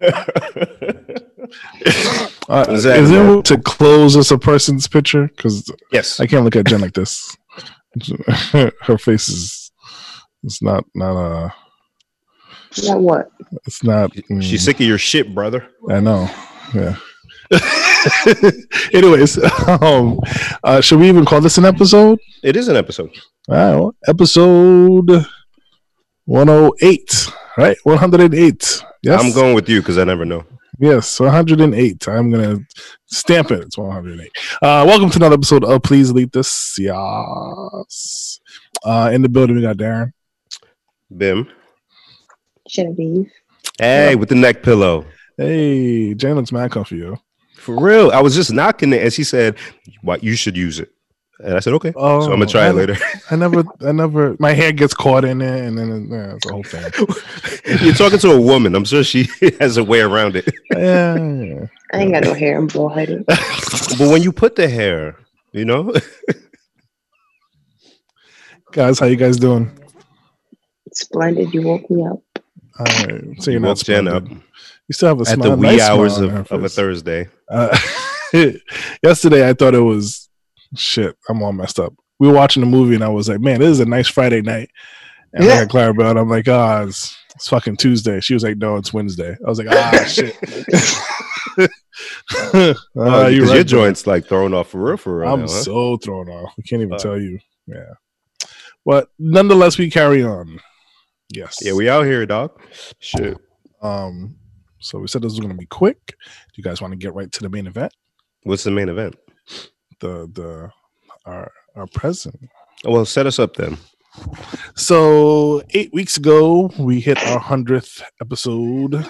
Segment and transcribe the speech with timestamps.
[2.50, 5.28] Uh, Is is that- there to close as a person's picture?
[5.28, 6.18] Because yes.
[6.20, 7.36] I can't look at Jen like this.
[8.82, 9.70] Her face is
[10.44, 11.50] it's not not uh
[12.84, 13.30] Not what?
[13.66, 15.68] it's not mm, She's sick of your shit, brother.
[15.90, 16.28] I know.
[16.74, 16.96] Yeah.
[18.92, 19.38] Anyways,
[19.82, 20.18] um
[20.64, 22.18] uh should we even call this an episode?
[22.42, 23.10] It is an episode.
[23.48, 25.24] All right, well, episode
[26.26, 27.76] 108, right?
[27.82, 28.84] 108.
[29.02, 29.20] Yes.
[29.22, 30.44] I'm going with you because I never know.
[30.78, 32.08] Yes, 108.
[32.08, 32.58] I'm gonna
[33.06, 33.62] stamp it.
[33.62, 34.30] It's 108.
[34.62, 36.76] Uh, welcome to another episode of Please Leave This.
[36.78, 38.40] Yes.
[38.84, 40.12] Uh, in the building, we got Darren.
[41.14, 41.50] Bim.
[42.68, 43.30] Genevieve.
[43.78, 45.04] Hey, with the neck pillow.
[45.36, 47.16] Hey, Jane looks mad comfy, yo.
[47.56, 48.12] For real.
[48.12, 49.56] I was just knocking it and she said,
[50.02, 50.92] What you should use it.
[51.40, 51.92] And I said, Okay.
[51.94, 52.96] Oh, so I'm gonna try I, it later.
[53.30, 54.36] I never, I never.
[54.38, 56.82] My hair gets caught in it, and then yeah, it's a whole thing.
[57.84, 58.74] You're talking to a woman.
[58.74, 59.28] I'm sure she
[59.60, 60.52] has a way around it.
[60.72, 61.66] yeah, yeah.
[61.92, 62.58] I ain't got no hair.
[62.58, 63.24] I'm bald headed.
[63.98, 65.16] But when you put the hair,
[65.52, 65.92] you know,
[68.72, 69.70] Guys, how you guys doing?
[70.92, 71.54] Splendid.
[71.54, 72.20] You woke me up.
[72.78, 74.42] All right, so you're you not woke Jen up splendid.
[74.88, 76.68] You still have a at smile, the wee nice hours of, of a.
[76.68, 77.28] Thursday.
[77.50, 77.76] Uh,
[79.02, 80.27] yesterday, I thought it was
[80.76, 81.16] shit.
[81.28, 81.94] I'm all messed up.
[82.18, 84.42] We were watching the movie, and I was like, "Man, this is a nice Friday
[84.42, 84.70] night."
[85.32, 85.64] And I Yeah.
[85.64, 88.92] got Clarabelle, and I'm like, "Ah, it's, it's fucking Tuesday." She was like, "No, it's
[88.92, 90.36] Wednesday." I was like, "Ah, shit."
[92.54, 95.32] Oh, Ah, because you're your right, joints like thrown off for real, for real.
[95.32, 95.62] I'm now, huh?
[95.62, 96.52] so thrown off.
[96.58, 97.38] I can't even Uh, tell you.
[97.66, 97.94] Yeah,
[98.86, 100.60] but nonetheless, we carry on.
[101.34, 101.58] Yes.
[101.60, 102.52] yeah, we out here, dog.
[103.00, 103.36] Shit.
[103.82, 104.36] Um.
[104.80, 106.06] So we said this was going to be quick.
[106.06, 107.92] Do you guys want to get right to the main event?
[108.44, 109.16] What's the main event?
[110.00, 110.70] The the
[111.24, 112.48] our our present.
[112.84, 113.76] Well, set us up then.
[114.74, 119.06] So eight weeks ago, we hit our hundredth episode,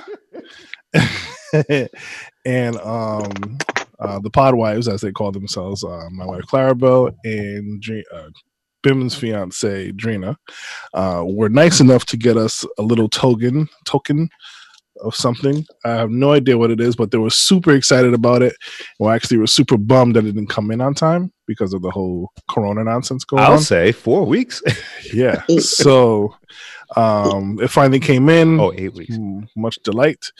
[2.44, 3.58] and um,
[4.00, 8.28] uh, the pod wives, as they call themselves, uh, my wife Clarabelle and Dre- uh,
[8.82, 10.36] Bim's fiance Drina,
[10.94, 14.28] uh, were nice enough to get us a little token token
[15.02, 15.64] of something.
[15.84, 18.54] I have no idea what it is, but they were super excited about it.
[18.98, 21.90] Well, actually, were super bummed that it didn't come in on time because of the
[21.90, 23.52] whole Corona nonsense going on.
[23.52, 24.62] I'll say four weeks.
[25.12, 26.34] yeah so
[26.96, 29.16] um it finally came in oh, eight weeks.
[29.56, 30.30] Much delight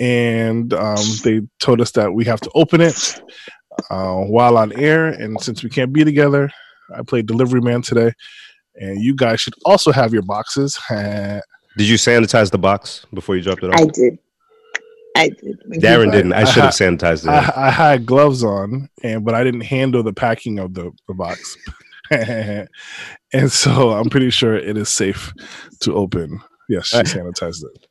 [0.00, 3.22] and um they told us that we have to open it
[3.90, 6.50] uh while on air and since we can't be together
[6.96, 8.12] i played delivery man today
[8.74, 10.76] and you guys should also have your boxes
[11.76, 13.80] Did you sanitize the box before you dropped it off?
[13.80, 14.18] I did.
[15.16, 15.60] I did.
[15.82, 16.32] Darren didn't.
[16.32, 17.28] I I should have sanitized it.
[17.30, 21.14] I, I had gloves on and but i didn't handle the packing of the, the
[21.14, 21.56] box
[22.10, 22.68] and
[23.50, 25.32] so i'm pretty sure it is safe
[25.80, 27.86] to open yes she sanitized it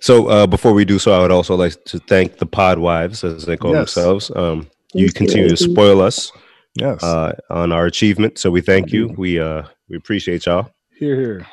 [0.00, 3.22] so uh, before we do so, I would also like to thank the pod wives,
[3.22, 3.94] as they call Yes.
[3.94, 4.30] themselves.
[4.34, 6.32] Um, you Thank you, continue to spoil us
[6.74, 9.14] yes uh, on our achievement, so we thank you.
[9.16, 10.70] We uh, we appreciate y'all.
[10.98, 11.46] Here, here.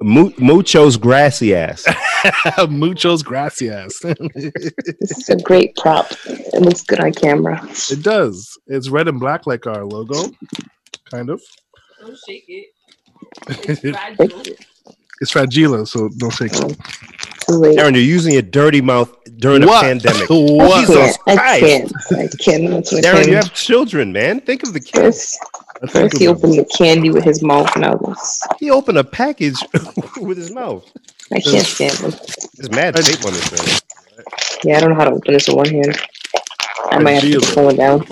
[0.00, 1.84] Mu- muchos gracias.
[2.68, 3.98] Muchos gracias.
[4.00, 6.06] This is a great prop.
[6.26, 7.60] It looks good on camera.
[7.90, 8.58] it does.
[8.66, 10.30] It's red and black like our logo,
[11.10, 11.42] kind of.
[12.00, 12.66] Don't shake it.
[13.48, 13.84] it's
[15.20, 15.76] It's fragile.
[15.76, 16.76] fragile, so don't shake it.
[17.48, 17.76] Too.
[17.78, 19.84] Aaron, you're using your dirty mouth during What?
[19.84, 20.30] a pandemic.
[20.30, 20.80] I what?
[20.86, 21.40] Jesus can't.
[21.40, 21.92] I can't.
[22.12, 22.70] I can't.
[22.70, 24.40] That's what Darren, I you have children, man.
[24.40, 24.96] Think of the kids.
[24.98, 28.70] First, I think first he opened the candy with his mouth, and I was, He
[28.70, 29.56] opened a package
[30.20, 30.84] with his mouth.
[31.32, 32.10] I can't stand him.
[32.56, 33.80] There's mad tape on this thing.
[34.64, 35.98] Yeah, I don't know how to open this with one hand.
[36.90, 38.06] I might have to put the phone down.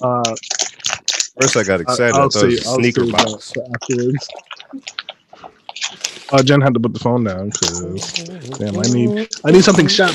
[0.00, 0.34] Uh,
[1.40, 2.14] First, I got excited.
[2.14, 3.52] I, I'll thought it was see- a I'll sneaker see box.
[3.74, 4.28] afterwards.
[6.30, 8.12] Uh, Jen had to put the phone down because
[8.58, 10.14] damn, I need I need something sharp.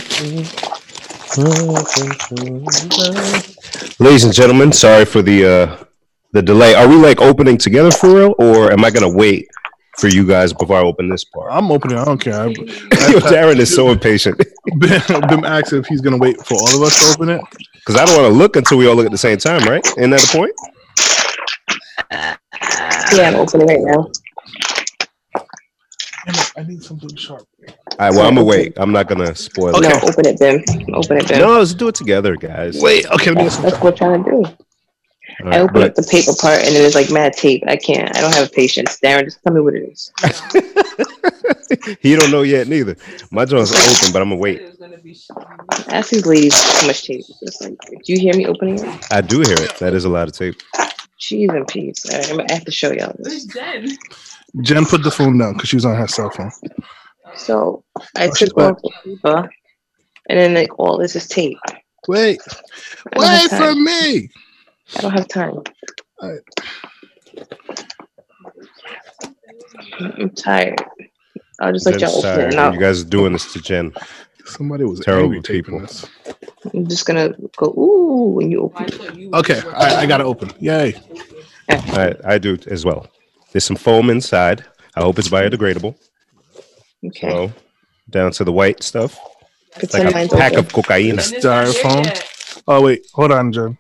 [4.00, 5.84] Ladies and gentlemen, sorry for the uh
[6.32, 6.76] the delay.
[6.76, 9.48] Are we like opening together for real, or am I gonna wait
[9.98, 11.52] for you guys before I open this part?
[11.52, 11.98] I'm opening.
[11.98, 12.36] I don't care.
[12.36, 14.38] I, Darren is so impatient
[14.80, 17.42] Bim asked if he's gonna wait for all of us to open it.
[17.76, 19.84] because I don't want to look until we all look at the same time, right?
[19.98, 20.52] Isn't that the point?
[23.18, 24.12] Yeah, I'm opening right now.
[26.26, 27.48] Damn it, I need something sharp.
[27.68, 28.74] All right, well, I'm gonna wait.
[28.78, 29.90] I'm not gonna spoil No, it.
[29.90, 30.64] No, open it, Ben.
[30.94, 31.40] Open it, Ben.
[31.42, 32.82] No, let's do it together, guys.
[32.82, 34.46] Wait, okay, let me get some That's what I'm trying to do.
[35.42, 37.64] All I right, open up the paper part, and it is like mad tape.
[37.68, 38.16] I can't.
[38.16, 39.00] I don't have patience.
[39.00, 40.12] Darren, just tell me what it is.
[40.22, 42.96] but he don't know yet neither.
[43.32, 44.62] My joint's open, but I'm gonna wait.
[44.62, 45.30] It was gonna be sh-
[45.88, 47.26] Ask these ladies how much tape.
[47.42, 49.06] It's like, do you hear me opening it?
[49.12, 49.76] I do hear it.
[49.80, 50.56] That is a lot of tape.
[51.18, 52.06] Cheese and peas.
[52.12, 53.54] All right, I'm gonna have to show y'all Where's this.
[53.54, 53.88] Jen?
[54.62, 56.52] Jen put the phone down because she was on her cell phone.
[57.36, 57.84] So
[58.16, 59.50] I Oh, took off the paper,
[60.30, 61.58] and then like all this is tape.
[62.08, 62.40] Wait,
[63.14, 64.30] I don't have wait for me.
[64.98, 65.58] I don't have time.
[66.22, 66.42] Alright.
[70.00, 70.84] I'm tired.
[71.60, 72.56] I'll just let y'all open it.
[72.56, 73.94] Now You guys are doing this to Jen.
[74.46, 75.80] Somebody was Terrible angry taping people.
[75.80, 76.06] this.
[76.74, 78.88] I'm just gonna go ooh when you open.
[78.88, 80.52] thought you Okay, I, I gotta open.
[80.60, 80.96] Yay!
[81.70, 83.08] I, I do as well.
[83.54, 84.66] There's some foam inside.
[84.96, 85.96] I hope it's biodegradable.
[87.08, 87.30] Okay.
[87.30, 87.52] So
[88.10, 89.18] down to the white stuff.
[89.76, 90.66] Pretend Like a pack open.
[90.66, 91.12] of cocaine.
[91.12, 92.64] And it's not there Styrofoam.
[92.68, 93.78] Oh wait, hold on, Jen.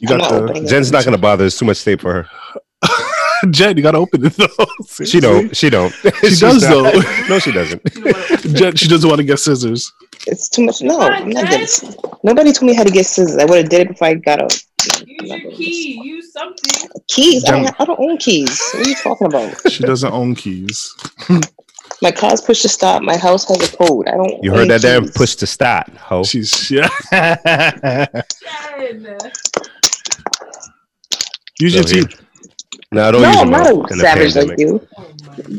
[0.00, 0.68] You got the opening it.
[0.68, 1.42] Jen's not gonna bother.
[1.44, 2.28] There's too much tape for her.
[3.50, 3.76] Jen.
[3.76, 4.46] You gotta open it though.
[4.86, 5.54] See- She don't.
[5.56, 5.92] She don't.
[6.02, 6.90] She She's does, though.
[7.28, 7.82] No, she doesn't.
[7.94, 8.40] You know what?
[8.40, 8.52] see?
[8.54, 9.92] Jen, she doesn't want to get scissors.
[10.26, 10.80] It's too much.
[10.82, 11.94] No, I'm not getting.
[12.22, 13.36] Nobody told me how to get scissors.
[13.36, 14.50] I would have did it before I got up.
[15.06, 16.00] Use your key.
[16.02, 16.88] Use something.
[17.08, 17.44] Keys.
[17.44, 18.60] I don't, I don't own keys.
[18.74, 19.54] What are you talking about?
[19.72, 20.94] She doesn't own keys.
[22.00, 23.02] My car's push to stop.
[23.02, 24.08] My house has a code.
[24.08, 24.42] I don't.
[24.42, 25.00] You heard that there?
[25.00, 25.12] keys.
[25.12, 26.24] Push to start, ho.
[26.24, 26.88] She's yeah.
[27.12, 28.08] Jen.
[31.60, 32.20] Use So your here- teeth.
[32.90, 34.82] No, I don't No, use I'm them not a in the savage like pandemic.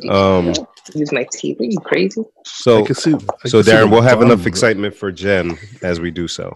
[0.02, 0.10] you.
[0.10, 0.38] My.
[0.38, 0.54] Um,
[0.94, 1.60] Use my teeth.
[1.62, 2.22] Are you crazy?
[2.22, 3.14] I so can see.
[3.14, 6.12] I so can see Darren, the we'll have enough of excitement for Jen as we
[6.12, 6.56] do so.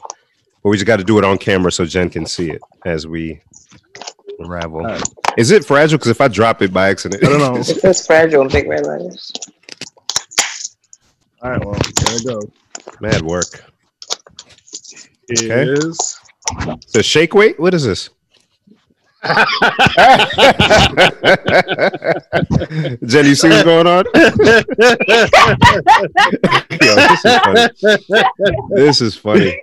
[0.68, 3.08] But we just got to do it on camera so Jen can see it as
[3.08, 3.40] we
[4.38, 4.80] unravel.
[4.82, 5.02] Alright.
[5.38, 5.98] Is it fragile?
[5.98, 7.56] Because if I drop it by accident, I don't know.
[7.62, 9.32] It says fragile in big red letters.
[11.42, 12.42] All right, well, there we go.
[13.00, 13.64] Mad work.
[15.30, 15.72] It Okay.
[15.72, 16.20] is-
[16.88, 17.58] So shake weight.
[17.62, 18.10] What is this?
[23.06, 24.06] Jen, you see what's going on?
[26.82, 27.68] Yo, this is funny.
[28.76, 29.60] This is funny.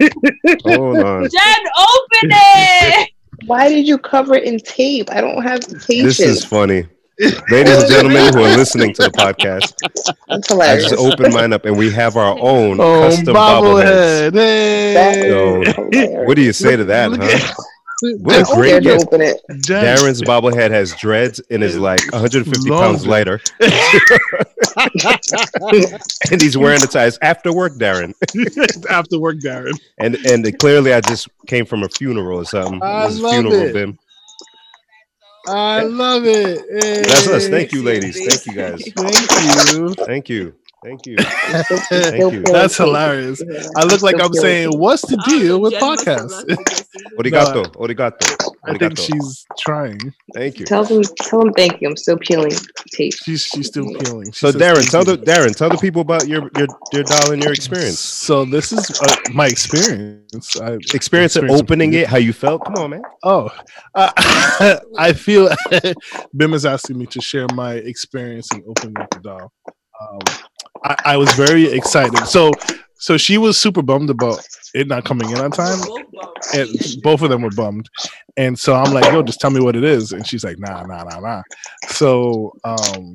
[0.65, 1.23] Hold on.
[1.31, 3.11] Jen, open it.
[3.47, 5.11] Why did you cover it in tape?
[5.11, 6.19] I don't have the patience.
[6.19, 6.87] This is funny.
[7.49, 9.75] Ladies and gentlemen who are listening to the podcast,
[10.29, 14.33] I just opened mine up and we have our own Oh, custom bobbleheads.
[14.33, 14.33] bobblehead.
[14.33, 15.29] That Hey.
[15.29, 16.25] So.
[16.25, 17.55] What do you say to that, Look huh?
[18.03, 19.41] At- What a I'm great scared to open it.
[19.51, 23.11] Darren's bobblehead has dreads and is like 150 pounds Longer.
[23.11, 23.41] lighter.
[26.31, 28.13] and he's wearing the ties after work, Darren.
[28.91, 29.73] after work, Darren.
[29.99, 32.81] And and clearly I just came from a funeral or something.
[32.83, 33.73] I love funeral it.
[33.73, 33.99] Bim.
[35.47, 36.63] I love it.
[37.07, 37.49] That's us.
[37.49, 38.17] Thank you, ladies.
[38.17, 38.83] Thank you guys.
[38.97, 39.95] Thank you.
[40.07, 40.55] Thank you.
[40.85, 41.17] Thank you.
[41.19, 42.43] I'm still- still Thank you.
[42.43, 43.43] That's hilarious.
[43.75, 46.85] I look like I'm saying, "What's the deal know, with Jen podcasts?" left to.
[47.19, 47.65] Origato.
[47.77, 48.55] Origato.
[48.67, 49.99] I think she's trying.
[50.35, 50.67] Thank you.
[50.67, 51.89] Tell them, tell them thank you.
[51.89, 52.53] I'm still peeling
[52.93, 53.15] tape.
[53.15, 54.31] She's she's still peeling.
[54.33, 55.17] She So Darren, thank tell the.
[55.17, 57.99] Darren, tell the people about your your your doll and your experience.
[57.99, 60.61] So this is uh, my experience.
[60.61, 61.63] I, Experience of Experience.
[61.63, 62.63] opening it, how you felt.
[62.67, 63.03] Come on, man.
[63.23, 63.51] Oh,
[63.95, 64.13] uh,
[64.99, 65.49] I feel
[66.37, 69.53] Bim is asking me to share my experience in opening up the doll.
[70.01, 70.19] Um,
[70.85, 72.19] I, I was very excited.
[72.27, 72.51] So,
[72.99, 76.69] so she was super bummed about it not coming in on time, Both and
[77.03, 77.89] both of them were bummed.
[78.37, 80.83] And so I'm like, "Yo, just tell me what it is." And she's like, "Nah,
[80.85, 81.43] nah, nah, nah."
[81.89, 83.15] So, um,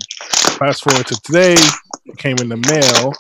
[0.57, 3.13] fast forward to today, it came in the mail,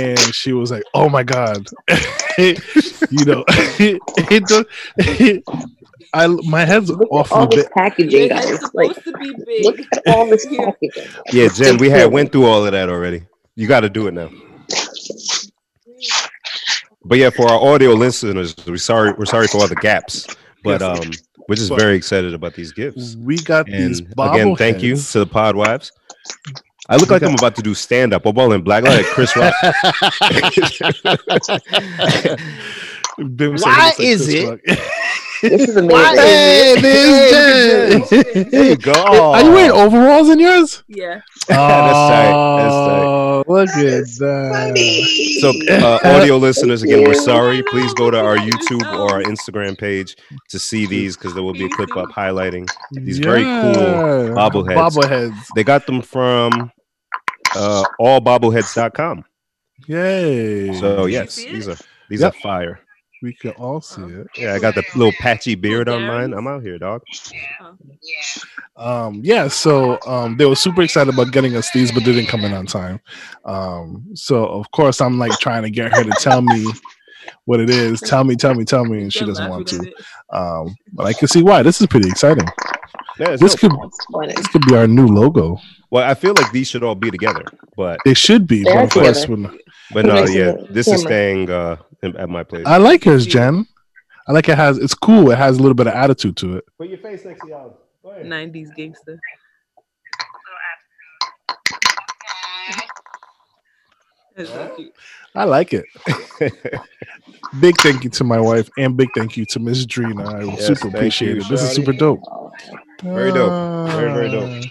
[0.00, 1.68] and she was like, "Oh my god."
[2.38, 4.00] you know, it,
[4.98, 5.44] it,
[6.14, 7.70] I my head's Look at awfully all this big.
[7.72, 8.58] packaging, guys.
[8.74, 9.64] Like, to be big.
[9.64, 10.64] look at all this Yeah.
[10.66, 11.12] packaging.
[11.32, 13.22] Yeah, Jen, we had went through all of that already.
[13.56, 14.30] You got to do it now.
[17.04, 20.26] But yeah, for our audio listeners, we're sorry we're sorry for all the gaps,
[20.62, 21.10] but um,
[21.48, 23.16] we're just But- very excited about these gifts.
[23.16, 25.90] We got these And again, thank you to the Pod Wives.
[26.88, 28.26] I look like I'm about to do stand up.
[28.26, 29.54] I'm all in black, like Chris Rock.
[33.18, 34.60] Why is Chris it- Rock.
[35.42, 36.16] This is amazing.
[36.16, 38.50] hey, there's Jen.
[38.50, 38.92] there you go.
[39.32, 40.84] Are you wearing overalls in yours?
[40.88, 41.20] Yeah.
[41.48, 42.32] That's tight.
[42.62, 43.02] That's tight.
[43.02, 44.50] Oh, look at that.
[44.52, 45.38] funny.
[45.40, 47.62] So, uh, audio listeners, again, we're sorry.
[47.70, 50.16] Please go to our YouTube or our Instagram page
[50.50, 52.68] to see these because there will be a clip up highlighting.
[52.92, 53.74] These very cool
[54.34, 54.76] bobbleheads.
[54.92, 55.36] Bobbleheads.
[55.56, 56.70] They got them from
[57.56, 59.24] uh, allbobbleheads.com.
[59.88, 60.72] Yay.
[60.78, 61.76] So, yes, these are
[62.08, 62.34] these Yep.
[62.36, 62.80] are fire.
[63.22, 64.26] We can all see it.
[64.36, 66.32] Yeah, I got the little patchy beard on mine.
[66.34, 67.02] I'm out here, dog.
[67.32, 67.68] Yeah.
[68.76, 72.28] Um, yeah, so um, they were super excited about getting us these, but they didn't
[72.28, 73.00] come in on time.
[73.44, 76.66] Um, so of course I'm like trying to get her to tell me
[77.44, 78.00] what it is.
[78.00, 79.92] Tell me, tell me, tell me, and she doesn't want to.
[80.32, 81.62] Um, but I can see why.
[81.62, 82.46] This is pretty exciting.
[83.18, 83.72] Yeah, This could
[84.26, 85.58] this could be our new logo.
[85.90, 87.44] well, I feel like these should all be together,
[87.76, 89.42] but It should be, but of course, when,
[89.92, 91.08] but no, yeah, the this is camera.
[91.08, 92.64] staying uh, in- at my place.
[92.66, 93.66] I like yours, Jen.
[94.26, 95.30] I like it has it's cool.
[95.30, 96.64] It has a little bit of attitude to it.
[96.78, 97.78] Put your face next to y'all.
[98.04, 99.18] 90s gangster.
[104.36, 104.92] That's so cute.
[105.34, 105.84] I like it.
[107.60, 110.26] big thank you to my wife and big thank you to Miss Drina.
[110.26, 111.48] I Yes, super appreciate you, it.
[111.48, 112.20] This is super dope.
[113.02, 113.90] Very dope.
[113.90, 114.64] Very, very dope.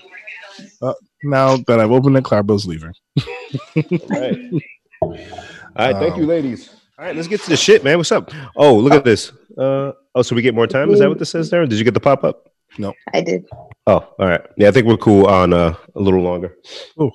[0.82, 2.94] Uh, now that I've opened it, Clarabelle's leaving.
[3.76, 4.38] All right.
[5.02, 5.12] All
[5.78, 6.81] right, thank you, Um, ladies.
[7.01, 7.98] All right, let's get to the shit, man.
[7.98, 8.29] What's up?
[8.55, 9.31] Oh, look at this.
[9.58, 10.91] Uh, oh, so we get more time?
[10.91, 11.65] Is that what this says there?
[11.65, 12.51] Did you get the pop up?
[12.77, 13.50] No, I did.
[13.88, 14.39] Oh, all right.
[14.55, 16.55] Yeah, I think we're cool on uh, a little longer.
[16.96, 17.12] Cool.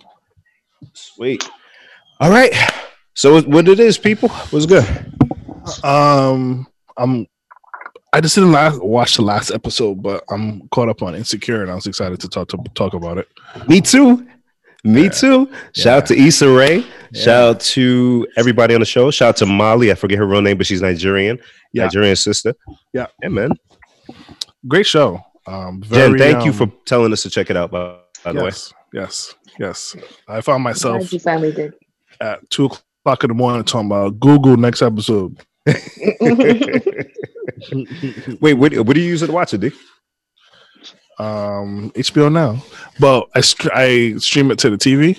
[0.93, 1.49] Sweet.
[2.19, 2.53] All right.
[3.15, 4.29] So what it is, people?
[4.29, 4.85] What's good?
[5.85, 6.67] Um,
[6.97, 7.29] I'm.
[8.13, 11.71] I just didn't last, watch the last episode, but I'm caught up on Insecure, and
[11.71, 13.29] I was excited to talk to talk about it.
[13.69, 14.27] Me too.
[14.87, 15.09] Me Yeah.
[15.11, 15.51] too.
[15.75, 16.79] Shout out to Issa Rae.
[17.11, 17.23] Yeah.
[17.23, 19.11] Shout out to everybody on the show.
[19.11, 19.91] Shout out to Molly.
[19.91, 21.39] I forget her real name, but she's Nigerian.
[21.73, 21.85] Yeah.
[21.85, 22.55] Nigerian sister.
[22.93, 23.07] Yeah.
[23.23, 23.51] Yeah, man.
[24.69, 25.21] Great show.
[25.47, 28.33] Um, Jen, very, thank you um, for telling us to check it out, by, by
[28.33, 28.47] the way.
[28.47, 29.97] yes, yes, yes.
[30.27, 31.75] I found I'm myself you finally did.
[32.21, 35.39] at two o'clock in the morning talking about Google next episode.
[38.41, 39.71] Wait, what, what do you use it to watch it, D?
[41.19, 42.63] Um, HBO now,
[43.01, 45.19] but I str- I stream it to the TV.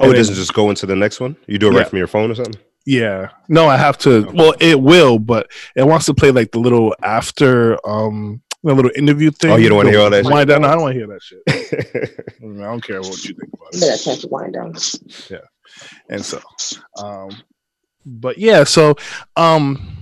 [0.00, 1.36] Oh, it then- doesn't just go into the next one?
[1.46, 1.78] You do it Yeah.
[1.80, 2.56] right from your phone or something?
[2.86, 4.30] Yeah, no, I have to.
[4.34, 8.90] Well, it will, but it wants to play like the little after um the little
[8.94, 9.50] interview thing.
[9.52, 10.62] Oh, you don't wanna hear all that Wind down.
[10.62, 11.42] No, I don't want to hear that shit.
[12.42, 13.80] I don't care what you think about You it.
[13.80, 14.74] better time to wind down.
[15.30, 15.38] Yeah,
[16.10, 16.40] and so,
[16.98, 17.30] um,
[18.04, 18.96] but yeah, so
[19.36, 19.96] um,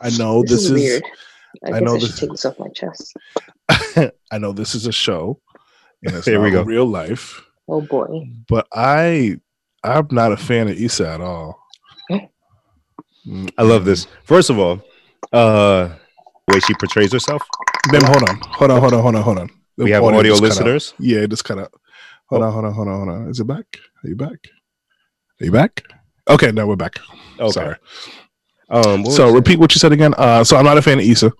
[0.00, 1.02] I know This, this, is, is, weird.
[1.64, 3.16] I, I guess know I should this- take this off my chest.
[4.32, 5.40] I know this is a show,
[6.04, 6.62] and it's Here not we go.
[6.62, 7.42] real life.
[7.68, 8.06] Oh boy.
[8.48, 9.36] But I,
[9.84, 11.58] I'm not a fan of Issa at all.
[13.56, 14.06] I love this.
[14.24, 14.82] First of all,
[15.32, 15.88] uh,
[16.48, 17.42] the way she portrays herself.
[17.92, 19.50] Then hold on, hold on, hold on, hold on, hold on.
[19.76, 20.48] The We have audio just cut out.
[20.66, 20.94] listeners.
[20.98, 21.72] Yeah, just cut out.
[22.26, 22.46] Hold Oh.
[22.46, 23.30] on, hold on, hold on, hold on.
[23.30, 23.66] Is it back?
[24.04, 24.38] Are you back?
[25.40, 25.82] Are you back?
[26.28, 26.98] Okay, now we're back.
[27.38, 27.50] Okay.
[27.52, 27.76] Sorry.
[28.70, 29.36] Um, So was it?
[29.36, 30.14] repeat what you said again.
[30.16, 31.32] Uh, so I'm not a fan of Issa.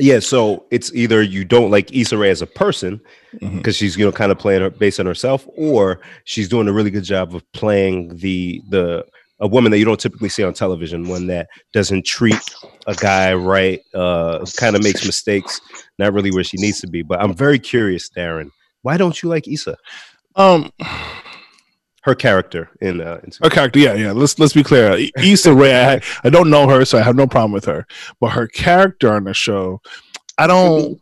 [0.00, 3.00] Yeah, so it's either you don't like Issa Rae as a person
[3.40, 6.72] because she's you know kind of playing her based on herself, or she's doing a
[6.72, 9.04] really good job of playing the the
[9.40, 12.38] a woman that you don't typically see on television, one that doesn't treat
[12.86, 15.60] a guy right, uh, kind of makes mistakes,
[15.98, 17.02] not really where she needs to be.
[17.02, 18.50] But I'm very curious, Darren,
[18.82, 19.76] why don't you like Issa?
[20.36, 20.70] Um,
[22.02, 23.78] Her character in uh, in- her character.
[23.78, 24.12] Yeah, yeah.
[24.12, 24.92] Let's let's be clear.
[24.92, 25.84] I- Issa Rae.
[25.94, 27.86] I, I don't know her, so I have no problem with her.
[28.20, 29.80] But her character on the show,
[30.38, 30.98] I don't.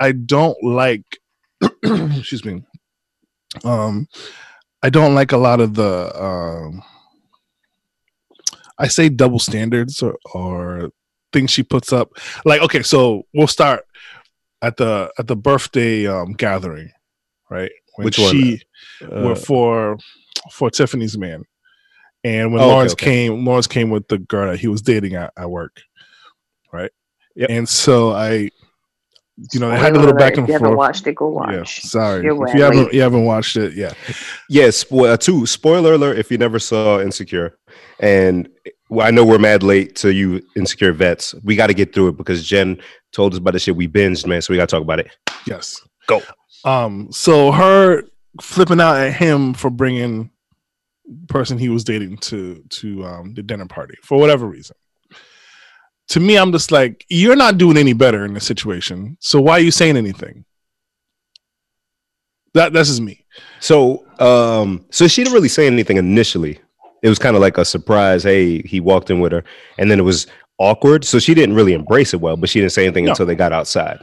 [0.00, 1.04] I don't like.
[1.84, 2.64] excuse me.
[3.64, 4.08] Um,
[4.82, 6.12] I don't like a lot of the.
[6.20, 6.82] Um,
[8.78, 10.90] I say double standards or, or
[11.32, 12.10] things she puts up.
[12.44, 13.86] Like, okay, so we'll start
[14.60, 16.90] at the at the birthday um, gathering,
[17.48, 17.70] right?
[17.94, 18.32] When Which one?
[18.32, 18.62] she
[19.02, 19.98] uh, were for
[20.50, 21.44] for Tiffany's man.
[22.24, 23.06] And when Oh, Lawrence okay.
[23.06, 25.80] came, Lawrence came with the girl that he was dating at, at work,
[26.72, 26.90] right?
[27.34, 27.50] Yep.
[27.50, 28.50] And so I,
[29.52, 30.78] you know, they had a Spoiler little alert, back if and you haven't forth.
[30.78, 31.80] watched it, go Yeah, watch.
[31.82, 32.94] sorry, You're if you haven't late.
[32.94, 33.92] you haven't watched it, yeah.
[34.48, 37.58] Yes, spo- uh, two spoiler alert if you never saw Insecure,
[37.98, 38.48] and
[38.90, 41.34] well, I know we're mad late to you Insecure vets.
[41.42, 42.80] We got to get through it because Jen
[43.12, 44.42] told us about the shit we binged, man.
[44.42, 45.10] So we got to talk about it.
[45.46, 45.80] Yes.
[46.06, 46.20] Go.
[46.64, 47.08] Um.
[47.10, 48.02] So her
[48.40, 50.30] flipping out at him for bringing
[51.28, 54.76] person he was dating to to um the dinner party for whatever reason.
[56.08, 59.16] To me, I'm just like, you're not doing any better in this situation.
[59.20, 60.44] So why are you saying anything?
[62.54, 63.24] That that's just me.
[63.60, 66.58] So, um, so she didn't really say anything initially.
[67.02, 68.22] It was kind of like a surprise.
[68.24, 69.42] Hey, he walked in with her,
[69.78, 70.26] and then it was
[70.58, 71.04] awkward.
[71.04, 73.12] So she didn't really embrace it well, but she didn't say anything No.
[73.12, 74.00] until they got outside.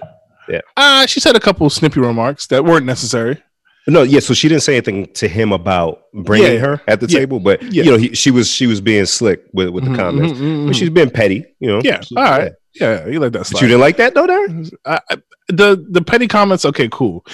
[0.48, 0.62] Yeah.
[0.77, 3.41] Uh she said a couple snippy remarks that weren't necessary.
[3.89, 4.19] No, yeah.
[4.19, 7.39] So she didn't say anything to him about bringing Yeah, her at the yeah, table,
[7.39, 7.84] but yeah.
[7.84, 10.34] you know, he, she was she was being slick with with the Mhm, comments.
[10.34, 11.81] mhm, mhm, But she's being petty, you know.
[11.84, 12.51] Yeah, all right.
[12.79, 13.62] yeah, you like that But slide.
[13.62, 14.72] you didn't like that though, Darren?
[14.86, 15.17] I, I,
[15.48, 17.25] the the petty comments, okay, cool.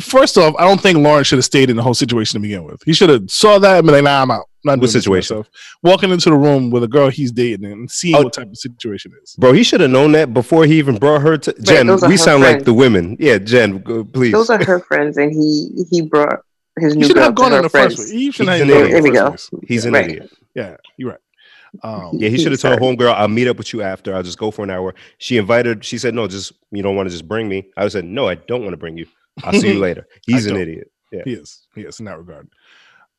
[0.00, 2.64] First off, I don't think Lawrence should have stayed in the whole situation to begin
[2.64, 2.80] with.
[2.84, 5.36] He should have saw that and been like, "Nah, I'm out." Not What doing situation?
[5.36, 5.50] myself.
[5.82, 8.22] Walking into the room with a girl he's dating and seeing Oh.
[8.22, 9.36] what type of situation it is.
[9.36, 11.86] Bro, he should have known that before he even brought her to Jen.
[11.86, 13.16] We her sound like the women.
[13.20, 14.32] Yeah, Jen, go, please.
[14.32, 16.40] Those are her friends, and he he brought
[16.78, 17.94] his He new should girl have to gone in the friends.
[17.96, 18.10] first place.
[18.10, 18.88] He should He's have an gone in idiot.
[18.88, 19.58] the There we first go.
[19.58, 19.68] place.
[19.68, 20.04] He's an Right.
[20.10, 20.32] idiot.
[20.54, 21.18] Yeah, you're right.
[21.82, 24.14] Um, Yeah, he should have told homegirl, I'll meet up with you after.
[24.14, 24.94] I'll just go for an hour.
[25.18, 27.66] She invited, she said, No, just you don't want to just bring me.
[27.76, 29.06] I said, No, I don't want to bring you.
[29.42, 30.06] I'll see you later.
[30.26, 30.62] He's I an don't.
[30.62, 30.90] idiot.
[31.24, 31.66] he is.
[31.74, 32.48] He is in that regard.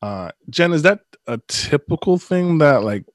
[0.06, 3.06] Uh, Jen, is that a typical thing that like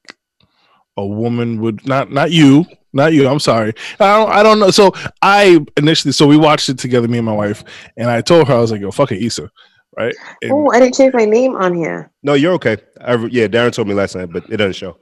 [0.97, 3.29] a woman would not not you, not you.
[3.29, 3.73] I'm sorry.
[3.99, 4.71] I don't I don't know.
[4.71, 7.63] So I initially so we watched it together, me and my wife,
[7.95, 9.49] and I told her I was like, "Yo, fuck it, Issa."
[9.97, 10.13] right?
[10.41, 12.11] And- Oh, I didn't change my name on here.
[12.23, 12.77] No, you're okay.
[12.99, 14.97] I, yeah, Darren told me last night, but it doesn't show.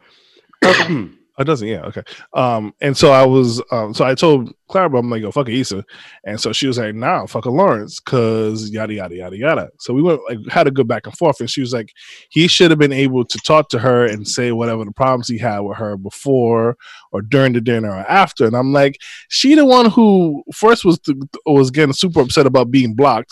[1.40, 1.70] Oh, it doesn't.
[1.70, 1.84] Yeah.
[1.84, 2.04] Okay.
[2.34, 5.86] Um, and so I was, um, so I told Clara, I'm like, yo, fuck Issa.
[6.26, 9.70] And so she was like, nah, fuck a Lawrence, cause yada, yada, yada, yada.
[9.80, 11.40] So we went, like, had a good back and forth.
[11.40, 11.94] And she was like,
[12.30, 15.38] he should have been able to talk to her and say whatever the problems he
[15.38, 16.76] had with her before
[17.14, 18.46] or during the dinner or after.
[18.46, 18.98] And I'm like,
[19.30, 21.00] she the one who first was,
[21.46, 23.32] was getting super upset about being blocked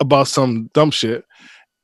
[0.00, 1.24] about some dumb shit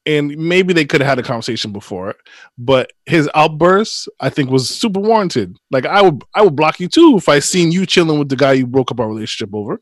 [0.05, 2.17] and maybe they could have had a conversation before it
[2.59, 6.89] but his outburst i think was super warranted like i would i would block you
[6.89, 9.75] too if i seen you chilling with the guy you broke up our relationship over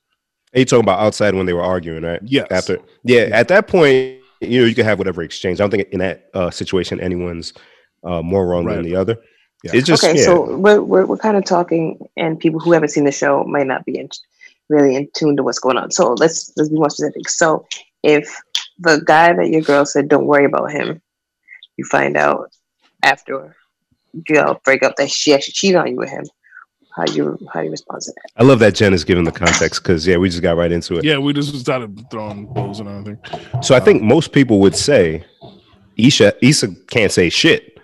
[0.54, 2.20] Are you talking about outside when they were arguing, right?
[2.24, 5.60] yes After, yeah, at that point, you know, you can have whatever exchange.
[5.60, 7.52] I don't think in that uh, situation anyone's
[8.04, 9.16] uh, more wrong than the other.
[9.62, 9.72] Yeah.
[9.74, 10.24] It's just okay, yeah.
[10.24, 13.66] so we're, we're we're kind of talking, and people who haven't seen the show might
[13.66, 14.08] not be in,
[14.70, 15.90] really in tune to what's going on.
[15.90, 17.28] So let's let's be more specific.
[17.28, 17.66] So
[18.02, 18.34] if
[18.80, 21.00] the guy that your girl said don't worry about him,
[21.76, 22.50] you find out
[23.02, 23.56] after
[24.12, 26.24] you know break up that she actually cheated on you with him.
[26.96, 28.42] How you how you respond to that?
[28.42, 30.96] I love that Jen is giving the context because yeah, we just got right into
[30.96, 31.04] it.
[31.04, 35.24] yeah we just started throwing blows and everything So I think most people would say
[35.96, 37.78] Isha Issa can't say shit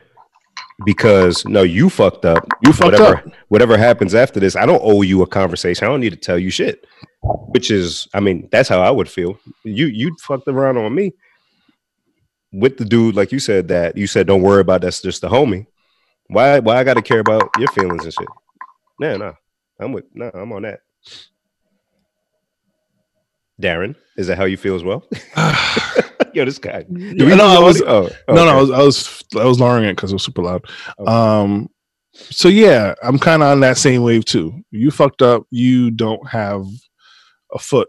[0.84, 2.46] because no, you fucked up.
[2.64, 3.24] You fucked whatever, up.
[3.48, 5.86] Whatever happens after this, I don't owe you a conversation.
[5.86, 6.84] I don't need to tell you shit.
[7.50, 9.38] Which is, I mean, that's how I would feel.
[9.64, 11.12] You you fucked around on me
[12.52, 14.80] with the dude, like you said that you said don't worry about.
[14.82, 15.66] That's just the homie.
[16.28, 18.28] Why why I got to care about your feelings and shit?
[19.00, 19.34] No, no,
[19.80, 20.80] I'm with no, I'm on that.
[23.60, 25.02] Darren, is that how you feel as well?
[26.34, 26.82] Yo, this guy.
[26.82, 28.10] Do Yeah, we no, I was- audio?
[28.28, 30.42] oh, no no I was i was i was lowering it because it was super
[30.42, 30.64] loud
[30.98, 31.10] Okay.
[31.10, 31.70] um
[32.12, 36.26] so yeah i'm kind of on that same wave too you fucked up you don't
[36.28, 36.64] have
[37.52, 37.88] a foot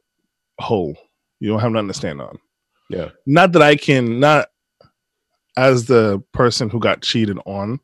[0.59, 0.95] hole
[1.39, 2.37] you don't have nothing to stand on
[2.89, 3.09] Yeah.
[3.25, 4.49] not that I can not
[5.57, 7.79] as the person who got cheated on,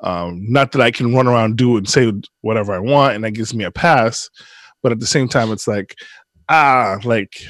[0.00, 3.30] um, not that I can run around do and say whatever I want and that
[3.30, 4.28] gives me a pass,
[4.82, 5.96] but at the same time it's like
[6.48, 7.42] ah like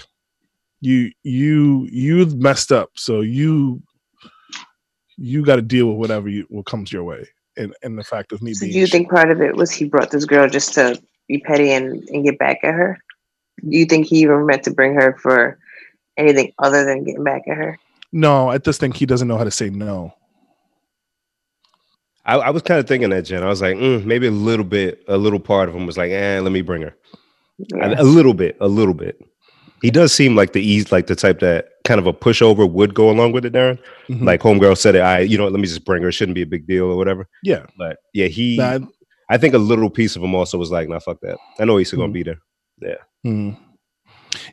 [0.80, 3.82] you you you messed up so you
[5.18, 7.26] you got to deal with whatever you what comes your way
[7.56, 9.70] and and the fact of me So being do you think part of it was
[9.70, 12.98] he brought this girl just to be petty and, and get back at her?
[13.62, 15.58] Do you think he even meant to bring her for
[16.16, 17.78] anything other than getting back at her?
[18.12, 20.14] no I just think he doesn't know how to say no
[22.24, 23.42] I, I was kind of thinking that, Jen.
[23.42, 26.10] I was like, mm, maybe a little bit, a little part of him was like,
[26.10, 26.92] eh, let me bring her.
[27.58, 27.86] Yeah.
[27.98, 29.20] A, a little bit, a little bit.
[29.80, 32.94] He does seem like the ease, like the type that kind of a pushover would
[32.94, 33.78] go along with it, Darren.
[34.08, 34.24] Mhm.
[34.24, 36.08] Like homegirl said it, I, you know, let me just bring her.
[36.08, 37.28] It shouldn't be a big deal or whatever.
[37.44, 38.80] yeah But yeah, he, Nah,
[39.30, 41.36] I think a little piece of him also was like, nah, fuck that.
[41.60, 42.12] I know he's gonna Mhm.
[42.12, 42.40] be there.
[43.26, 43.50] Hmm.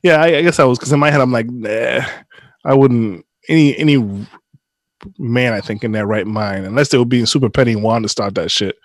[0.02, 2.06] Yeah, I, I guess I was because in my head I'm like, nah,
[2.66, 4.26] I wouldn't any any
[5.20, 8.04] man I think in their right mind, unless they were being super petty and wanted
[8.04, 8.76] to start that shit,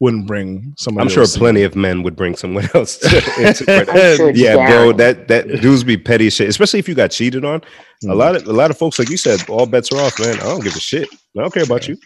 [0.00, 1.04] wouldn't bring somebody.
[1.04, 1.28] I'm sure in.
[1.30, 2.96] plenty of men would bring someone else.
[2.98, 3.06] To,
[3.38, 4.16] into it.
[4.16, 7.44] Sure it's yeah, bro, that that dudes be petty shit, especially if you got cheated
[7.44, 7.56] on.
[8.04, 8.16] A Mm.
[8.16, 10.34] lot of a lot of folks, like you said, all bets are off, man.
[10.40, 11.08] I don't give a shit.
[11.36, 11.98] I don't care about you.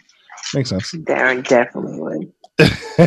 [0.53, 0.91] makes sense.
[0.93, 2.33] Darren definitely would.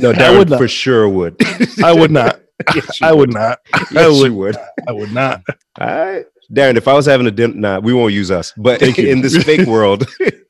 [0.02, 1.36] No, I Darren would for sure would.
[1.84, 2.40] I would not.
[2.74, 3.60] Yes, I would not.
[3.72, 4.56] I Yes, you would.
[4.56, 4.56] would.
[4.88, 5.42] I would not.
[5.80, 6.76] All right, Darren.
[6.76, 8.52] If I was having a dinner, nah, we won't use us.
[8.56, 10.06] But in this fake world,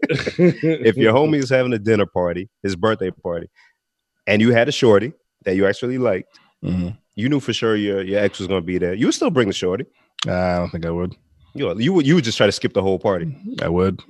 [0.08, 3.48] if your homie is having a dinner party, his birthday party,
[4.26, 5.12] and you had a shorty
[5.44, 6.96] that you actually liked, Mhm.
[7.14, 8.94] you knew for sure your your ex was gonna be there.
[8.94, 9.84] You would still bring the shorty.
[10.26, 11.14] I don't think I would.
[11.54, 13.36] You you would you would just try to skip the whole party.
[13.62, 14.00] I would.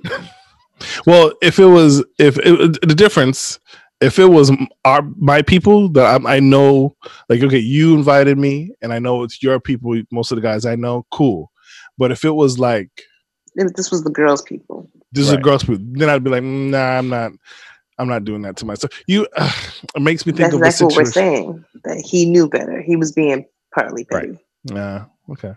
[1.05, 3.59] well, if it was, if it, the difference,
[4.01, 4.51] if it was
[4.85, 6.95] our my people that I, I know,
[7.27, 9.99] like okay, you invited me, and I know it's your people.
[10.11, 11.51] Most of the guys I know, cool.
[11.97, 12.89] But if it was like
[13.55, 14.89] If This was the girls' people.
[15.11, 15.43] this is a Right.
[15.43, 17.31] girl's people, then I'd be like, mm, nah, I'm not.
[17.97, 18.93] I'm not doing that to myself.
[19.07, 21.65] You, it makes me think That's, of that's a what we're saying.
[21.83, 22.81] That he knew better.
[22.81, 24.29] He was being partly Right.
[24.63, 25.05] Yeah.
[25.31, 25.53] Okay.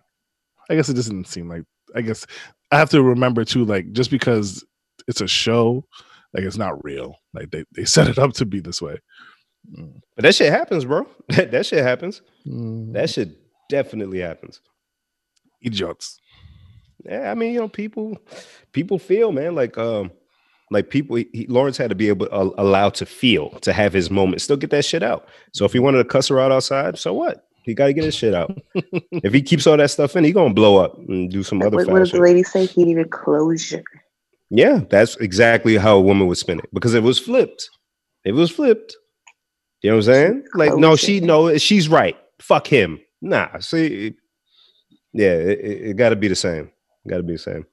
[0.68, 1.62] I guess it doesn't seem like.
[1.94, 2.26] I guess
[2.72, 3.64] I have to remember too.
[3.64, 4.64] Like just because
[5.06, 5.86] it's a show,
[6.34, 7.16] like it's not real.
[7.34, 8.98] Like they they set it up to be this way.
[9.76, 10.00] Mm.
[10.16, 11.06] But that shit happens, bro.
[11.28, 12.22] That, that shit happens.
[12.46, 12.92] Mm.
[12.94, 13.30] That shit
[13.68, 14.60] definitely happens.
[15.62, 16.18] idiots.
[17.04, 18.16] Yeah, I mean, you know, people
[18.72, 20.10] people feel, man, like um
[20.70, 23.92] like people he, he- Lawrence had to be able uh, allowed to feel, to have
[23.92, 25.28] his moment, still get that shit out.
[25.52, 27.46] So if he wanted to cuss her out outside, so what?
[27.64, 28.56] He got to get his shit out.
[28.74, 31.62] if he keeps all that stuff in, he going to blow up and do some
[31.62, 32.66] other What, foul what did the lady say?
[32.66, 33.84] He needed closure.
[34.54, 37.70] Yeah, that's exactly how a woman would spin it because it was flipped.
[38.22, 38.94] It was flipped.
[39.80, 40.44] You know what I'm saying?
[40.54, 41.26] Like, no, she Closure.
[41.26, 42.16] no, she's right.
[42.38, 43.00] Fuck him.
[43.22, 44.16] Nah, see, it-
[45.14, 45.58] yeah, it,
[45.90, 46.70] it, got to be the same.
[47.06, 47.66] Got to be the same.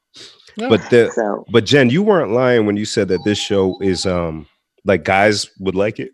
[0.57, 0.69] Yeah.
[0.69, 4.05] But the So but Jen, you weren't lying when you said that this show is
[4.05, 4.45] um
[4.85, 6.11] like guys would like it,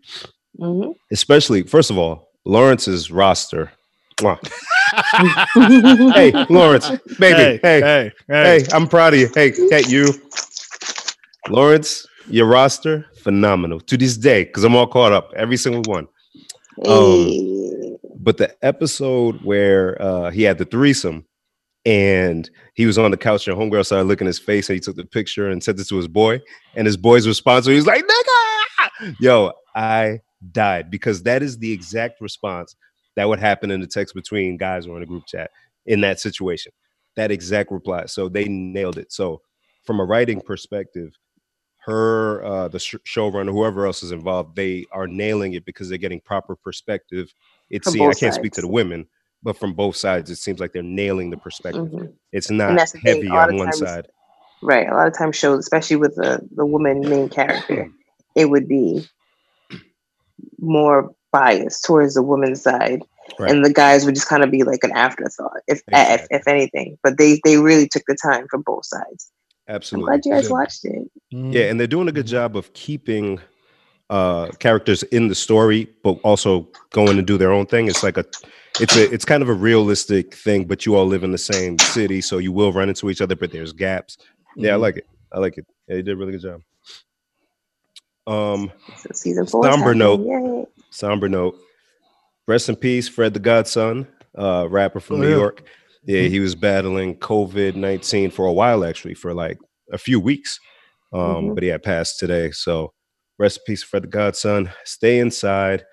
[0.58, 0.94] mhm.
[1.10, 3.70] especially first of all Lawrence's roster.
[5.54, 9.28] Hey, Lawrence, baby, hey, hey, hey, I'm proud of you.
[9.34, 10.12] Hey, hey, you,
[11.48, 16.08] Lawrence, your roster phenomenal to this day because I'm all caught up, every single one.
[16.86, 21.24] Um, But the episode where uh, he had the threesome
[21.84, 24.96] and he was on the couch and homegirl started looking his face and he took
[24.96, 26.40] the picture and sent it to his boy.
[26.74, 29.14] And his boy's response, he was like, nigga!
[29.20, 30.20] Yo, I
[30.52, 32.74] died because that is the exact response
[33.14, 35.50] that would happen in the text between guys or in a group chat
[35.86, 36.72] in that situation.
[37.14, 38.06] That exact reply.
[38.06, 39.12] So they nailed it.
[39.12, 39.40] So
[39.84, 41.12] from a writing perspective,
[41.86, 45.98] her, uh, the sh- showrunner, whoever else is involved, they are nailing it because they're
[45.98, 47.32] getting proper perspective.
[47.70, 49.06] It's I can't speak to the women,
[49.42, 51.86] but from both sides, it seems like they're nailing the perspective.
[51.86, 52.12] Mhm.
[52.32, 54.08] It's not thing, heavy on one times- side.
[54.62, 54.88] Right.
[54.88, 57.88] A lot of times shows, especially with the the woman main character,
[58.34, 59.06] it would be
[60.58, 63.02] more biased towards the woman's side,
[63.38, 63.50] Right.
[63.50, 66.26] and the guys would just kind of be like an afterthought, if Exactly.
[66.30, 66.98] if, if anything.
[67.02, 69.30] But they they really took the time from both sides.
[69.68, 70.12] Absolutely.
[70.14, 71.10] I'm glad you guys watched it.
[71.32, 71.52] Mm.
[71.52, 73.40] Yeah, and they're doing a good job of keeping
[74.08, 77.88] uh characters in the story, but also going to do their own thing.
[77.88, 78.24] It's like a
[78.80, 81.78] it's a it's kind of a realistic thing, but you all live in the same
[81.80, 84.18] city, so you will run into each other, but there's gaps.
[84.56, 84.80] Yeah, I Mhm.
[84.80, 85.06] like it.
[85.32, 85.66] I like it.
[85.88, 86.62] Yeah, they did a really good job.
[88.26, 89.64] Um, So season four.
[89.64, 90.20] Somber note.
[90.20, 90.66] Yay.
[90.90, 91.58] somber note.
[92.48, 94.06] Rest in peace, Fred the Godson,
[94.38, 95.36] uh, rapper from Oh, New yeah.
[95.36, 95.62] York.
[96.04, 96.30] Yeah, Mhm.
[96.30, 99.58] he was battling COVID nineteen for a while, actually, for like
[99.92, 100.60] a few weeks.
[101.12, 101.54] Um, Mhm.
[101.54, 102.50] but he had passed today.
[102.50, 102.92] So
[103.38, 104.70] rest in peace, Fred the Godson.
[104.84, 105.84] Stay inside.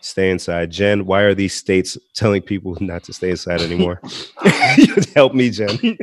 [0.00, 0.70] Stay inside.
[0.70, 4.00] Jen, why are these states telling people not to stay inside anymore?
[5.14, 5.68] help me, Jen.
[5.78, 5.98] Help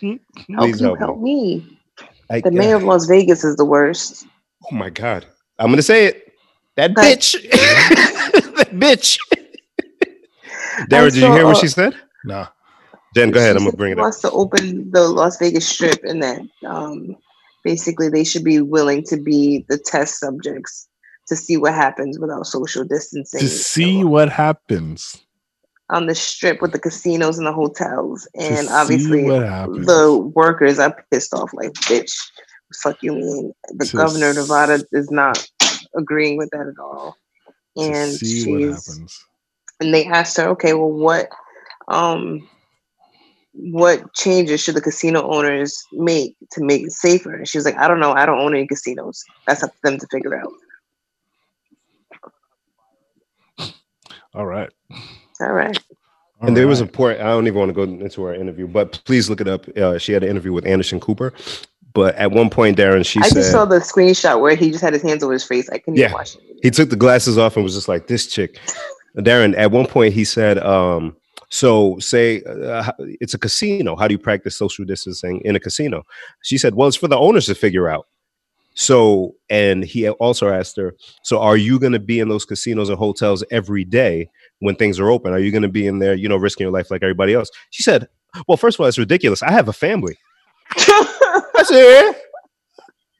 [0.00, 1.56] Please you, help help me.
[1.58, 1.78] me.
[2.30, 4.26] I- The mayor of Las Vegas is the worst.
[4.70, 5.26] Oh my god.
[5.58, 6.32] I'm gonna say it.
[6.76, 7.12] That Okay.
[7.16, 7.50] bitch.
[8.56, 9.18] that bitch.
[10.90, 11.94] Darren, did you hear what uh, she said?
[12.24, 12.48] Nah.
[13.14, 13.56] Jen, go ahead.
[13.56, 14.04] I'm gonna bring she it up.
[14.04, 17.16] Wants to open the Las Vegas Strip, and that um,
[17.64, 20.88] basically they should be willing to be the test subjects
[21.28, 23.40] to see what happens without social distancing.
[23.40, 25.22] To see So, what happens.
[25.90, 29.44] on the strip with the casinos and the hotels, To and see obviously what
[29.86, 31.52] the workers are pissed off.
[31.54, 32.12] Like, bitch,
[32.82, 33.52] fuck you mean?
[33.70, 35.46] The To governor of Nevada is not
[35.96, 37.16] agreeing with that at all.
[37.76, 39.24] to And see what happens.
[39.80, 41.28] and they asked her, okay, well, what,
[41.88, 42.48] um,
[43.54, 47.34] what changes should the casino owners make to make it safer?
[47.34, 48.12] And she was like, I don't know.
[48.12, 49.22] I don't own any casinos.
[49.46, 50.52] That's up to them to figure out.
[54.34, 54.70] All right.
[55.40, 55.78] All right.
[56.40, 56.92] All and there was a right.
[56.92, 57.20] point.
[57.20, 59.66] I don't even want to go into our interview, but please look it up.
[59.76, 61.32] Uh, she had an interview with Anderson Cooper.
[61.92, 64.82] But at one point, Darren, she I said just saw the screenshot where he just
[64.82, 65.70] had his hands over his face.
[65.70, 66.06] I couldn't Yeah.
[66.06, 66.42] even watch it.
[66.60, 68.58] he took the glasses off and was just like this chick.
[69.18, 71.16] Darren, at one point, he said, um,
[71.54, 72.90] "So say uh,
[73.20, 73.96] it's a casino.
[73.96, 76.04] How do you practice social distancing in a casino?"
[76.42, 78.06] She said, "Well, it's for the owners to figure out."
[78.76, 82.88] So, and he also asked her, "So, are you going to be in those casinos
[82.88, 85.32] and hotels every day when things are open?
[85.32, 87.50] Are you going to be in there, you know, risking your life like everybody else?"
[87.70, 88.08] She said,
[88.48, 89.42] "Well, first of all, it's ridiculous.
[89.42, 90.16] I have a family."
[90.76, 92.20] I said, hey.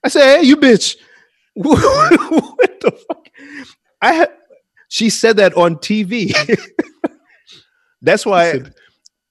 [0.04, 0.96] I said, hey, you bitch.
[1.54, 3.28] what the fuck?
[4.02, 4.30] I had
[4.88, 6.34] she said that on TV.
[8.04, 8.74] That's I why said,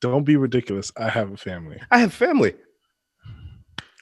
[0.02, 0.92] Don't be ridiculous.
[0.98, 1.80] I have a family.
[1.92, 2.56] I have family.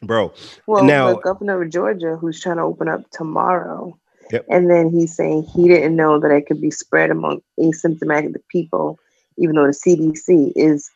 [0.04, 0.34] Bro,
[0.66, 3.96] well, Now- the governor of Georgia, who's trying to open up tomorrow,
[4.32, 4.46] Yep.
[4.50, 8.98] and then he's saying he didn't know that it could be spread among asymptomatic people,
[9.38, 10.90] even though the CDC is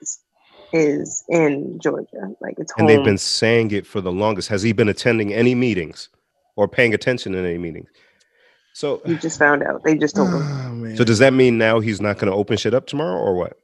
[0.73, 2.87] is in Georgia, like it's and home.
[2.87, 4.49] they've been saying it for the longest.
[4.49, 6.09] Has he been attending any meetings
[6.55, 7.87] or paying attention in any meetings?
[8.73, 9.83] So You just found out.
[9.83, 10.41] They just told him.
[10.41, 10.97] Oh, man.
[10.97, 13.57] so does that mean now he's not going to open shit up tomorrow or what?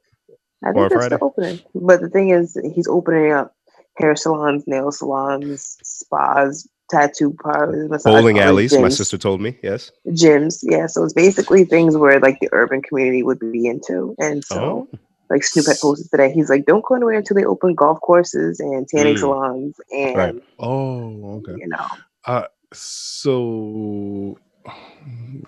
[0.64, 1.16] I think they're Friday?
[1.16, 1.60] still opening.
[1.74, 3.54] But the thing is, he's opening up
[3.98, 9.58] hair salons, nail salons, spas, tattoo parlors, massage Bowling alleys, my sister told me.
[9.62, 9.90] Yes.
[10.08, 10.60] gyms.
[10.62, 14.14] Yeah, so it's basically things where like the urban community would be into.
[14.18, 14.98] And so, Oh,
[15.30, 18.60] like Snoop had posted today, he's like, "Don't go anywhere until they open golf courses
[18.60, 19.20] and tanning Mm.
[19.20, 20.34] salons and Right.
[20.58, 21.54] oh, okay.
[21.56, 21.86] you know."
[22.26, 24.74] Uh, so, all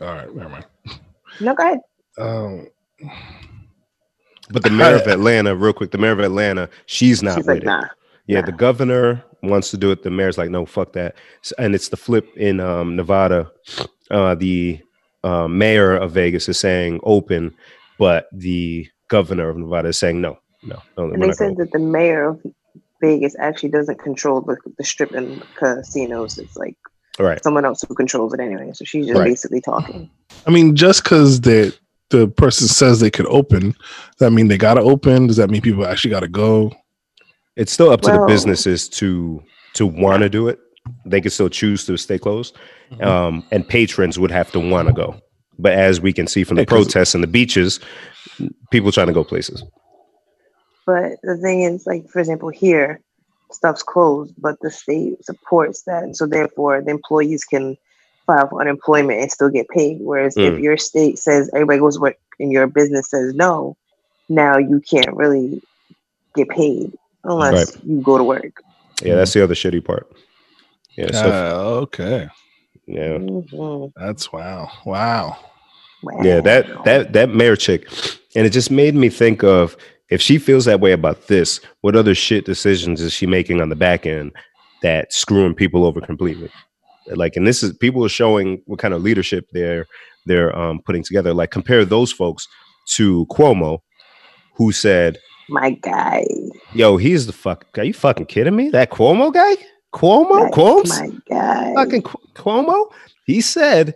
[0.00, 0.64] right, never mind.
[1.40, 1.80] No, go ahead.
[2.18, 2.68] Um,
[4.50, 7.56] but the mayor of Atlanta, real quick, the mayor of Atlanta, she's not She's with
[7.56, 7.66] like, it.
[7.66, 7.84] "Nah."
[8.26, 8.46] Yeah, Nah.
[8.46, 10.02] the governor wants to do it.
[10.02, 11.14] The mayor's like, no, fuck that.
[11.58, 13.50] And it's the flip in um, Nevada.
[14.10, 14.80] Uh, the
[15.22, 17.54] uh, mayor of Vegas is saying open,
[17.98, 20.38] but the governor of Nevada is saying no.
[20.62, 22.42] No, no And they said that the mayor of
[23.02, 26.38] Vegas actually doesn't control the, the strip and casinos.
[26.38, 26.76] It's like
[27.18, 27.42] right.
[27.42, 28.70] someone else who controls it anyway.
[28.72, 29.26] So she's just Right.
[29.26, 30.08] basically talking.
[30.46, 31.76] I mean, just because the
[32.10, 35.26] the person says they could open, does that mean they gotta open?
[35.26, 36.72] Does that mean people actually gotta go?
[37.56, 39.42] It's still up to the businesses to
[39.74, 40.58] to want to do it.
[41.06, 42.56] They can still choose to stay closed,
[42.92, 43.04] Mhm.
[43.04, 45.16] um, and patrons would have to want to go.
[45.58, 47.80] But as we can see from the Yeah, 'cause- protests and the beaches,
[48.70, 49.64] people trying to go places.
[50.86, 53.00] But the thing is, like for example, here
[53.52, 57.76] stuff's closed, but the state supports that, and so therefore the employees can
[58.26, 59.98] file for unemployment and still get paid.
[60.00, 60.62] Whereas if Mm.
[60.62, 63.76] your state says everybody goes to work and your business says no,
[64.28, 65.60] now you can't really
[66.34, 66.92] get paid
[67.24, 68.52] unless you go to work.
[69.02, 70.10] Yeah, that's the other shitty part.
[70.96, 72.28] Yeah, so Uh, okay,
[72.86, 73.92] yeah, Mhm.
[73.96, 75.36] that's wow, wow.
[76.22, 76.40] yeah.
[76.40, 77.88] That that that mayor chick,
[78.36, 79.76] and it just made me think of
[80.10, 83.68] if she feels that way about this, what other shit decisions is she making on
[83.70, 84.32] the back end
[84.82, 86.50] that screwing people over completely?
[87.08, 89.86] Like, and this is people are showing what kind of leadership they're
[90.26, 91.34] they're um, putting together.
[91.34, 92.48] Like, compare those folks
[92.90, 93.80] to Cuomo,
[94.54, 96.24] who said, my guy.
[96.72, 97.66] "Yo, he's the fuck.
[97.76, 98.70] Are you fucking kidding me?
[98.70, 99.56] That Cuomo guy,
[99.92, 101.74] Cuomo, Cuomo, my guy.
[101.74, 102.90] fucking Cu- Cuomo.
[103.26, 103.94] He said,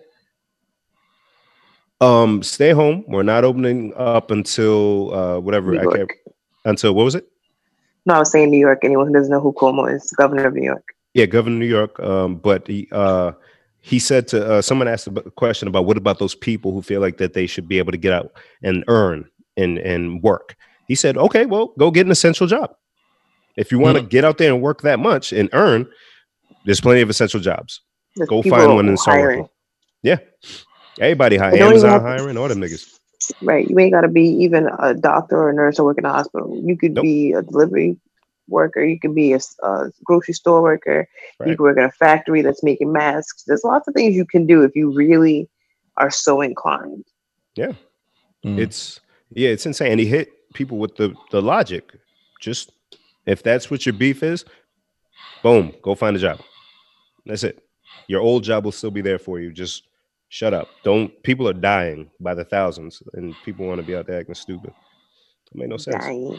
[2.01, 3.05] um, stay home.
[3.09, 6.15] We're not opening up until uh whatever New I can't York.
[6.65, 7.27] until what was it?
[8.07, 8.81] No, I was saying New York.
[8.85, 10.85] Anyone who doesn't know who Cuomo is, governor of New York.
[11.15, 11.99] Yeah, governor of New York.
[12.01, 13.33] Um, but he uh
[13.81, 17.01] he said to uh, someone asked a question about what about those people who feel
[17.01, 20.57] like that they should be able to get out and earn and and work.
[20.87, 22.75] He said, okay, well, go get an essential job.
[23.57, 25.87] If you want to get out there and work that much and earn,
[26.65, 27.81] there's plenty of essential jobs.
[28.17, 29.39] There's Go find one and start hiring.
[29.41, 29.53] working.
[30.03, 30.19] Yeah.
[31.01, 32.99] Everybody hire They don't even Amazon hiring all them niggas.
[33.43, 33.69] Right.
[33.69, 36.13] You ain't got to be even a doctor or a nurse or work in a
[36.13, 36.61] hospital.
[36.65, 37.03] You could Nope.
[37.03, 37.97] be a delivery
[38.49, 38.85] worker.
[38.85, 39.41] You could be a
[40.05, 41.09] grocery store worker.
[41.41, 41.51] You Right.
[41.57, 43.45] could work in a factory that's making masks.
[43.45, 45.49] There's lots of things you can do if you really
[45.97, 47.05] are so inclined.
[48.45, 48.59] Mm.
[48.59, 49.93] It's yeah, it's insane.
[49.93, 51.93] And he hit people with the the logic.
[52.41, 52.71] Just
[53.27, 54.45] if that's what your beef is,
[55.43, 56.41] boom, go find a job.
[57.27, 57.63] That's it.
[58.07, 59.53] Your old job will still be there for you.
[59.53, 59.83] Just
[60.29, 60.69] shut up.
[60.85, 64.35] Don't people are dying by the thousands and people want to be out there acting
[64.35, 64.71] stupid.
[64.71, 66.05] It made no sense.
[66.05, 66.39] Dying.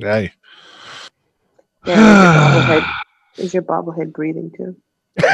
[0.00, 0.32] Hey.
[1.84, 2.82] Yeah, is, your bobblehead,
[3.38, 4.76] is your bobblehead breathing too?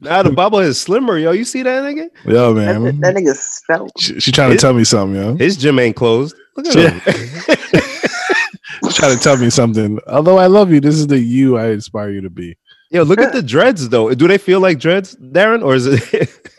[0.00, 1.32] Nah, the bobblehead is slimmer, yo.
[1.32, 2.08] You see that nigga?
[2.24, 3.00] Yo, man.
[3.00, 3.92] that nigga's spelt.
[3.98, 5.34] She, she trying to tell me something, yo.
[5.36, 6.36] His gym ain't closed.
[6.56, 6.90] Look at Yeah.
[6.90, 7.02] him.
[8.84, 9.98] She's trying to tell me something.
[10.06, 12.56] Although I love you, this is the you I inspire you to be.
[12.90, 14.12] Yo, look at the dreads though.
[14.14, 16.50] Do they feel like dreads, Darren, or is it?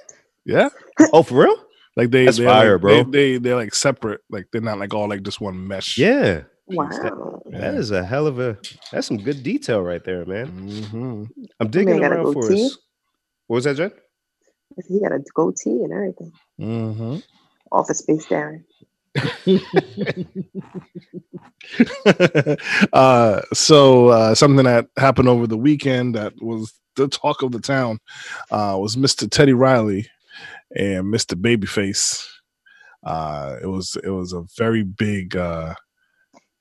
[0.47, 0.69] Yeah.
[1.13, 1.55] oh, for real?
[1.97, 3.03] Like they, That's they're fire, like, bro.
[3.03, 4.21] They, they they're like separate.
[4.29, 5.97] Like they're not like all like just one mesh.
[5.97, 6.43] Yeah.
[6.67, 7.41] Wow.
[7.51, 8.57] That is a hell of a.
[8.91, 10.47] That's some good detail right there, man.
[10.47, 11.23] hmm
[11.59, 12.77] I'm digging got around for us.
[13.47, 13.91] What was that, Jen?
[14.87, 16.31] He got a goatee and everything.
[16.59, 17.17] Mm-hmm.
[17.71, 18.63] Office space Darren.
[22.93, 27.59] uh, so uh, something that happened over the weekend that was the talk of the
[27.59, 27.99] town
[28.51, 29.27] uh, was Mr.
[29.29, 30.07] Teddy Riley
[30.75, 31.33] and Mr.
[31.35, 32.25] Babyface.
[33.05, 35.73] Uh, it was it was a very big uh,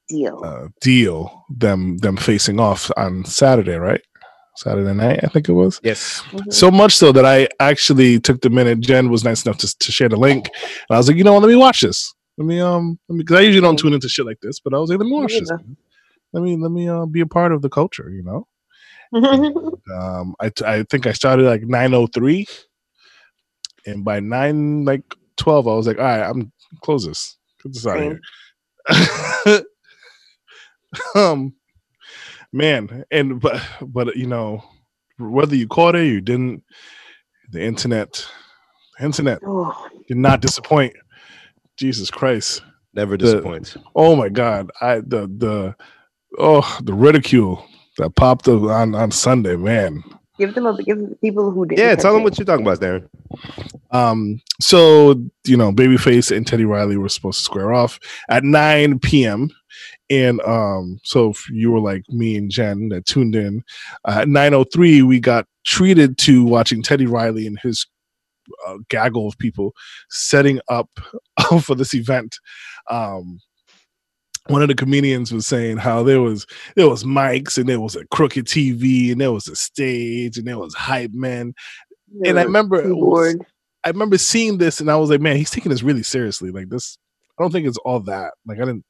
[0.09, 0.41] Deal.
[0.45, 4.01] uh, deal them them facing off on Saturday, right?
[4.57, 5.81] Saturday night, I think it was.
[5.83, 6.23] Yes.
[6.31, 6.53] Mhm.
[6.53, 8.81] So much so that I actually took the minute.
[8.81, 10.49] Jen was nice enough to, to share the link,
[10.89, 11.43] and I was like, you know what?
[11.43, 12.15] Let me watch this.
[12.39, 14.89] Let me um, because I usually don't tune into shit like this, but I was
[14.91, 15.51] like, let me watch this.
[15.51, 15.57] Yeah.
[15.57, 15.77] man.
[16.33, 18.47] Let me let me uh, be a part of the culture, you know.
[19.93, 22.47] Um, I t- I think I started like nine oh three,
[23.87, 25.03] and by nine like
[25.37, 27.37] twelve, I was like, all right, I'm close this.
[27.63, 28.19] Get this out of
[29.55, 29.63] here.
[31.15, 31.55] um,
[32.53, 34.63] man, and but but you know,
[35.19, 36.63] whether you caught it or you didn't,
[37.51, 38.27] the internet,
[38.99, 40.95] the internet oh, did not disappoint.
[41.77, 42.63] Jesus Christ!
[42.95, 43.77] Never disappoints.
[43.95, 44.71] Oh my God!
[44.81, 45.77] I the the
[46.39, 47.65] oh the ridicule
[47.99, 50.03] that popped up on on Sunday, man.
[50.39, 51.85] Give them a give people who didn't.
[51.85, 52.25] Yeah, tell them it.
[52.25, 53.09] what you're talking about, Darren.
[53.91, 58.99] Um, so you know, Babyface and Teddy Riley were supposed to square off at 9
[59.01, 59.51] p.m.
[60.09, 63.65] And um, so if you were like me and Jen that tuned in
[64.05, 67.87] uh, at 9:03, we got treated to watching Teddy Riley and his
[68.67, 69.75] uh, gaggle of people
[70.09, 70.89] setting up
[71.63, 72.37] for this event.
[72.89, 73.41] Um,
[74.49, 77.97] one of the comedians was saying how there was there was mics and there was
[77.97, 81.55] a crooked TV and there was a stage and there was hype men
[82.25, 83.45] And I remember- keyboard.
[83.85, 86.51] I remember seeing this and I was like, man, he's taking this really seriously.
[86.51, 86.99] Like this,
[87.39, 88.33] I don't think it's all that.
[88.47, 88.85] Like I didn't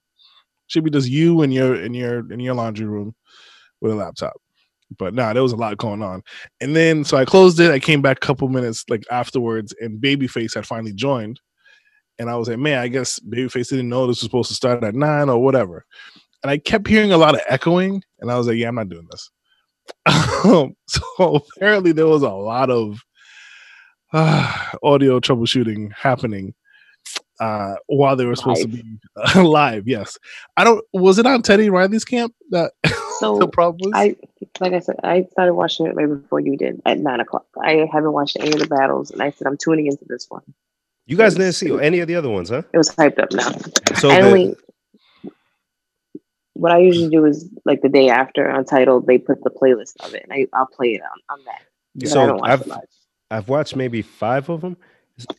[0.68, 3.14] should be just you in your in your in your laundry room
[3.80, 4.34] with a laptop.
[4.98, 6.22] But nah, there was a lot going on.
[6.60, 7.70] And then so I closed it.
[7.70, 11.40] I came back a couple minutes like afterwards, and Babyface had finally joined.
[12.18, 14.82] And I was like, man, I guess Babyface didn't know this was supposed to start
[14.82, 15.84] at nine or whatever.
[16.42, 18.88] And I kept hearing a lot of echoing, and I was like, yeah, I'm not
[18.88, 19.30] doing this.
[20.86, 23.00] So apparently there was a lot of
[24.12, 26.54] uh, audio troubleshooting happening
[27.40, 28.82] uh, while they were supposed to be
[29.16, 29.86] uh, live.
[29.88, 30.18] Yes,
[30.56, 30.84] I don't.
[30.92, 32.72] Was it on Teddy Riley's camp that
[33.18, 33.92] So the problem was?
[33.94, 34.16] I,
[34.60, 37.46] like I said, I started watching it right before you did at nine o'clock.
[37.62, 40.42] I haven't watched any of the battles, and I said I'm tuning into this one.
[41.06, 42.62] You guys didn't see any of the other ones, huh?
[42.72, 43.50] It was hyped up now.
[43.96, 44.56] So I only
[46.54, 50.14] what I usually do is like the day after Untitled, they put the playlist of
[50.14, 51.62] it, and I, I'll play it on, on that.
[52.02, 52.76] I So I've- it.
[53.30, 54.76] I've watched maybe five of them,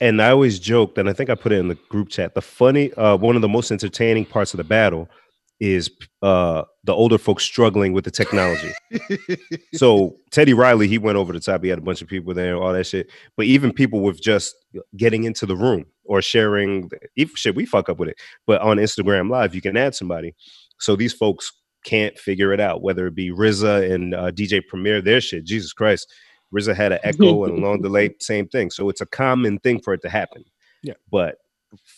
[0.02, 2.34] and I always joked, and I think I put it in the group chat.
[2.36, 5.10] The funny, uh, one of the most entertaining parts of the battle
[5.60, 5.90] is
[6.22, 8.72] uh, the older folks struggling with the technology.
[9.74, 11.64] so Teddy Riley, he went over the top.
[11.64, 13.10] He had a bunch of people there, all that shit.
[13.36, 14.56] But even people with just
[14.96, 18.20] getting into the room or sharing, even shit, we fuck up with it.
[18.46, 20.36] But on Instagram Live, you can add somebody.
[20.80, 21.52] So these folks
[21.84, 25.46] can't figure it out, whether it be RZA and uh, DJ Premier, their shit.
[25.46, 26.12] Jesus Christ.
[26.54, 28.70] RZA had an echo and a long delay, same thing.
[28.70, 30.46] So it's a common thing for it to happen.
[30.82, 30.94] Yeah.
[31.12, 31.36] But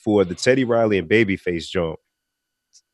[0.04, 2.00] for the Teddy Riley and Babyface joint,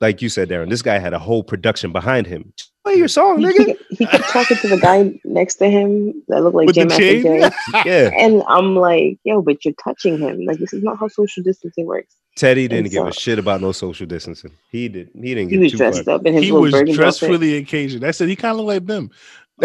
[0.01, 2.53] like you said, Darren, this guy had a whole production behind him.
[2.83, 3.65] Play your song, He, nigga.
[3.65, 6.87] kept- he kept talking to the guy next to him that looked like With Jam
[6.89, 7.01] Master?
[7.03, 7.49] Jay.
[7.85, 8.11] Yeah.
[8.15, 10.45] And I'm like, yo, but you're touching him.
[10.45, 12.15] Like this is not how social distancing works.
[12.35, 14.51] Teddy didn't And give a shit about no social distancing.
[14.69, 15.09] He did.
[15.15, 16.15] He didn't He get was too dressed far.
[16.15, 18.03] up in his he little was burgundy dressed for the occasion.
[18.03, 19.09] I said he kind of looked like them.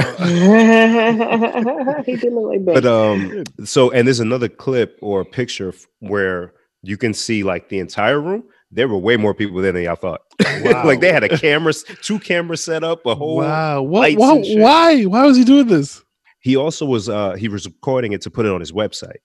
[2.07, 2.75] he did look like that.
[2.75, 7.68] But um, so and there's another clip or a picture where you can see like
[7.68, 8.44] the entire room.
[8.72, 10.22] There were way more people than y'all thought.
[10.64, 13.37] like they had a camera, two cameras set up, a whole.
[13.38, 13.83] wow.
[13.83, 14.00] What?
[14.00, 15.02] lights Why, why?
[15.04, 16.02] Why was he doing this?
[16.40, 19.18] He also was uh he was recording it to put it on his website.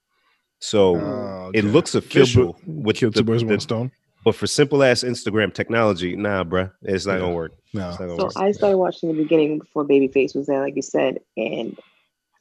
[0.59, 3.91] So Oh, it looks official Bill- with Kill the, two birds with one the- stone.
[4.23, 7.19] but for simple ass Instagram technology, nah, bruh, it's not Yeah.
[7.19, 7.53] gonna work.
[7.73, 7.89] No.
[7.91, 8.33] Not gonna So work.
[8.37, 11.77] I started watching the beginning before Babyface was there, like you said, and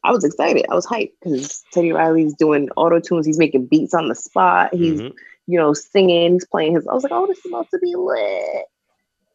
[0.04, 0.64] I was excited.
[0.70, 3.26] I was hyped because Teddy Riley's doing auto tunes.
[3.26, 4.72] He's making beats on the spot.
[4.74, 5.12] He's Mhm.
[5.46, 6.34] You know singing.
[6.34, 6.86] He's playing his.
[6.86, 8.66] I was like, oh, this is about to be lit.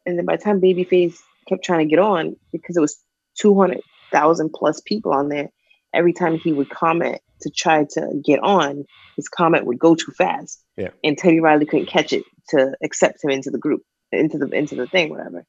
[0.06, 1.18] And then by the time Babyface
[1.48, 2.98] kept trying to get on, because it was
[3.38, 5.50] two hundred thousand plus people on there,
[5.94, 8.84] every time he would comment to try to get on,
[9.16, 10.62] his comment would go too fast.
[10.76, 10.90] Yeah.
[11.04, 14.74] And Teddy Riley couldn't catch it to accept him into the group, into the into
[14.74, 15.44] the thing, whatever.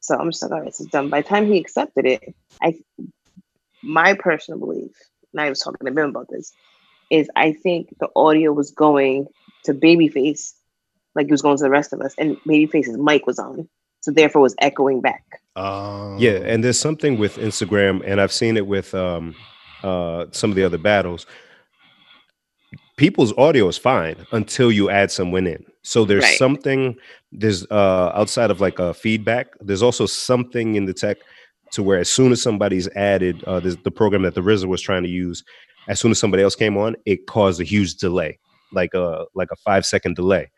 [0.00, 1.08] So I'm just like, all right, this is done.
[1.08, 2.78] By the time he accepted it, I
[3.82, 4.92] my personal belief,
[5.32, 6.52] and I was talking to him about this,
[7.10, 9.26] is I think the audio was going
[9.64, 10.52] to Babyface
[11.14, 13.68] like it was going to the rest of us, and Babyface's mic was on,
[14.00, 15.24] so therefore it was echoing back.
[15.56, 19.34] Um, Yeah, and there's something with Instagram, and I've seen it with um,
[19.82, 21.26] uh, some of the other battles.
[22.96, 25.64] People's audio is fine until you add someone in.
[25.82, 26.38] So there's Right.
[26.38, 26.96] something
[27.32, 29.48] there's uh, outside of like a feedback.
[29.60, 31.18] There's also something in the tech
[31.72, 34.80] to where as soon as somebody's added, uh, there's the program that the RZA was
[34.80, 35.44] trying to use.
[35.88, 38.38] As soon as somebody else came on, it caused a huge delay,
[38.72, 40.50] like a like a five second delay.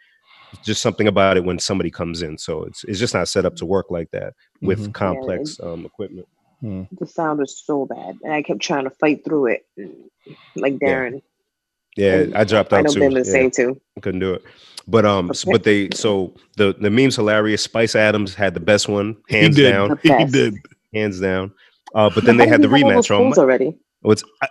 [0.65, 2.39] Just something about it when somebody comes in.
[2.39, 4.95] So it's it's just not set up to work like that with Mhm.
[4.95, 6.27] complex um, equipment.
[6.63, 9.67] The sound was so bad, and I kept trying to fight through it,
[10.57, 11.23] like Darren.
[11.97, 13.01] Yeah, And I dropped I out know too.
[13.01, 13.81] Bim was Yeah, saying too.
[14.03, 14.43] couldn't do it.
[14.87, 15.51] But um, Okay.
[15.53, 17.63] but they so the the meme's hilarious.
[17.63, 19.71] Spice Adams had the best one, He hands did.
[19.71, 20.55] down, He did.
[20.95, 21.53] hands down.
[21.95, 23.39] Uh, but then they had the he have all those rematch on.
[23.39, 23.77] already.
[24.01, 24.49] What's I,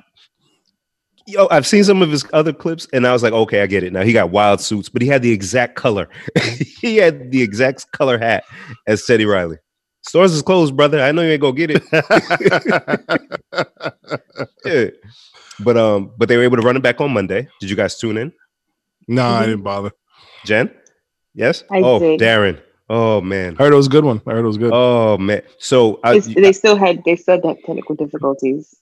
[1.27, 1.47] yo?
[1.51, 3.93] I've seen some of his other clips, and I was like, okay, I get it.
[3.93, 6.09] Now he got wild suits, but he had the exact color.
[6.81, 8.43] he had the exact color hat
[8.87, 9.57] as Teddy Riley.
[10.01, 11.01] Stores is closed, brother.
[11.01, 11.83] I know you ain't gonna get it.
[14.65, 14.87] Yeah.
[15.63, 17.47] But um, but they were able to run it back on Monday.
[17.59, 18.31] Did you guys tune in?
[19.07, 19.45] no, I Mhm.
[19.47, 19.91] didn't bother.
[20.45, 20.71] Jen?
[21.33, 21.63] Yes?
[21.71, 22.19] I oh, did.
[22.19, 22.61] Darren.
[22.89, 23.55] Oh man.
[23.59, 24.21] I heard it was a good one.
[24.25, 24.71] I heard it was good.
[24.73, 25.41] Oh man.
[25.57, 28.75] So I, they still had they still had technical difficulties.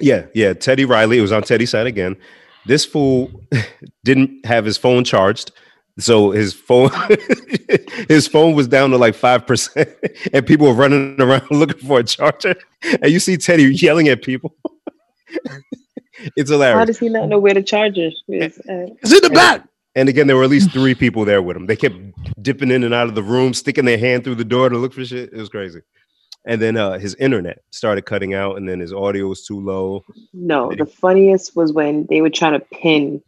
[0.00, 0.52] yeah, yeah.
[0.52, 1.18] Teddy Riley.
[1.18, 2.16] It was on Teddy's side again.
[2.66, 3.30] This fool
[4.04, 5.52] didn't have his phone charged.
[5.98, 6.90] So his phone
[8.08, 9.90] his phone was down to like five percent,
[10.32, 12.54] and people were running around looking for a charger.
[13.02, 14.54] And you see Teddy yelling at people.
[16.36, 16.78] it's hilarious.
[16.78, 18.58] How does he not know where the charger is?
[18.60, 19.66] Uh, It's in the back.
[19.94, 21.66] And again, there were at least three people there with him.
[21.66, 21.96] They kept
[22.42, 24.92] dipping in and out of the room, sticking their hand through the door to look
[24.94, 25.32] for shit.
[25.32, 25.80] It was crazy.
[26.44, 30.04] and then uh, his internet started cutting out, and then his audio was too low.
[30.32, 33.22] No, the funniest was when they were trying to pin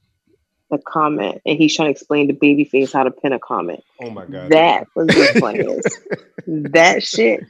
[0.71, 3.85] the comment, and he's trying to explain to Babyface how to pin a comment.
[4.03, 5.99] Oh my god, That was the funniest.
[6.73, 7.45] that shit,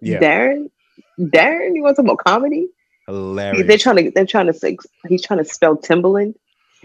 [0.00, 0.70] yeah, Darren.
[1.20, 2.68] Darren, you want some more comedy?
[3.06, 3.66] hilarious.
[3.68, 4.10] They're trying to.
[4.10, 4.76] They're trying to.
[5.08, 6.34] He's trying to spell Timbaland,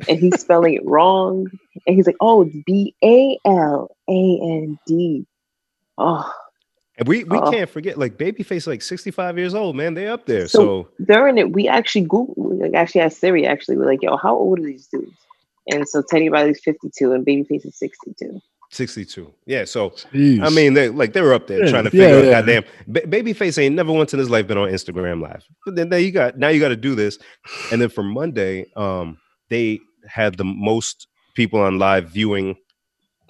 [0.07, 1.47] and he's spelling it wrong.
[1.87, 5.25] And he's like, "Oh, it's B A L A N D."
[5.97, 6.31] Oh,
[6.97, 7.51] And we we Uh-oh.
[7.51, 9.93] can't forget like Babyface, like sixty five years old, man.
[9.93, 10.47] They up there.
[10.47, 13.45] So, So- during it, we actually Google, like actually asked Siri.
[13.47, 15.11] Actually, we're like, "Yo, how old are these dudes?"
[15.71, 18.39] And so Teddy Riley's fifty-two, and Babyface is sixty-two.
[18.71, 19.33] sixty two.
[19.45, 19.65] Yeah.
[19.65, 20.41] So Jeez.
[20.45, 22.25] I mean, they like they were up there Yeah, trying to yeah, figure out.
[22.25, 22.31] yeah.
[22.41, 25.43] Goddamn, ba- Babyface ain't never once in his life been on Instagram Live.
[25.65, 27.17] But then now you got now you got to do this,
[27.71, 29.17] and then for Monday, um,
[29.49, 32.55] they had the most people on live viewing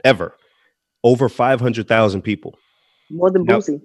[0.04, 0.36] ever,
[1.04, 2.58] over five hundred thousand people.
[3.10, 3.82] More than Now- Boosie.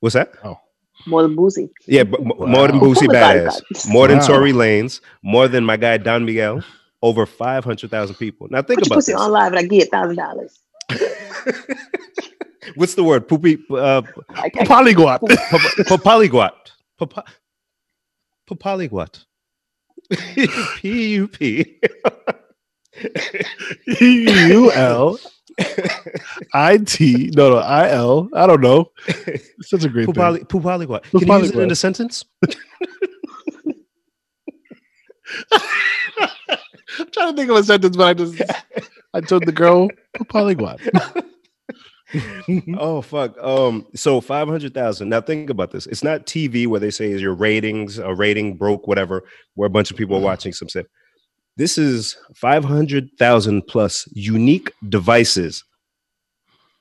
[0.00, 0.32] What's that?
[0.44, 0.58] Oh.
[1.06, 1.70] More than Boosie.
[1.86, 2.88] Yeah, but m- more than Wow.
[2.88, 3.92] Boosie Oh Badass, God.
[3.92, 4.26] more than Wow.
[4.26, 6.62] Tory Lanez, more than my guy Don Miguel.
[7.02, 8.46] Over five hundred thousand people.
[8.50, 9.20] Now think Put your about pussy this.
[9.22, 10.60] on live, and I get a thousand dollars.
[12.76, 13.26] What's the word?
[13.26, 13.58] Poopy.
[13.70, 15.22] Uh, I Polyglot.
[16.02, 16.72] Polyglot.
[18.58, 19.24] Polyglot.
[20.10, 21.80] P U P.
[24.00, 25.18] U L
[26.54, 27.30] I T.
[27.34, 28.28] No, no, I L.
[28.34, 28.90] I don't know.
[29.06, 30.62] It's such a great Pupali, thing.
[30.62, 31.04] Polyglot.
[31.04, 32.24] Can you use it in a sentence?
[35.52, 38.42] I'm trying to think of a sentence, but I just
[39.14, 39.88] I told the girl
[40.28, 40.80] polyglot.
[42.78, 43.36] oh fuck.
[43.38, 43.86] Um.
[43.94, 45.08] So five hundred thousand.
[45.08, 45.86] Now think about this.
[45.86, 49.22] It's not TV where they say is your ratings a rating broke whatever
[49.54, 50.86] where a bunch of people are watching some stuff.
[51.56, 55.64] This is five hundred thousand plus unique devices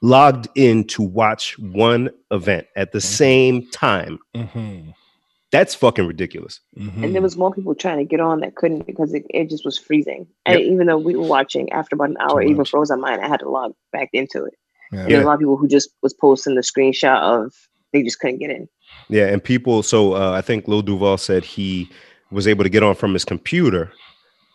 [0.01, 4.17] logged in to watch one event at the same time.
[4.35, 4.93] Mhm.
[5.51, 6.61] That's fucking ridiculous.
[6.77, 7.03] Mhm.
[7.03, 9.65] and there was more people trying to get on that couldn't because it, it just
[9.65, 10.27] was freezing.
[10.45, 13.19] And even though we were watching, after about an hour, it even froze on mine.
[13.19, 14.53] I had to log back into it.
[14.91, 15.05] Yeah.
[15.05, 17.53] There were a lot of people who just was posting the screenshot of
[17.93, 18.67] they just couldn't get in.
[19.09, 19.83] Yeah, and people.
[19.83, 21.89] So uh, I think Lil Duval said he
[22.31, 23.91] was able to get on from his computer,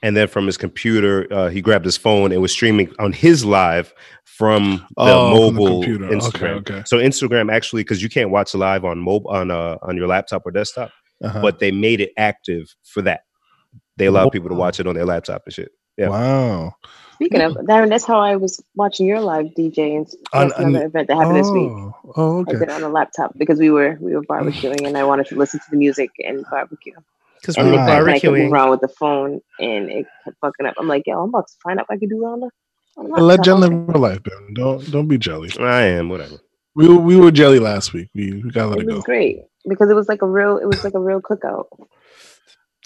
[0.02, 3.44] and then from his computer, uh, he grabbed his phone and was streaming on his
[3.44, 3.92] live
[4.24, 5.78] from the Oh, from the mobile.
[5.82, 6.56] Okay, Instagram.
[6.58, 6.82] okay.
[6.86, 10.42] So Instagram actually, because you can't watch live on mobile on uh, on your laptop
[10.46, 10.90] or desktop,
[11.22, 11.40] Uh-huh.
[11.42, 13.20] but they made it active for that.
[13.96, 15.70] They allow people to watch it on their laptop and shit.
[15.96, 16.08] yeah.
[16.08, 16.74] Wow.
[17.24, 20.78] Speaking of Darren, that's how I was watching your live DJ and On- that's another
[20.84, 21.70] on- event that happened this week.
[21.70, 22.52] Oh, oh, I okay.
[22.52, 25.36] did it on a laptop because we were we were barbecuing and I wanted to
[25.36, 26.92] listen to the music and barbecue.
[27.40, 30.66] Because we the were fact that move around with the phone and it kept fucking
[30.66, 30.74] up.
[30.78, 32.50] I'm like, yo, I'm about to find out what I can do on the.
[32.96, 33.44] on the Let laptop.
[33.44, 34.54] Jen live her life, man.
[34.54, 35.50] Don't don't be jelly.
[35.60, 36.36] I am whatever.
[36.74, 38.08] We were- we were jelly last week.
[38.14, 39.02] We, we gotta let It it was go.
[39.02, 41.66] great because it was like a real it was like a real cookout.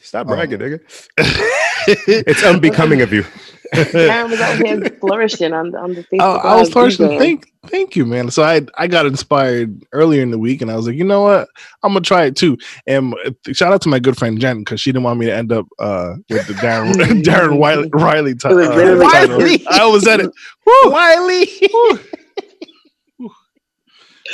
[0.03, 0.30] Stop Oh.
[0.34, 0.80] bragging, nigga.
[1.91, 3.24] It's unbecoming of you.
[3.75, 6.45] Darren was out here flourishing on the on the Facebook.
[6.45, 7.19] I, I was flourishing.
[7.19, 8.31] Thank, thank you, man.
[8.31, 11.23] So I, I got inspired earlier in the week, and I was like, you know
[11.23, 11.49] what,
[11.83, 12.57] I'm gonna try it too.
[12.87, 15.35] And uh, shout out to my good friend Jen because she didn't want me to
[15.35, 18.35] end up uh, with the Darren Darren Wiley, Riley.
[18.35, 18.99] T- was uh.
[19.01, 19.66] Wiley.
[19.69, 20.33] I always said it.
[20.66, 20.91] Woo!
[20.91, 21.49] Wiley.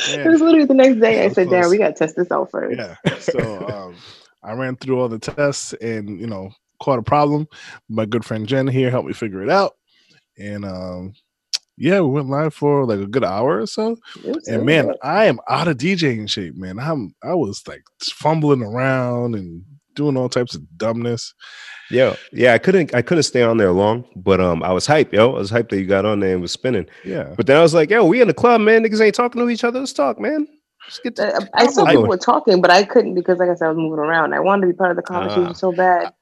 [0.08, 1.24] It was literally the next day.
[1.24, 1.66] I said, close.
[1.66, 2.76] Darren, we gotta test this out first.
[2.76, 2.96] Yeah.
[3.20, 3.96] So um,
[4.42, 6.50] I ran through all the tests and you know
[6.82, 7.46] caught a problem.
[7.88, 9.72] My good friend Jen here helped me figure it out,
[10.38, 11.14] and um,
[11.76, 13.96] yeah, we went live for like a good hour or so.
[14.24, 14.96] It was- it And was man, good.
[15.02, 16.78] I am out of DJing shape, man.
[16.78, 19.62] I'm I was like fumbling around and
[19.94, 21.34] doing all types of dumbness.
[21.90, 25.12] Yeah, yeah, I couldn't I couldn't stay on there long, but um I was hyped,
[25.12, 25.32] yo.
[25.34, 26.86] I was hyped that you got on there and was spinning.
[27.04, 27.34] Yeah.
[27.36, 28.82] But then I was like, yo, we in the club, man.
[28.84, 29.80] Niggas ain't talking to each other.
[29.80, 30.46] Let's talk, man.
[30.86, 33.54] Let's get to Uh, I saw people were talking, but I couldn't because, like I
[33.54, 34.32] said, I was moving around.
[34.34, 35.52] I wanted to be part of the conversation Ah.
[35.52, 36.12] so bad.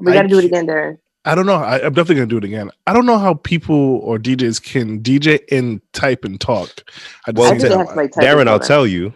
[0.00, 0.98] We got to do it again, Darren.
[1.24, 1.54] I don't know.
[1.56, 2.70] I, I'm definitely gonna do it again.
[2.86, 6.70] I don't know how people or DJs can DJ and type and talk.
[7.26, 7.78] At the Well, I same think they time.
[7.80, 9.12] have somebody type Darren, I'll for tell you,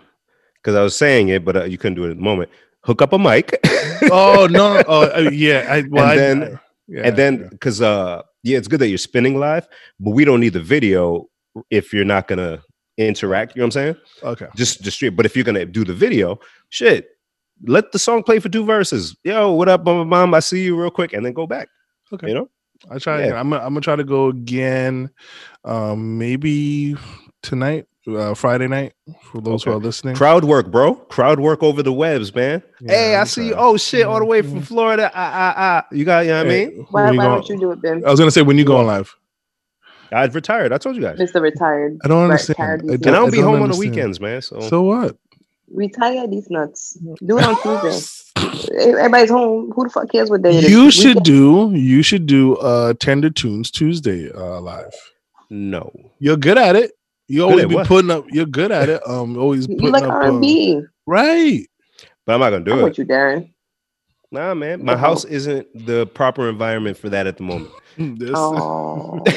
[0.56, 2.50] because I was saying it, but uh, you couldn't do it at the moment.
[2.84, 3.58] Hook up a mic.
[4.10, 4.74] oh no!
[4.74, 5.66] no oh uh, yeah.
[5.70, 6.58] I, well, I- then- I-
[6.88, 7.46] yeah, and then yeah.
[7.50, 9.66] because uh yeah, it's good that you're spinning live,
[10.00, 11.28] but we don't need the video
[11.70, 12.60] if you're not gonna
[12.98, 13.54] interact.
[13.54, 13.96] You know what I'm saying?
[14.24, 14.46] okay.
[14.56, 15.14] Just just stream.
[15.14, 17.08] But if you're gonna do the video, shit,
[17.64, 19.16] let the song play for two verses.
[19.24, 20.08] Yo, what up, mom?
[20.08, 20.34] mom?
[20.34, 21.68] I see you real quick, and then go back.
[22.12, 22.28] Okay.
[22.28, 22.50] You know?
[22.90, 23.18] I try.
[23.20, 23.24] Yeah.
[23.26, 23.36] Again.
[23.38, 23.50] I'm.
[23.50, 25.10] Gonna, I'm gonna try to go again.
[25.64, 26.96] Um, maybe
[27.42, 28.94] tonight, uh, Friday night,
[29.30, 30.16] for those who are listening.
[30.16, 30.94] Crowd work, bro.
[30.94, 32.62] Crowd work over the webs, man.
[32.80, 33.54] Yeah, hey, I I'm see you.
[33.56, 34.66] Oh shit, all the way from Mhm.
[34.66, 35.10] Florida.
[35.14, 35.86] Ah, ah, ah.
[35.92, 36.86] You got, you know what I mean?
[36.90, 38.02] Why, when why go- don't you do it, Ben?
[38.04, 39.14] I was gonna say when you go on live.
[40.14, 40.72] I've retired.
[40.72, 41.18] I told you guys.
[41.18, 41.40] Mr.
[41.40, 41.96] Retired.
[42.04, 42.56] I don't understand.
[42.58, 44.42] tired I don't- And I don't be home on the weekends, man.
[44.42, 45.16] So, So what?
[45.72, 46.98] Retire these nuts.
[47.24, 48.98] Do it on Tuesday.
[48.98, 49.72] Everybody's home.
[49.74, 50.70] Who the fuck cares what day it is?
[50.70, 54.92] you should can- do you should do uh Tender Tunes Tuesday uh live.
[55.50, 55.90] No.
[56.18, 56.92] You're good at it.
[57.28, 57.86] You Good always be what?
[57.86, 58.26] putting up.
[58.30, 59.00] You're good at it.
[59.06, 60.10] Um, always You like up.
[60.10, 60.80] R um, and B?
[61.06, 61.66] right.
[62.26, 62.84] But I'm not gonna I'm do it.
[62.84, 63.50] with you, Darren.
[64.30, 64.84] Nah, man.
[64.84, 64.98] My Uh-oh.
[64.98, 67.70] house isn't the proper environment for that at the moment.
[67.98, 69.22] This, Oh,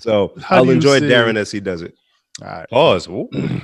[0.00, 1.94] So How I'll enjoy Darren as he does it.
[2.42, 2.68] all right.
[2.70, 3.08] Pause.
[3.08, 3.28] Ooh.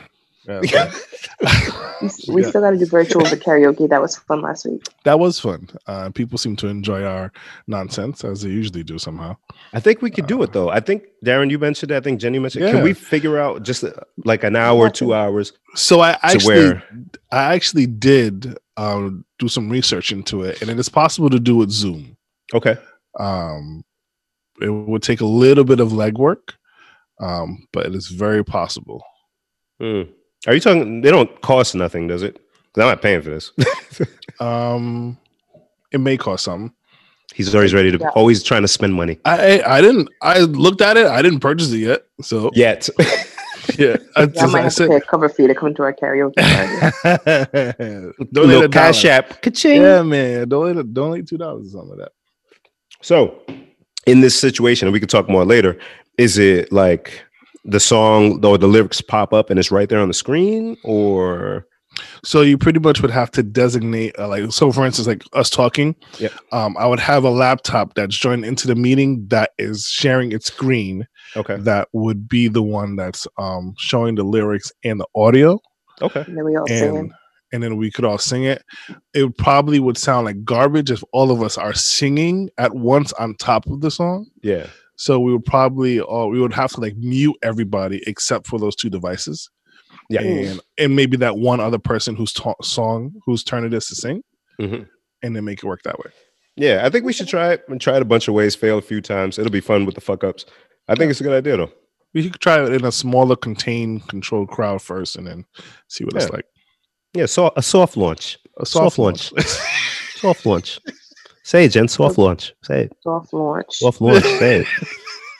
[0.50, 0.92] Yeah,
[2.02, 3.88] we, we still got to do virtual for karaoke.
[3.88, 4.82] That was fun last week.
[5.04, 5.68] that was fun.
[5.86, 7.32] Uh, people seem to enjoy our
[7.66, 9.36] nonsense as they usually do somehow.
[9.72, 10.70] I think we could do it though.
[10.70, 11.92] I think Darren, you mentioned.
[11.92, 11.96] it.
[11.96, 12.64] I think Jenny mentioned.
[12.64, 12.72] it.
[12.72, 13.92] Can we figure out just uh,
[14.24, 16.82] like an hour, two hours So I actually, where?
[17.30, 21.56] I actually did um, do some research into it, and it is possible to do
[21.56, 22.16] with Zoom.
[22.54, 22.76] Okay.
[23.18, 23.84] Um,
[24.60, 26.54] it would take a little bit of legwork,
[27.20, 29.02] um, but it is very possible.
[29.80, 30.02] Hmm.
[30.46, 31.00] Are you talking?
[31.02, 32.34] They don't cost nothing, does it?
[32.72, 33.52] 'Cause I'm not paying for this.
[34.40, 35.18] Um,
[35.92, 36.72] it may cost something.
[37.34, 38.08] He's always ready to, Yeah.
[38.14, 39.18] always trying to spend money.
[39.26, 40.08] I I I didn't.
[40.22, 41.06] I looked at it.
[41.06, 42.06] I didn't purchase it yet.
[42.22, 42.88] So Yet.
[42.98, 45.74] yeah, I, Yeah, I just- might I have to pay a cover fee to come
[45.74, 48.12] to our karaoke party.
[48.32, 49.14] Donate Little a cash dollar.
[49.16, 49.42] app.
[49.42, 49.82] Ka-ching.
[49.82, 50.48] Yeah, man.
[50.48, 52.12] Donate donate two dollars or something like that.
[53.02, 53.42] So,
[54.06, 55.78] in this situation, and we could talk more later,
[56.16, 57.22] is it like
[57.64, 61.66] the song or the lyrics pop up and it's right there on the screen, or
[62.24, 65.50] So you pretty much would have to designate, uh, like, so for instance, like us
[65.50, 65.94] talking.
[66.18, 66.32] Yep.
[66.52, 70.46] Um, I would have a laptop that's joined into the meeting that is sharing its
[70.46, 71.06] screen.
[71.36, 75.58] okay, That would be the one that's um showing the lyrics and the audio,
[76.00, 77.12] okay, and then we all and singing.
[77.52, 78.62] and then we could all sing it.
[79.12, 83.34] It probably would sound like garbage if all of us are singing at once on
[83.36, 84.26] top of the song.
[84.42, 84.66] yeah,
[85.04, 88.76] So we would probably all we would have to like mute everybody except for those
[88.76, 89.48] two devices.
[90.10, 93.86] yeah, and and maybe that one other person whose ta- song whose turn it is
[93.86, 94.22] to sing,
[94.60, 94.86] Mhm.
[95.22, 96.10] and then make it work that way.
[96.56, 96.82] yeah.
[96.84, 98.54] I think we should try it and try it a bunch of ways.
[98.54, 99.38] Fail a few times.
[99.38, 100.44] It'll be fun with the fuck ups.
[100.88, 101.72] I think it's a good idea though.
[102.12, 105.44] We could try it in a smaller, contained, controlled crowd first, and then
[105.88, 106.44] see what it's like.
[107.14, 109.32] Yeah, so a soft launch, A Soft launch.
[110.16, 110.78] soft launch.
[111.50, 111.88] Say it, Jen.
[111.88, 112.54] Soft launch.
[112.62, 112.92] Say it.
[113.02, 113.66] Soft launch.
[113.70, 114.22] Soft launch.
[114.22, 114.66] Say it.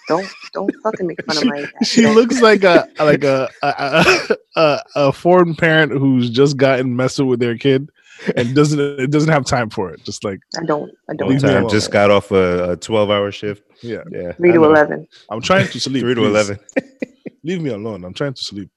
[0.08, 1.58] Don't don't fucking make fun of my.
[1.84, 2.14] she accent.
[2.16, 7.28] looks like a like a a, a a a foreign parent who's just gotten messing
[7.28, 7.88] with their kid
[8.34, 10.02] and doesn't it doesn't have time for it.
[10.02, 10.90] Just like I don't.
[11.08, 11.28] I don't.
[11.28, 13.62] One time, just got off a, a twelve-hour shift.
[13.82, 15.06] yeah, Yeah, Three to eleven.
[15.30, 16.02] I'm trying to sleep.
[16.02, 16.26] Three to please.
[16.28, 16.58] eleven.
[17.44, 18.04] Leave me alone.
[18.04, 18.68] I'm trying to sleep.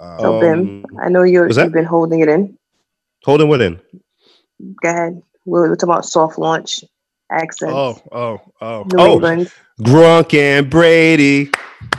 [0.00, 2.56] Um, So, Bim, Um, I know you're, was that- you've been holding it in.
[3.22, 3.80] Holding what in?
[4.82, 5.22] Go ahead.
[5.44, 6.84] We're, we're talking about soft launch
[7.30, 7.74] accents.
[7.74, 8.84] oh, oh, oh.
[8.92, 9.12] New oh.
[9.14, 9.52] England.
[9.80, 11.50] Gronk and Brady.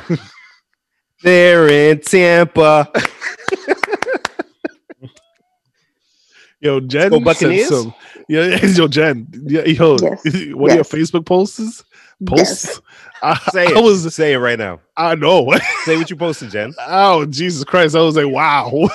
[1.23, 2.91] They're in Tampa.
[6.65, 7.67] Yo, Jen go Buccaneers?
[7.67, 7.93] some.
[8.27, 9.27] Yeah, yo, Jen.
[9.45, 10.23] Yeah, yo, Yes.
[10.55, 11.83] what are your Facebook posts?
[12.25, 12.81] Posts.
[13.21, 14.15] I, Say I was.
[14.15, 14.79] Say it right now.
[14.97, 15.51] I know.
[15.83, 16.73] Say what you posted, Jen.
[16.87, 17.95] oh, Jesus Christ!
[17.95, 18.89] I was like, wow.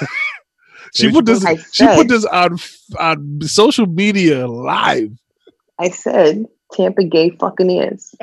[0.94, 1.44] She put this.
[1.44, 2.58] I She put this on
[2.98, 5.10] on social media live.
[5.78, 8.14] I said Tampa gay fucking ears.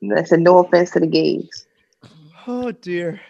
[0.00, 1.66] And I said no offense to the gays.
[2.46, 3.20] Oh dear.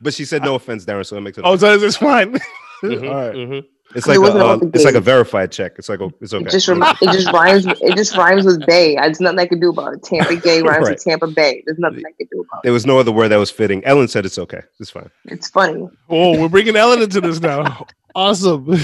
[0.00, 1.44] But she said no offense, Darren, so that makes it.
[1.44, 2.38] Oh, so it's fine.
[2.84, 3.34] Mhm, All right.
[3.34, 3.64] mhm.
[3.94, 5.76] It's like a, uh, it's like a verified check.
[5.78, 6.44] It's like a, it's okay.
[6.44, 8.96] It just rem- it just rhymes it just rhymes with Bay.
[8.96, 10.02] There's nothing I can do about it.
[10.02, 10.90] Tampa gay rhymes Right.
[10.90, 11.62] with Tampa Bay.
[11.64, 12.64] There's nothing I can do about it.
[12.64, 13.82] there was no other word that was fitting.
[13.84, 14.60] Ellen said it's okay.
[14.78, 15.08] It's fine.
[15.24, 15.88] It's funny.
[16.10, 17.86] Oh, we're bringing Ellen into this now.
[18.14, 18.74] Awesome.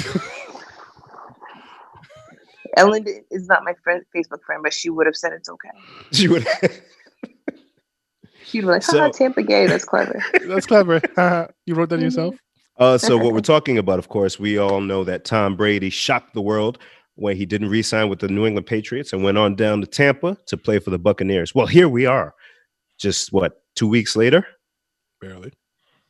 [2.77, 5.71] Ellen is not my friend, Facebook friend, but she would have said it's okay.
[6.13, 6.47] She would.
[8.45, 9.67] She'd be like, So- haha, Tampa gay.
[9.67, 10.23] That's clever.
[10.47, 11.01] That's clever.
[11.67, 12.37] you wrote that yourself?
[12.79, 16.35] Uh, so what we're talking about, of course, we all know that Tom Brady shocked
[16.35, 16.79] the world
[17.17, 20.37] when he didn't re-sign with the New England Patriots and went on down to Tampa
[20.47, 21.55] to play for the Buccaneers.
[21.55, 22.35] Well, here we are,
[22.99, 24.47] just what two weeks later.
[25.21, 25.53] Barely.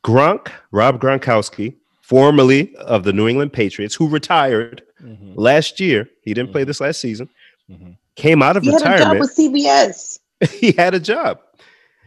[0.03, 5.33] Gronk, Rob Gronkowski, formerly of the New England Patriots, who retired Mm-hmm.
[5.35, 6.07] last year.
[6.23, 7.29] He didn't play this last season.
[7.69, 7.97] Mhm.
[8.15, 9.19] Came out of He had a job retirement.
[9.19, 10.19] with CBS.
[10.51, 11.37] he had a job.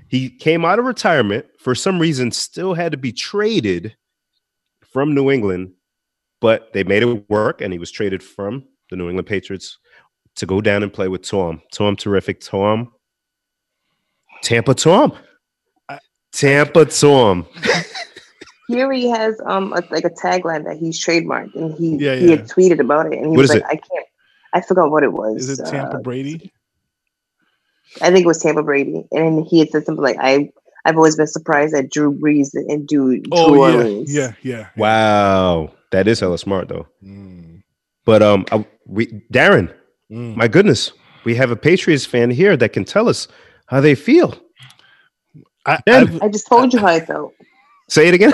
[0.08, 3.94] He came out of retirement for some reason, still had to be traded
[4.92, 5.72] from New England,
[6.40, 9.78] but they made it work, and he was traded from the New England Patriots
[10.36, 11.60] to go down and play with Tom.
[11.72, 12.92] Tom, terrific Tom.
[14.42, 15.12] Tampa Tom.
[15.88, 15.98] I-
[16.32, 17.46] Tampa Tom.
[18.68, 22.30] Here he has um a, like a tagline that he's trademarked, and he Yeah, he
[22.30, 24.06] had tweeted about it, and he What was is like, "I can't."
[24.52, 25.48] I forgot what it was.
[25.48, 26.52] Is it Tampa Uh, Brady?
[28.02, 30.50] I think it was Tampa Brady, and he had said something like, "I
[30.88, 34.12] I've always been surprised that Drew Brees and do Drew Oh yeah, Orleans.
[34.14, 34.68] yeah, yeah.
[34.76, 36.88] Wow, that is hella smart though.
[37.04, 37.62] Mm,
[38.06, 39.74] But um, I, we Darren,
[40.12, 40.36] mm.
[40.36, 40.92] my goodness,
[41.24, 43.28] we have a Patriots fan here that can tell us
[43.66, 44.34] how they feel.
[45.66, 46.00] I, Yeah.
[46.00, 47.34] I've- just told you how I felt.
[47.90, 48.32] Say it again.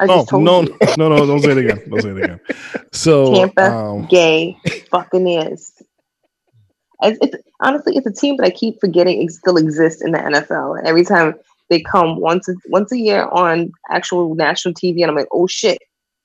[0.00, 0.62] I oh just told no,
[0.98, 1.26] no, no!
[1.26, 1.82] Don't say it again.
[1.90, 2.40] Don't say it again.
[2.92, 4.56] So, Tampa, um, gay,
[4.90, 5.72] fucking is.
[7.02, 10.18] It's, it's honestly, it's a team that I keep forgetting it still exists in the
[10.18, 10.78] NFL.
[10.78, 11.34] And every time
[11.68, 15.46] they come once a, once a year on actual national TV, and I'm like, oh
[15.46, 15.78] shit,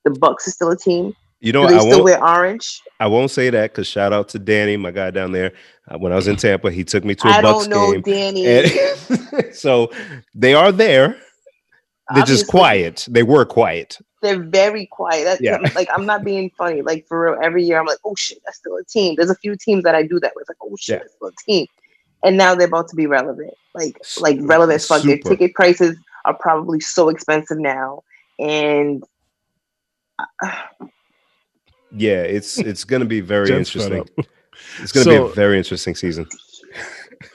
[0.03, 1.13] the Bucks is still a team.
[1.39, 2.81] You know, Do they I still wear orange?
[2.99, 5.53] I won't say that because shout out to Danny, my guy down there.
[5.89, 7.99] Uh, when I was in Tampa, he took me to a I Bucks don't know,
[7.99, 8.01] game.
[8.33, 8.45] Danny.
[8.45, 9.91] And so
[10.35, 11.17] they are there.
[12.13, 13.07] They're just quiet.
[13.09, 13.97] They were quiet.
[14.21, 15.23] They're very quiet.
[15.25, 15.57] That's, Yeah.
[15.75, 16.81] Like I'm not being funny.
[16.81, 19.15] Like for real, every year I'm like, oh shit, that's still a team.
[19.15, 20.47] There's a few teams that I do that with.
[20.47, 20.99] Like, oh shit, Yeah.
[20.99, 21.67] that's still a team.
[22.23, 23.53] And now they're about to be relevant.
[23.73, 25.01] Like like relevant as fuck.
[25.03, 25.29] Their super.
[25.29, 28.03] ticket prices are probably so expensive now.
[28.39, 29.03] And
[30.19, 30.51] uh,
[31.91, 34.07] Yeah, it's it's gonna be very interesting.
[34.79, 36.27] It's gonna be a very interesting season.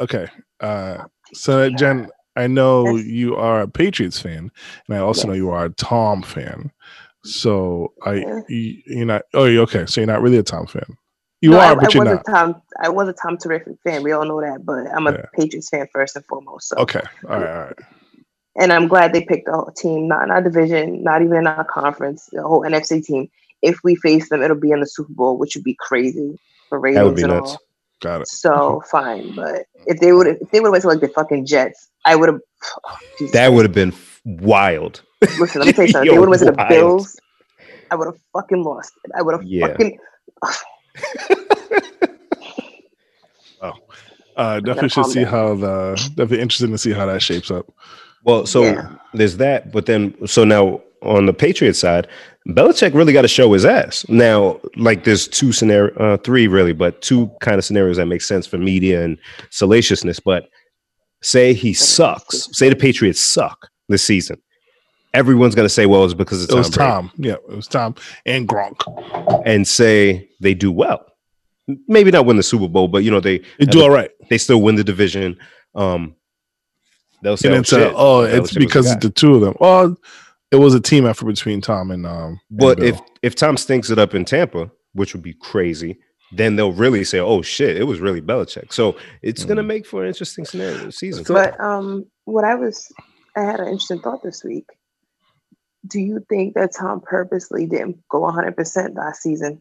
[0.00, 0.26] Okay.
[0.60, 4.50] Uh, so, Jen, I know you are a Patriots fan,
[4.88, 6.70] and I also know you are a Tom fan.
[7.26, 8.40] So, I Yeah.
[8.48, 9.22] you, you're not.
[9.34, 9.86] Oh, okay?
[9.86, 10.96] So you're not really a Tom fan.
[11.42, 12.26] You no, are, I, but I you're was not.
[12.26, 12.62] a Tom.
[12.82, 14.02] I was a Tom terrific fan.
[14.02, 15.26] We all know that, but I'm a Yeah.
[15.34, 16.68] Patriots fan first and foremost.
[16.68, 17.02] So Okay.
[17.28, 17.50] All right.
[17.50, 17.76] All right.
[18.56, 21.64] and I'm glad they picked a team, not in our division, not even in our
[21.64, 23.28] conference, the whole NFC team.
[23.62, 26.80] If we face them, it'll be in the Super Bowl, which would be crazy for
[26.80, 27.52] ratings That would be and nuts.
[27.52, 27.58] all.
[28.00, 28.28] Got it.
[28.28, 31.46] So fine, but if they would, if they would have went to like the fucking
[31.46, 32.40] Jets, I would have.
[32.84, 35.02] Oh, that would have been wild.
[35.22, 35.60] Listen.
[35.62, 36.02] Let me tell you something.
[36.02, 36.66] If Yo, they would have went to the.
[36.68, 37.16] Bills.
[37.90, 38.92] I would have fucking lost.
[39.04, 39.12] it.
[39.16, 39.68] I would have Yeah.
[39.68, 39.98] fucking.
[44.36, 45.32] Uh, definitely should see down.
[45.32, 47.66] how the definitely interesting to see how that shapes up.
[48.24, 48.94] Well, so Yeah.
[49.14, 52.06] there's that, but then so now on the Patriots side,
[52.48, 54.04] Belichick really got to show his ass.
[54.10, 58.20] Now, like there's two scenario, uh, three really, but two kind of scenarios that make
[58.20, 59.16] sense for media and
[59.50, 60.20] salaciousness.
[60.20, 60.50] But
[61.22, 64.36] say he sucks, say the Patriots suck this season.
[65.16, 67.10] Everyone's gonna say, "Well, it's because it's It was Brady." Tom.
[67.16, 67.94] Yeah, it was Tom
[68.26, 68.80] and Gronk.
[69.46, 71.04] and say they do well.
[71.88, 74.10] Maybe not win the Super Bowl, but you know they They do all right.
[74.30, 75.36] they still win the division.
[75.74, 76.14] Um,
[77.22, 79.54] they'll say, And "Oh, it's shit, oh, it's because guy." it's the two of them.
[79.58, 79.96] Well,
[80.52, 82.40] it was a team effort between Tom and um.
[82.50, 82.88] But Bill.
[82.88, 85.98] if if Tom stinks it up in Tampa, which would be crazy,
[86.32, 89.66] then they'll really say, "Oh shit, it was really Belichick." So it's gonna Mm.
[89.66, 91.24] make for an interesting scenario season.
[91.26, 92.86] But um, what I was,
[93.36, 94.66] I had an interesting thought this week.
[95.86, 99.60] Do you think that Tom purposely didn't go 100 percent last season?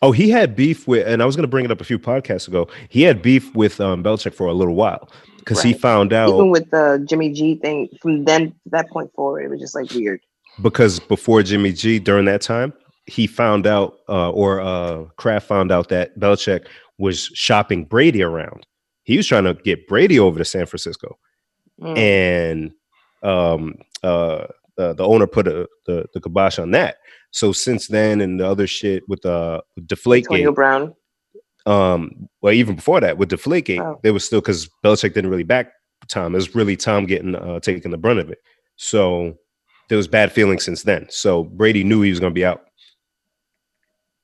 [0.00, 2.46] oh, he had beef with, and I was gonna bring it up a few podcasts
[2.48, 2.68] ago.
[2.88, 6.50] He had beef with um, Belichick for a little while because he found out Even
[6.50, 10.20] with the Jimmy G thing, from then that point forward, it was just like weird.
[10.62, 12.72] because before Jimmy G during that time,
[13.06, 16.66] he found out, uh, or uh, Kraft found out that Belichick
[16.98, 18.64] was shopping Brady around.
[19.02, 21.18] He was trying to get Brady over to San Francisco,
[21.80, 21.98] Mm.
[21.98, 22.72] and
[23.24, 24.46] um, uh,
[24.82, 26.96] uh, the owner put a, the the kibosh on that.
[27.30, 30.94] So since then, and the other shit with uh, Deflategate, Antonio Brown.
[31.66, 33.98] um, well, even before that with Deflategate, Oh.
[34.02, 35.72] there was still because Belichick didn't really back
[36.08, 36.34] Tom.
[36.34, 38.38] It was really Tom getting uh, taking the brunt of it.
[38.76, 39.38] So
[39.88, 41.06] there was bad feelings since then.
[41.10, 42.62] So Brady knew he was going to be out.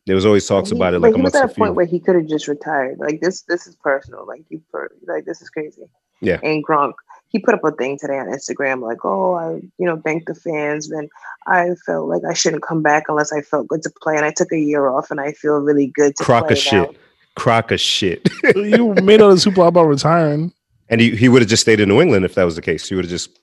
[0.07, 2.01] There was always talks He- about it like he was at a point where he
[2.01, 2.99] could have just retired.
[2.99, 4.27] Like this, this is personal.
[4.27, 5.83] Like you, per, like this is crazy.
[6.21, 6.41] Yeah.
[6.43, 6.95] And Gronk,
[7.29, 10.35] he put up a thing today on Instagram, like, "Oh, I, you know, thank the
[10.35, 11.09] fans, and
[11.47, 14.31] I felt like I shouldn't come back unless I felt good to play, and I
[14.31, 16.97] took a year off, and I feel really good to Crock play of now." shit.
[17.37, 18.29] Crock of shit.
[18.57, 20.53] you made all the Super Bowl about retiring.
[20.89, 22.89] and he, he would have just stayed in New England if that was the case.
[22.89, 23.39] He would have just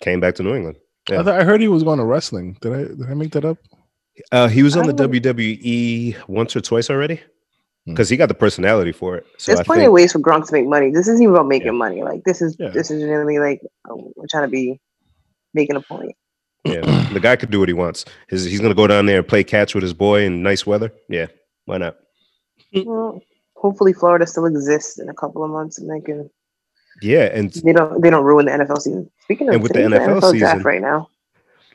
[0.00, 0.76] came back to New England.
[1.08, 1.20] Yeah.
[1.20, 2.56] I, thought I heard he was going to wrestling.
[2.60, 3.58] Did I did I make that up?
[4.30, 7.20] Uh, he was on the I don't- WWE once or twice already.
[7.86, 7.92] Hmm.
[7.92, 9.26] because he got the personality for it.
[9.38, 10.90] So There's I plenty think, of ways for Gronk to make money.
[10.90, 11.72] This isn't even about making Yeah.
[11.72, 12.02] money.
[12.02, 12.68] Like this is Yeah.
[12.68, 14.80] this is really like oh, we're trying to be
[15.54, 16.14] making a point.
[16.64, 18.04] yeah, the guy could do what he wants.
[18.28, 20.66] His, he's going to go down there and play catch with his boy in nice
[20.66, 20.92] weather.
[21.08, 21.26] Yeah,
[21.64, 21.96] why not?
[22.74, 22.82] Hmm.
[22.84, 23.22] Well,
[23.56, 26.28] hopefully, Florida still exists in a couple of months, and they can
[27.00, 29.10] Yeah, and they don't they don't ruin the NFL season.
[29.22, 31.08] Speaking of And with the today's NFL draft right now,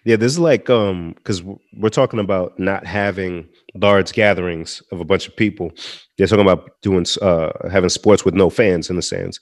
[0.05, 1.41] Yeah, this is like um because
[1.73, 5.71] we're talking about not having large gatherings of a bunch of people.
[6.17, 9.39] They're talking about doing uh having sports with no fans in the stands.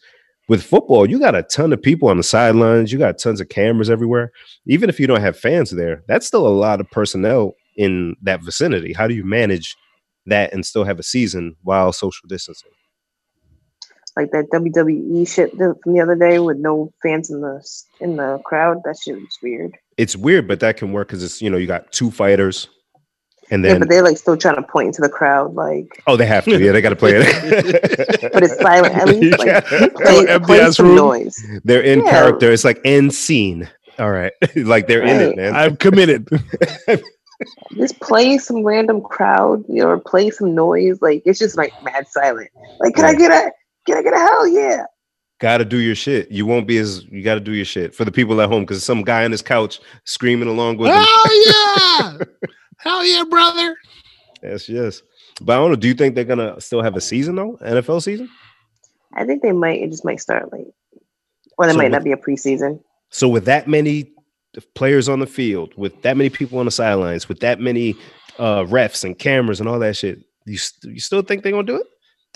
[0.49, 2.91] With football, you got a ton of people on the sidelines.
[2.91, 4.31] You got tons of cameras everywhere.
[4.67, 8.41] Even if you don't have fans there, that's still a lot of personnel in that
[8.43, 8.93] vicinity.
[8.93, 9.75] How do you manage
[10.25, 12.71] that and still have a season while social distancing?
[14.15, 17.65] Like that WWE shit from the other day with no fans in the
[17.99, 18.77] in the crowd.
[18.85, 19.75] That shit was weird.
[19.97, 22.67] It's weird, but that can work because it's you know you got two fighters,
[23.51, 26.15] and yeah, then but they're like still trying to point into the crowd, like, oh
[26.15, 28.21] they have to yeah they got to play it.
[28.33, 28.93] but it's silent.
[28.95, 29.59] At least like Yeah.
[29.89, 30.95] play, empty play ass some room.
[30.95, 31.35] noise.
[31.63, 32.09] They're in Yeah.
[32.11, 32.51] character.
[32.51, 33.69] It's like end scene.
[33.99, 35.55] All right, like they're in it, man.
[35.55, 36.27] I'm committed.
[37.75, 41.01] Just play some random crowd, you know, or play some noise.
[41.01, 42.49] Like it's just like mad silent.
[42.79, 43.51] Like, can I get a
[43.85, 44.85] can I get a hell yeah?
[45.39, 46.31] got to do your shit.
[46.31, 48.61] You won't be as you got to do your shit for the people at home
[48.63, 51.03] because some guy on his couch screaming along with them.
[51.05, 52.25] Oh yeah!
[52.77, 53.75] Hell yeah, brother!
[54.41, 55.01] Yes, yes.
[55.41, 55.75] But I don't know.
[55.75, 57.57] Do you think they're gonna still have a season though?
[57.61, 58.29] NFL season?
[59.15, 59.81] I think they might.
[59.81, 60.67] It just might start late,
[61.57, 62.81] or there So might with- not be a preseason.
[63.09, 64.11] So with that many
[64.75, 67.95] players on the field, with that many people on the sidelines, with that many
[68.39, 71.63] uh, refs and cameras and all that shit, you st- you still think they're gonna
[71.63, 71.87] do it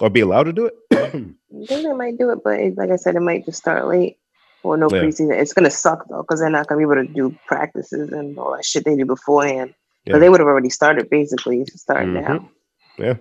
[0.01, 0.73] or be allowed to do it?
[0.91, 3.87] I think they might do it, but it, like I said, it might just start
[3.87, 4.17] late
[4.63, 5.01] or no Yeah.
[5.03, 5.39] preseason.
[5.39, 8.55] It's gonna suck though, because they're not gonna be able to do practices and all
[8.55, 9.73] that shit they do beforehand.
[10.05, 10.13] Yeah.
[10.13, 12.13] But they would have already started basically to start Mhm.
[12.21, 12.49] now.
[12.97, 13.13] yeah.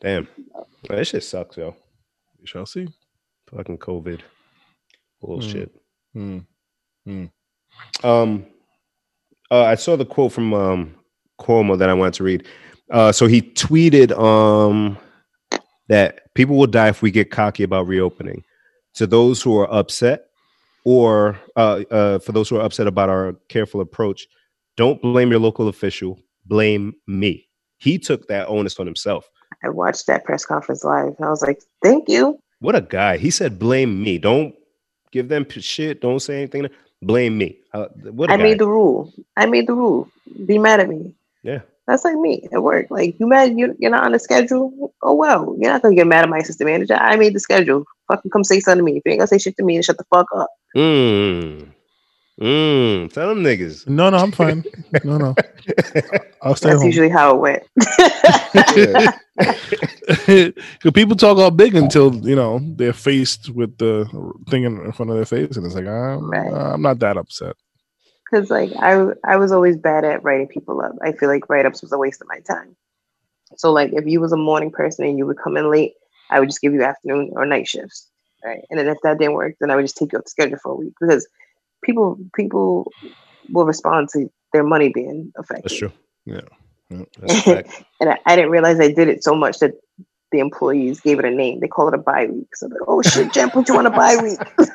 [0.00, 0.28] Damn.
[0.88, 1.76] This shit sucks, yo.
[2.40, 2.88] We shall see.
[3.54, 4.20] Fucking COVID.
[5.20, 5.70] Bullshit.
[6.14, 6.38] Hmm.
[8.02, 8.46] Um,
[9.50, 10.94] uh, I saw the quote from um,
[11.40, 12.46] Cuomo that I wanted to read.
[12.90, 14.96] Uh, so he tweeted um,
[15.88, 18.44] that people will die if we get cocky about reopening.
[18.94, 20.26] To those who are upset,
[20.84, 24.26] or uh, uh, for those who are upset about our careful approach,
[24.76, 26.18] don't blame your local official.
[26.46, 27.48] Blame me.
[27.78, 29.28] He took that onus on himself.
[29.64, 32.38] I watched that press conference live I was like, thank you.
[32.60, 33.16] What a guy.
[33.18, 34.16] He said, blame me.
[34.18, 34.54] Don't
[35.12, 36.00] give them shit.
[36.00, 36.68] Don't say anything.
[37.02, 37.58] Blame me.
[37.74, 38.42] Uh, what a I guy.
[38.44, 39.12] made the rule.
[39.36, 40.08] I made the rule.
[40.46, 41.14] Be mad at me.
[41.42, 41.60] yeah.
[41.86, 42.86] That's like me at work.
[42.90, 44.92] Like you mad you you're not on the schedule?
[45.02, 45.56] Oh well.
[45.58, 46.94] You're not gonna get mad at my assistant manager.
[46.94, 47.84] I made the schedule.
[48.08, 48.98] Fucking come say something to me.
[48.98, 50.48] If you ain't gonna say shit to me, then shut the fuck up.
[50.76, 51.68] Mm.
[52.40, 53.12] Mm.
[53.12, 53.88] Tell them niggas.
[53.88, 54.64] No, no, I'm fine.
[55.04, 55.34] No, no,
[56.42, 56.86] I'll stay That's home.
[56.88, 57.62] usually how it went.
[59.36, 60.52] Because
[60.94, 64.06] people talk all big until you know they're faced with the
[64.48, 66.52] thing in, in front of their face, and it's like I'm, Right.
[66.52, 67.54] I'm not that upset.
[68.30, 70.92] Because like I I was always bad at writing people up.
[71.02, 72.76] I feel like write ups was a waste of my time.
[73.56, 75.94] So like if you was a morning person and you would come in late,
[76.30, 78.08] I would just give you afternoon or night shifts.
[78.44, 78.64] Right.
[78.70, 80.58] And then if that didn't work, then I would just take you off the schedule
[80.58, 81.26] for a week because
[81.82, 82.92] people people
[83.50, 85.64] will respond to their money being affected.
[85.64, 85.92] That's true.
[86.24, 86.40] Yeah.
[86.90, 87.04] Yeah.
[87.18, 87.84] That's a fact.
[88.00, 89.72] And I, I didn't realize I did it so much that
[90.32, 91.60] the employees gave it a name.
[91.60, 92.54] They call it a bye week.
[92.54, 94.38] So like, oh shit, Jen put you on a bye week.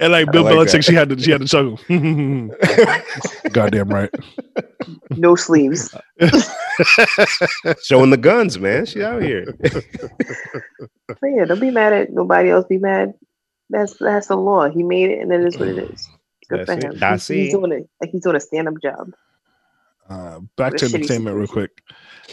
[0.00, 0.84] And like Bill like Belichick, that.
[0.84, 1.78] she had to she had to chuckle.
[3.52, 4.10] Goddamn right.
[5.10, 5.94] No sleeves.
[7.82, 8.86] Showing the guns, man.
[8.86, 9.46] She out here.
[11.08, 12.66] But yeah, don't be mad at nobody else.
[12.68, 13.14] Be mad.
[13.68, 14.70] That's that's the law.
[14.70, 16.08] He made it, and it is what it is.
[16.48, 16.92] Good That's for it.
[16.94, 16.98] him.
[17.00, 17.88] That's He's, he's doing it.
[18.00, 19.12] Like he's doing a stand up job.
[20.08, 21.82] Uh, back What to a shitty entertainment real quick.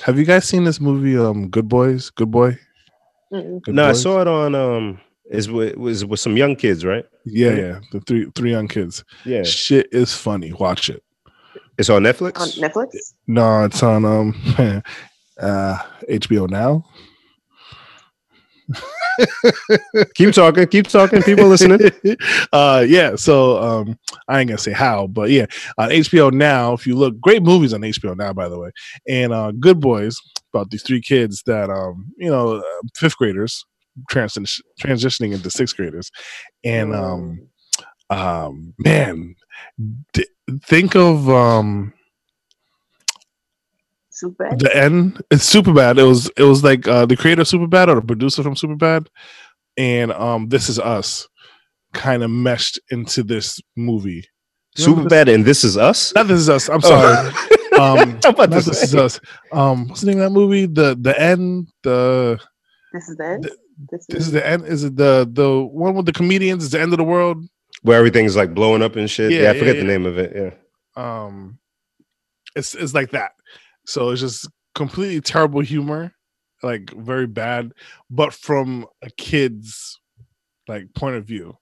[0.03, 2.11] Have you guys seen this movie, um, Good Boys?
[2.11, 2.57] Good Boy.
[3.31, 7.05] Good no, I saw it on um is with was with some young kids, right?
[7.25, 7.79] Yeah, yeah.
[7.91, 9.03] The three three young kids.
[9.25, 9.43] Yeah.
[9.43, 10.53] Shit is funny.
[10.53, 11.03] Watch it.
[11.77, 12.39] It's on Netflix.
[12.39, 12.89] On Netflix.
[13.27, 14.35] No, it's on um
[15.39, 15.77] uh
[16.09, 16.85] HBO now.
[20.15, 21.79] keep talking, keep talking, people listening.
[22.53, 23.97] uh yeah, so um
[24.27, 25.45] I ain't gonna say how, but yeah,
[25.77, 28.71] on HBO now, if you look great movies on HBO now, by the way.
[29.07, 30.19] And uh Good Boys
[30.53, 33.65] about these three kids that um, you know, uh, fifth graders
[34.09, 36.11] trans- transitioning into sixth graders.
[36.63, 37.47] And um
[38.09, 39.35] um man,
[40.13, 40.27] d-
[40.63, 41.93] think of um
[44.09, 44.49] Super?
[44.49, 44.59] bad.
[44.59, 45.21] the end?
[45.29, 45.99] It's super bad.
[45.99, 48.55] It was it was like uh the creator of super bad or the producer from
[48.55, 49.09] super bad?
[49.77, 51.27] And um this is us
[51.93, 54.25] kind of meshed into this movie.
[54.75, 56.13] Super bad, and this is us.
[56.15, 56.69] not this is us.
[56.69, 57.31] I'm sorry.
[57.73, 57.99] Oh.
[57.99, 59.19] um I'm about not this is us.
[59.51, 60.65] Um what's the name of that movie?
[60.65, 61.67] The the end?
[61.83, 62.39] The
[62.93, 63.43] This is the end.
[63.43, 63.55] th-
[63.91, 66.81] This this is the end is it the the one with the comedians is the
[66.81, 67.43] end of the world
[67.83, 69.31] Where everything's like blowing up and shit.
[69.31, 69.81] Yeah, Yeah, I forget yeah.
[69.81, 70.33] the name of it.
[70.35, 70.51] Yeah.
[71.25, 71.59] um
[72.55, 73.31] it's it's like that
[73.85, 76.11] so it's just completely terrible humor
[76.63, 77.71] like very bad
[78.09, 79.99] but from a kid's
[80.67, 81.55] like point of view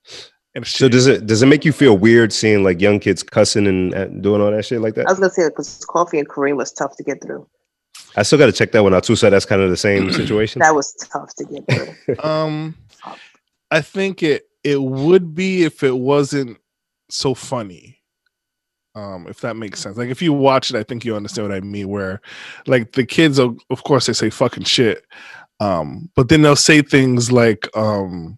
[0.56, 3.24] and it's So does it does it make you feel weird seeing like young kids
[3.24, 5.06] cussing and uh, doing all that shit like that?
[5.06, 7.46] I was gonna say because coffee and Kareem was tough to get through.
[8.16, 9.16] I still got to check that one out too.
[9.16, 10.62] So that's kind of the same situation.
[10.62, 12.16] That was tough to get through.
[12.24, 12.76] um
[13.72, 16.58] i think it it would be if it wasn't
[17.10, 18.00] so funny
[18.96, 21.56] um if that makes sense like if you watch it i think you understand what
[21.58, 22.22] i mean where
[22.68, 25.04] like the kids of, of course they say fucking shit
[25.60, 28.38] Um, but then they'll say things like, um,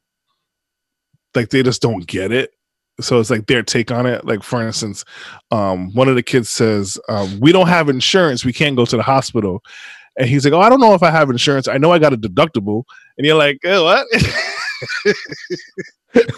[1.36, 2.51] like they just don't get it.
[3.00, 4.26] So it's like their take on it.
[4.26, 5.06] Like for instance,
[5.52, 8.43] um, one of the kids says, um, "We don't have insurance.
[8.43, 9.62] We can't go to the hospital."
[10.18, 11.68] And he's like, "Oh, I don't know if I have insurance.
[11.68, 12.84] I know I got a deductible."
[13.18, 14.08] And you're like, "Oh, what?"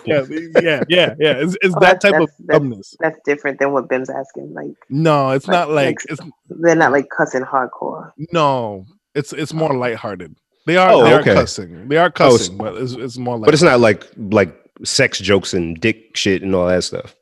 [0.05, 0.25] yeah,
[0.61, 1.33] yeah, yeah, yeah.
[1.37, 2.95] It's, it's Oh, that that's- type of that's- that's- dumbness.
[2.99, 4.53] That's different than what Ben's asking.
[4.53, 8.11] Like No, it's like- not like like- it's they're not like cussing hardcore.
[8.33, 8.85] no.
[9.15, 10.35] It's it's more lighthearted.
[10.67, 11.33] They are Oh, they are okay.
[11.33, 11.87] cussing.
[11.87, 15.19] They are Oh, cussing, but it's, it's more like But it's not like like sex
[15.19, 17.15] jokes and dick shit and all that stuff.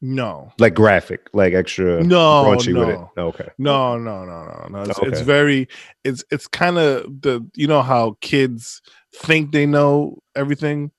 [0.00, 0.52] no.
[0.58, 3.00] Like graphic, like extra No, raunchy with it.
[3.16, 3.26] no.
[3.28, 3.48] Okay.
[3.58, 4.82] No, no, no, no, no.
[4.82, 5.68] It's, it's very,
[6.04, 8.80] it's it's kind of the you know how kids
[9.14, 10.90] think they know everything,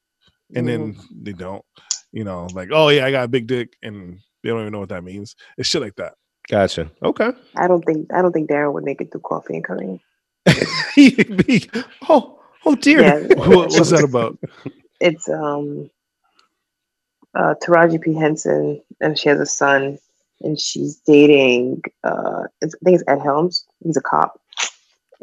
[0.56, 1.24] and then Mm-hmm.
[1.24, 1.64] they don't.
[2.12, 4.80] You know, like oh yeah, I got a big dick, and they don't even know
[4.82, 5.36] what that means.
[5.58, 6.14] It's shit like that.
[6.50, 6.92] Gotcha.
[7.02, 7.32] Okay.
[7.56, 10.00] I don't think I don't think Darren would make it through coffee and Kareem.
[12.10, 13.02] oh, oh dear.
[13.02, 14.38] Yeah, what, what's that about?
[15.02, 15.90] It's um
[17.36, 19.98] uh Taraji P Henson and she has a son
[20.42, 23.66] and she's dating uh I think it's Ed Helms.
[23.84, 24.40] He's a cop.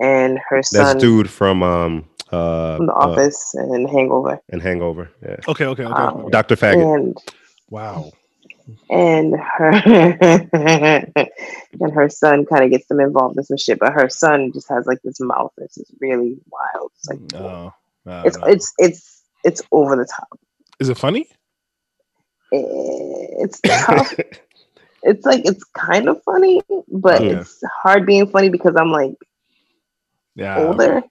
[0.00, 0.84] And her son.
[0.84, 4.38] That's dude from um uh, from the uh, office and hangover.
[4.50, 5.10] and Hangover.
[5.22, 5.36] Yeah.
[5.48, 6.02] Okay, okay, okay.
[6.02, 6.28] Um.
[6.30, 6.56] Dr.
[6.56, 6.94] Faggot.
[6.94, 7.16] And
[7.70, 8.12] Wow.
[8.90, 9.70] and her
[11.80, 14.68] and her son kind of gets them involved in some shit, but her son just
[14.68, 16.90] has like this mouth that's just really wild.
[16.96, 17.72] It's like No,
[18.04, 18.44] no, it's no.
[18.44, 19.17] it's it's it's
[19.72, 20.38] over the top.
[20.80, 21.28] Is it funny?
[22.50, 24.14] It's tough.
[25.02, 27.40] it's like it's kind of funny, but Yeah.
[27.40, 29.14] it's hard being funny because I'm like
[30.34, 30.58] Yeah.
[30.58, 31.02] older.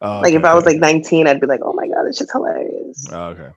[0.00, 0.72] Oh, like if I was okay.
[0.72, 3.06] like 19, I'd be like, oh my god, it's just hilarious.
[3.10, 3.50] Oh, okay.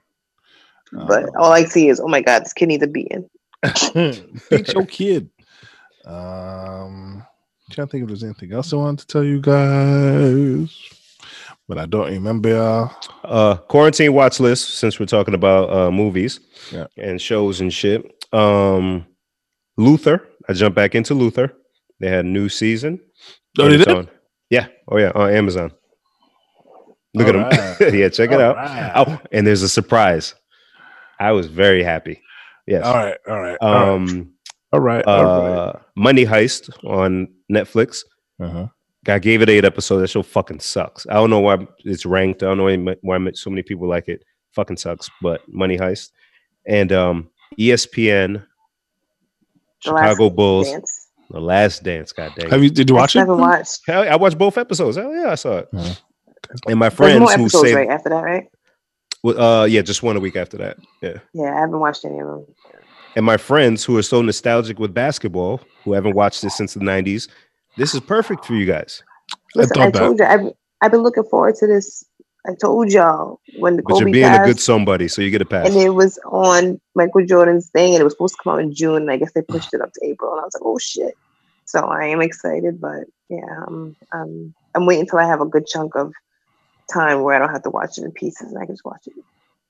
[0.92, 3.28] but all I see is, oh my god, this kid needs a beating.
[3.94, 5.28] Beat your kid.
[6.04, 7.26] Um,
[7.70, 10.88] trying to think if there's anything else I wanted to tell you guys,
[11.68, 12.90] but I don't remember.
[13.24, 16.40] uh quarantine watch list since we're talking about uh movies
[16.72, 16.86] Yeah.
[16.96, 18.00] and shows and shit
[18.32, 19.06] um
[19.76, 21.52] luther i jumped back into luther
[22.00, 23.00] they had a new season
[23.58, 23.96] Oh, they it's did?
[23.96, 24.08] on-
[24.50, 25.70] yeah oh yeah on amazon
[27.14, 27.94] look All at them right.
[28.00, 28.92] yeah check it All out right.
[28.96, 30.34] oh and there's a surprise
[31.18, 32.20] i was very happy
[32.66, 34.32] yes All right, all right, all right, um
[34.72, 35.04] all right.
[35.06, 35.52] all right.
[35.58, 38.02] uh money heist on netflix
[38.40, 38.66] Uh-huh.
[39.08, 40.02] I gave it eight episodes.
[40.02, 41.06] That show fucking sucks.
[41.08, 42.42] I don't know why it's ranked.
[42.42, 44.22] I don't know why so many people like it.
[44.52, 45.10] Fucking sucks.
[45.22, 46.10] But Money Heist
[46.66, 48.44] and um, ESPN,
[49.84, 51.08] The Last Chicago Bulls, Dance.
[51.30, 52.12] The Last Dance.
[52.12, 52.50] God dang.
[52.50, 52.70] Have you?
[52.70, 53.20] Did you I watch it?
[53.20, 53.80] haven't watched.
[53.86, 54.96] Hell, I watched both episodes.
[54.96, 55.68] Hell yeah, I saw it.
[55.72, 55.94] Yeah.
[56.68, 58.48] And my There's friends more who episodes say, right after that, right?
[59.22, 60.78] well, uh, yeah, just one a week after that.
[61.02, 61.18] Yeah.
[61.34, 62.46] Yeah, I haven't watched any of them.
[63.16, 66.80] And my friends who are so nostalgic with basketball, who haven't watched it since the
[66.80, 67.28] '90s,
[67.76, 69.02] this is perfect for you guys.
[69.54, 69.98] Listen, thought I, that.
[69.98, 72.04] told you, I've, I've been looking forward to this.
[72.46, 75.42] I told y'all when the But you're being passed, a good somebody, so you get
[75.42, 75.66] a pass.
[75.66, 78.74] and it was on Michael Jordan's thing, and it was supposed to come out in
[78.74, 80.78] June, and I guess they pushed it up to April, and I was like, oh
[80.78, 81.14] shit.
[81.64, 85.66] So I am excited, but yeah, I'm I'm I'm waiting until I have a good
[85.66, 86.12] chunk of
[86.92, 89.06] time where I don't have to watch it in pieces, and I can just watch
[89.06, 89.14] it.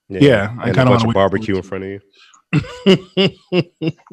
[0.09, 2.01] Yeah, yeah I kinda a wanna of wait barbecue for in front of you.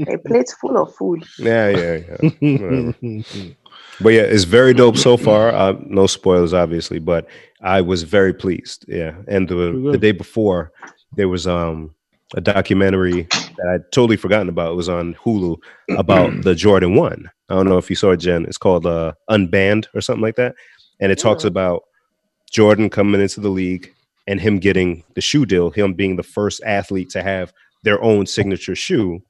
[0.07, 1.23] A plate full of food.
[1.37, 2.91] Yeah, yeah, yeah.
[4.01, 5.49] But yeah, it's very dope so far.
[5.49, 7.27] Uh, no spoilers, obviously, but
[7.61, 8.85] I was very pleased.
[8.87, 10.71] Yeah, and the the day before
[11.15, 11.93] there was um
[12.35, 14.71] a documentary that I'd totally forgotten about.
[14.71, 15.57] It was on Hulu
[15.97, 17.29] about the Jordan One.
[17.49, 18.45] I don't know if you saw it, Jen.
[18.45, 20.55] It's called uh, Unbanned or something like that,
[20.99, 21.47] and it talks Mm.
[21.49, 21.83] about
[22.51, 23.93] Jordan coming into the league
[24.27, 25.69] and him getting the shoe deal.
[25.69, 27.53] Him being the first athlete to have
[27.83, 29.21] their own signature shoe.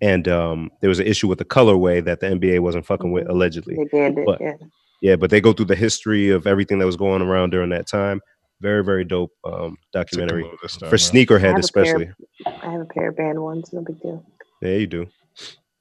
[0.00, 3.24] And um, there was an issue with the colorway that the NBA wasn't fucking with,
[3.26, 3.30] Mhm.
[3.30, 3.74] allegedly.
[3.76, 4.26] They banned it.
[4.26, 4.54] But- yeah.
[5.00, 7.86] Yeah, but they go through the history of everything that was going around during that
[7.86, 8.20] time.
[8.60, 12.10] Very, very dope um, documentary for sneakerhead, have a especially.
[12.44, 13.72] I have a pair of banned ones.
[13.72, 14.24] No big deal.
[14.60, 15.06] Yeah, you do.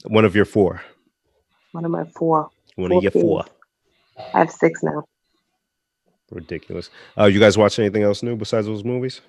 [0.06, 0.82] One of your four.
[1.72, 2.50] One of my four.
[2.76, 3.24] One Four of your pairs.
[3.24, 3.46] four.
[4.36, 5.04] I have six now.
[6.30, 6.90] Ridiculous.
[7.18, 9.22] Uh, you guys watch anything else new besides those movies?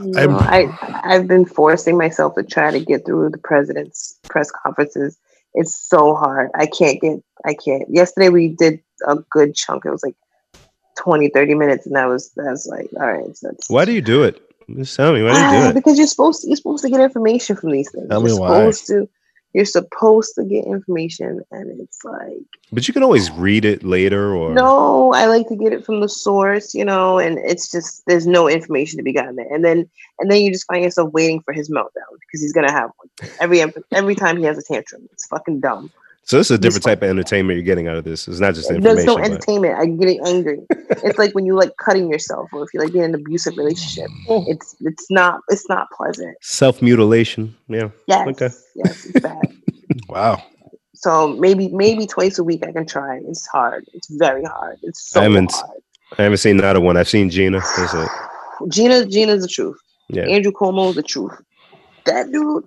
[0.00, 0.68] No, I
[1.04, 5.18] I've been forcing myself to try to get through the president's press conferences.
[5.54, 6.50] It's so hard.
[6.54, 7.84] I can't get I can't.
[7.90, 9.84] Yesterday we did a good chunk.
[9.84, 10.16] It was like
[10.98, 13.36] 20, 30 minutes, and I was I was like, all right.
[13.36, 14.42] So Why do you do it?
[14.76, 15.22] Just tell me.
[15.22, 15.74] Why do you Ah, do it?
[15.74, 18.08] because you're supposed to, you're supposed to get information from these things.
[18.08, 18.58] Tell you're me why.
[18.58, 19.08] supposed to
[19.54, 24.34] you're supposed to get information, and it's like But you can always read it later
[24.34, 28.04] or no, I like to get it from the source, you know, and it's just
[28.06, 29.88] there's no information to be gotten there, and then
[30.18, 33.30] and then you just find yourself waiting for his meltdown because he's gonna have one
[33.40, 35.08] every every time he has a tantrum.
[35.12, 35.90] It's fucking dumb.
[36.28, 38.28] So this is a different type of entertainment you're getting out of this.
[38.28, 39.06] It's not just There's information.
[39.06, 39.74] no but- entertainment.
[39.78, 40.58] I'm getting angry.
[40.70, 44.10] it's like when you like cutting yourself, or if you like in an abusive relationship.
[44.28, 44.44] Oh.
[44.46, 46.36] It's it's not it's not pleasant.
[46.42, 47.56] Self mutilation.
[47.68, 47.88] Yeah.
[48.06, 48.50] Yes, Okay.
[48.76, 49.38] yes, it's bad.
[50.10, 50.42] Wow.
[50.94, 53.20] so maybe maybe twice a week I can try.
[53.26, 53.86] It's hard.
[53.94, 54.76] It's very hard.
[54.82, 55.80] It's so I haven't- hard.
[56.18, 56.98] I haven't seen not a one.
[56.98, 57.60] I've seen Gina.
[57.76, 58.08] That's it.
[58.68, 59.78] Gina Gina's the truth.
[60.10, 60.24] Yeah.
[60.24, 61.32] Andrew Cuomo's the truth.
[62.04, 62.64] That dude.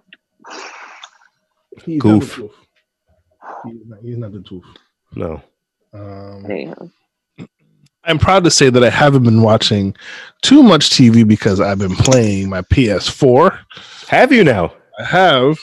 [1.99, 2.39] Goof.
[3.43, 4.63] Not the he's, not, he's not the truth.
[5.15, 5.41] No.
[5.93, 6.89] Um, Anyhow.
[8.03, 9.95] I'm proud to say that I haven't been watching
[10.41, 13.59] too much TV because I've been playing my PS4.
[14.07, 14.73] Have you now?
[14.99, 15.59] I have.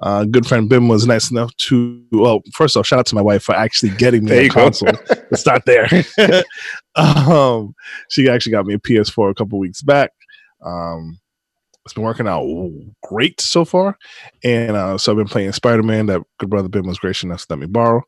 [0.00, 2.04] Uh, good friend Bim was nice enough to.
[2.12, 4.92] Well, first off, shout out to my wife for actually getting me a console.
[5.08, 5.88] Let's start there.
[6.96, 7.74] um,
[8.10, 10.10] she actually got me a PS4 a couple weeks back.
[10.64, 11.18] Um,
[11.84, 12.46] it's been working out
[13.02, 13.98] great so far,
[14.42, 16.06] and uh, so I've been playing Spider Man.
[16.06, 18.02] That good brother Bim was gracious enough to let me borrow.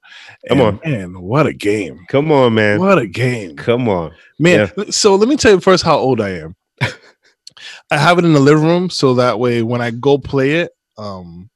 [0.48, 0.80] Come on.
[0.84, 1.20] man!
[1.20, 2.04] What a game!
[2.08, 2.78] Come on, man.
[2.80, 3.56] What a game!
[3.56, 4.12] Come on.
[4.38, 6.56] Man, so let me tell you first how old I am.
[7.90, 10.72] I have it in the living room so that way when I go play it,
[10.98, 11.50] um,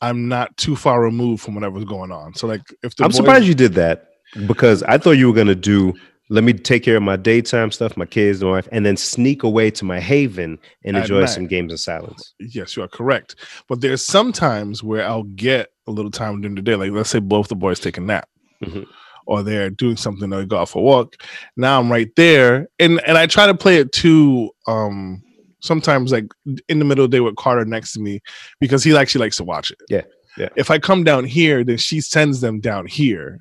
[0.00, 2.34] I'm not too far removed from whatever's going on.
[2.34, 4.06] So like if the I'm boys- surprised you did that
[4.46, 5.92] because I thought you were gonna do.
[6.34, 9.44] Let me take care of my daytime stuff, my kids, my wife, and then sneak
[9.44, 11.26] away to my haven and At enjoy night.
[11.26, 12.34] some games in silence.
[12.40, 13.36] Yes, you are correct.
[13.68, 16.74] But there's some times where I'll get a little time during the day.
[16.74, 18.28] Like let's say both the boys take a nap.
[18.64, 18.84] Mhm.
[19.26, 21.14] Or they're doing something or they go off a walk.
[21.56, 22.66] Now I'm right there.
[22.80, 25.22] And and I try to play it too um
[25.60, 26.26] sometimes like
[26.68, 28.20] in the middle of the day with Carter next to me
[28.58, 29.78] because he actually likes to watch it.
[29.88, 30.02] Yeah,
[30.36, 30.48] yeah.
[30.56, 33.38] If I come down here, then she sends them down here.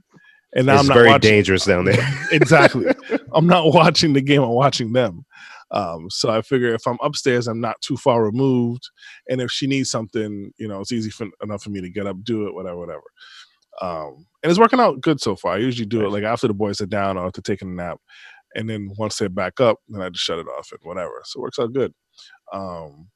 [0.55, 2.07] And it's I'm not very watching dangerous down there.
[2.31, 2.85] exactly.
[3.33, 5.25] I'm not watching the game, I'm watching them.
[5.71, 8.89] Um, so I figure if I'm upstairs, I'm not too far removed.
[9.27, 12.05] And if she needs something, you know, it's easy for, enough for me to get
[12.05, 13.03] up, do it, whatever, whatever.
[13.81, 15.53] Um, and it's working out good so far.
[15.53, 17.99] I usually do it like after the boys are down or after taking a nap.
[18.53, 21.21] And then once they're back up, then I just shut it off and whatever.
[21.25, 21.91] So it works out good.
[22.53, 23.09] Um,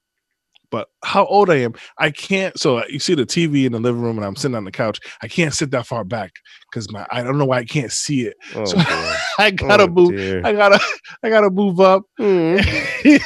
[0.69, 2.57] but how old I am, I can't.
[2.59, 4.99] So you see the TV in the living room, and I'm sitting on the couch.
[5.21, 6.31] I can't sit that far back
[6.69, 8.35] because my I don't know why I can't see it.
[8.55, 8.77] Oh, So-
[9.39, 10.11] I gotta Oh, move.
[10.15, 10.41] dear.
[10.45, 10.79] I gotta
[11.23, 12.03] I gotta move up.
[12.19, 13.21] Mm.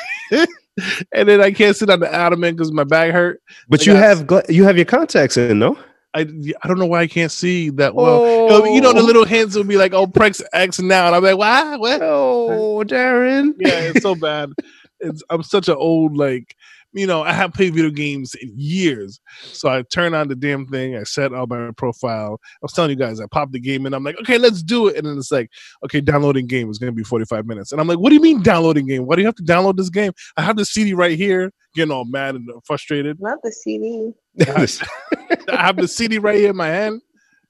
[1.12, 3.42] and then I can't sit on the ottoman because my back hurt.
[3.68, 5.78] But I you got- have gla- you have your contacts in, though.
[6.14, 8.20] I I don't know why I can't see that well.
[8.26, 11.16] You know- You know the little hints will be like, "Oh, press X now," and
[11.16, 11.80] I'm like, "What?
[11.80, 13.54] What?" Oh, Darren.
[13.60, 14.52] Yeah, it's so bad.
[15.00, 16.56] It's I'm such an old like.
[16.94, 19.20] You know, I haven't played video games in years.
[19.44, 20.96] So I turn on the damn thing.
[20.96, 22.40] I set up my profile.
[22.44, 24.88] I was telling you guys, I popped the game and I'm like, okay, let's do
[24.88, 24.98] it.
[24.98, 25.50] And then it's like,
[25.86, 27.72] okay, downloading game is going to be 45 minutes.
[27.72, 29.06] And I'm like, what do you mean downloading game?
[29.06, 30.14] Why do you have to download this game?
[30.38, 33.20] I have the CD right here, getting all mad and frustrated.
[33.22, 34.14] Not the CD.
[34.42, 37.02] I have the CD right here in my hand,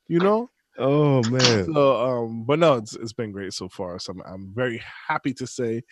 [0.07, 0.49] you know?
[0.77, 1.65] oh man.
[1.73, 3.99] So, um, but no, it's, it's been great so far.
[3.99, 5.83] So I'm, I'm very happy to say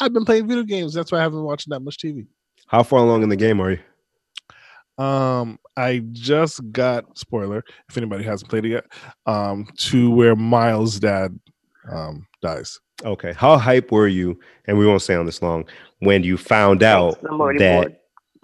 [0.00, 0.94] I've been playing video games.
[0.94, 2.26] That's why I haven't been watching that much TV.
[2.72, 5.04] How far along in the game are you?
[5.04, 8.84] Um, I just got spoiler if anybody hasn't played it yet.
[9.26, 11.38] Um, to where Miles' dad
[11.90, 12.80] um dies.
[13.04, 13.34] Okay.
[13.34, 14.40] How hype were you?
[14.66, 15.68] And we won't stay on this long.
[15.98, 17.96] When you found out that bored.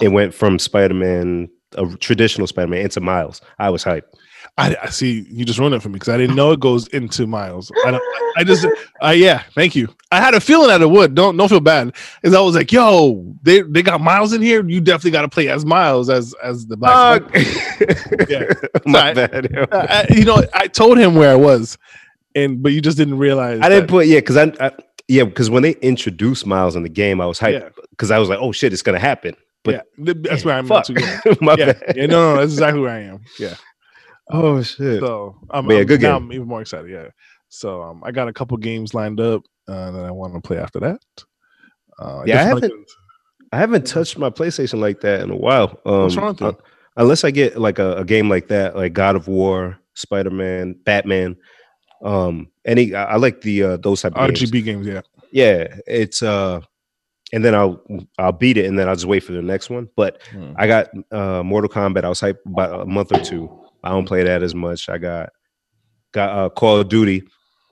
[0.02, 4.12] it went from Spider-Man, a traditional Spider-Man, into Miles, I was hyped.
[4.58, 6.88] I, I see you just ruined it for me because I didn't know it goes
[6.88, 7.70] into Miles.
[7.86, 8.02] I don't.
[8.02, 8.66] I, I just.
[9.00, 9.44] Uh, yeah.
[9.54, 9.88] Thank you.
[10.10, 11.14] I had a feeling that it would.
[11.14, 11.94] Don't don't feel bad.
[12.24, 14.68] Is I was like, yo, they they got Miles in here.
[14.68, 17.22] You definitely got to play as Miles as as the black.
[18.28, 18.44] Yeah.
[18.84, 19.28] My Sorry.
[19.28, 19.68] bad.
[19.72, 21.78] I, I- you know, I told him where I was,
[22.34, 23.60] and but you just didn't realize.
[23.62, 24.72] I didn't put yeah, because I, I
[25.06, 27.68] yeah, because when they introduced Miles in the game, I was hyped Yeah.
[27.90, 29.34] because I was like, oh shit, it's gonna happen.
[29.64, 30.66] But yeah, th- that's where I'm.
[30.68, 31.20] fuck, Too, yeah.
[31.40, 31.96] my yeah, bad.
[31.96, 33.20] yeah, no, no, that's exactly where I am.
[33.38, 33.54] Yeah.
[34.30, 35.00] Oh shit.
[35.00, 36.14] So I'm, But yeah, I'm- good game.
[36.14, 36.90] I'm even more excited.
[36.90, 37.08] Yeah.
[37.48, 40.58] So um, I got a couple games lined up uh, that I want to play
[40.58, 41.00] after that.
[41.98, 42.72] Uh, Yeah, I haven't-
[43.50, 45.80] I haven't touched my PlayStation like that in a while.
[45.86, 46.46] Um, What's wrong with you?
[46.48, 46.52] uh,
[46.98, 50.74] unless I get like a, a game like that, like God of War, Spider Man,
[50.84, 51.34] Batman.
[52.04, 54.42] Um, any I, I like the uh, those type of games.
[54.52, 54.86] RPG games.
[54.86, 55.00] Yeah.
[55.32, 56.60] Yeah, it's uh,
[57.32, 57.82] and then I'll
[58.18, 59.88] I'll beat it, and then I'll just wait for the next one.
[59.96, 60.52] But Hmm.
[60.56, 62.04] I got uh Mortal Kombat.
[62.04, 63.50] I was hyped about a month or two.
[63.88, 64.88] I don't play that as much.
[64.88, 65.30] I got
[66.12, 67.22] got uh Call of Duty.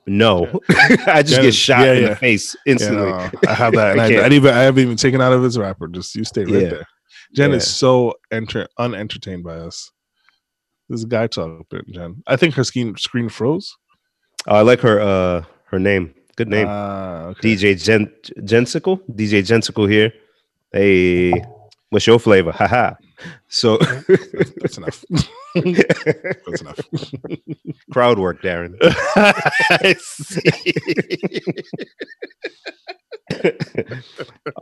[0.06, 0.60] No,
[1.06, 2.08] I just Yeah, get shot yeah, in yeah.
[2.10, 3.10] the face Yeah, instantly.
[3.10, 4.24] no, I have that, I I.
[4.24, 5.88] I, even I haven't even taken out of his wrapper.
[5.88, 6.68] Just you stay right Yeah.
[6.70, 6.86] there.
[7.34, 7.56] Jen Yeah.
[7.56, 9.90] is so enter unentertained by us.
[10.88, 12.22] This guy talk, Jen.
[12.26, 13.76] I think her screen screen froze.
[14.46, 16.14] Oh, I like her uh her name.
[16.36, 16.68] Good name.
[16.70, 17.56] Ah, okay.
[17.56, 18.12] DJ Gen
[18.42, 19.00] Gensicle.
[19.10, 20.12] DJ Gensicle here.
[20.72, 21.32] Hey,
[21.90, 22.52] what's your flavor?
[22.52, 22.94] Haha.
[23.48, 23.78] So
[24.60, 25.04] That's enough.
[25.54, 26.80] That's enough.
[27.92, 28.76] crowd work, Darren.
[28.82, 30.42] I see.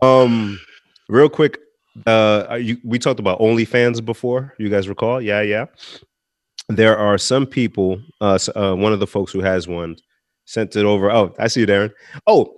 [0.03, 0.59] um,
[1.09, 1.59] real quick,
[2.07, 4.55] uh, you, we talked about OnlyFans before.
[4.59, 5.21] You guys recall?
[5.21, 5.67] Yeah, yeah.
[6.69, 8.01] There are some people.
[8.21, 9.97] Uh, uh, one of the folks who has one
[10.47, 11.11] sent it over.
[11.11, 11.93] Oh, I see you, Darren.
[12.27, 12.57] Oh,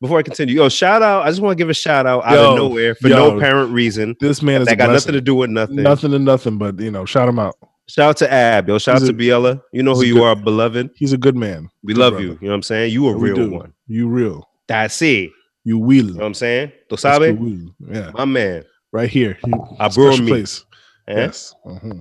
[0.00, 1.24] before I continue, yo, shout out!
[1.26, 3.16] I just want to give a shout out out of nowhere for yo.
[3.16, 4.16] no apparent reason.
[4.20, 5.76] This man is That got nothing to do with nothing.
[5.76, 7.54] nothing to nothing, but you know, shout him out.
[7.88, 8.78] Shout out to Ab, yo.
[8.78, 9.60] Shout He's out to Biella.
[9.72, 10.90] You know who you good- are, beloved.
[10.94, 11.68] He's a good man.
[11.82, 12.24] We Good love brother.
[12.24, 12.30] you.
[12.40, 12.92] You know what I'm saying?
[12.92, 13.50] You a we real do.
[13.50, 13.72] one.
[13.88, 14.48] You real.
[14.68, 15.30] That's it.
[15.64, 15.96] You will.
[16.06, 16.72] You know what I'm saying?
[16.88, 17.36] Tu sabe?
[17.90, 18.64] Yeah, My man.
[18.92, 19.38] right here.
[19.44, 20.28] You, I brought me.
[20.28, 20.64] place.
[21.08, 21.14] Eh?
[21.16, 21.52] Yes.
[21.66, 22.00] Mhm.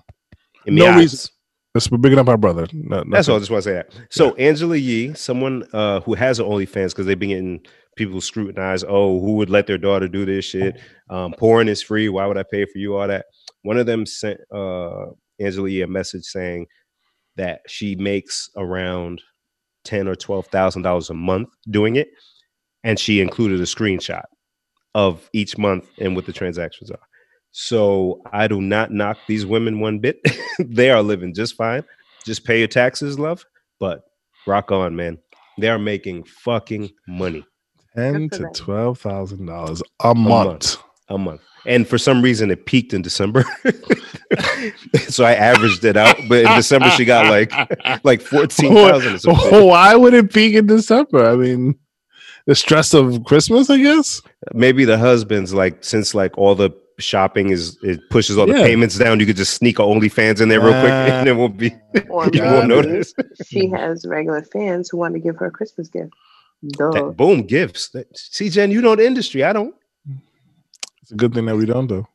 [0.68, 1.18] In No my reason.
[1.18, 1.32] eyes.
[1.74, 2.68] That's we're bigging up our brother.
[2.72, 3.36] No, That's all.
[3.36, 3.89] I just want to say that.
[4.12, 7.62] So Angela Yee, someone uh, who has an OnlyFans because they've been getting
[7.95, 8.83] people scrutinize.
[8.87, 10.79] Oh, who would let their daughter do this shit?
[11.09, 12.09] Um, porn is free.
[12.09, 12.95] Why would I pay for you?
[12.95, 13.25] All that.
[13.63, 15.07] One of them sent uh,
[15.39, 16.67] Angela a message saying
[17.35, 19.21] that she makes around
[19.83, 22.09] ten or twelve thousand dollars a month doing it,
[22.83, 24.23] and she included a screenshot
[24.95, 26.99] of each month and what the transactions are.
[27.51, 30.19] So I do not knock these women one bit.
[30.59, 31.83] they are living just fine.
[32.25, 33.43] Just pay your taxes, love.
[33.79, 34.01] But
[34.45, 35.17] rock on, man.
[35.57, 37.43] They are making fucking money
[37.95, 38.53] Ten to them.
[38.53, 40.77] twelve thousand dollars a month.
[41.09, 41.41] a month.
[41.65, 43.43] And for some reason, it peaked in December.
[45.07, 46.15] so I averaged it out.
[46.27, 47.51] But in December, she got like
[48.03, 49.19] like fourteen thousand.
[49.27, 51.25] Oh, why would it peak in December?
[51.29, 51.75] I mean,
[52.45, 54.21] the stress of Christmas, I guess.
[54.53, 58.63] Maybe the husband's like since like all the shopping is it pushes all the Yeah.
[58.63, 59.19] payments down.
[59.19, 61.73] You could just sneak a OnlyFans in there real quick, and it won't be.
[62.09, 63.13] Or You won't notice.
[63.45, 66.13] she has regular fans who want to give her a Christmas gift.
[66.68, 66.91] Duh.
[66.91, 67.89] That- boom, gifts.
[67.89, 69.43] That- See, Jen, you know the industry.
[69.43, 69.74] I don't.
[71.01, 72.05] It's a good thing that we don't do.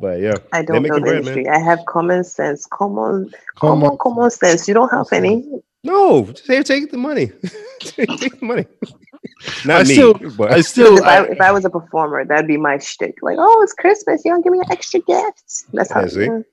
[0.00, 1.48] But yeah, I don't know the bread, industry.
[1.48, 2.64] I have common sense.
[2.66, 3.28] Common,
[3.58, 4.68] Come common, common sense.
[4.68, 5.44] You don't have any.
[5.82, 7.26] no, just here, take the money.
[7.80, 8.66] take the money.
[9.64, 12.24] Not I me, still- but I still, if I, I, if I was a performer,
[12.24, 13.16] that'd be my shtick.
[13.20, 14.24] Like, oh, it's Christmas.
[14.24, 15.66] You don't give me extra gifts.
[15.72, 16.18] That's how Yeah, see?
[16.20, 16.44] mm,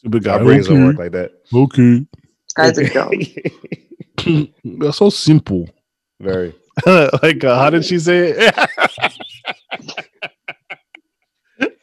[0.00, 0.32] stupid guy.
[0.32, 1.32] our brains don't work like that.
[1.54, 2.06] okay.
[2.54, 3.10] guys are dumb.
[4.80, 5.66] That's so simple.
[6.20, 6.54] Very.
[6.86, 8.54] like, uh, how did she say it?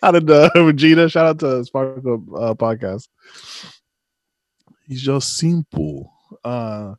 [0.01, 1.09] how did uh, Regina?
[1.09, 3.07] Shout out to Sparkle uh, podcast.
[4.87, 6.11] He's just simple.
[6.43, 6.95] Uh,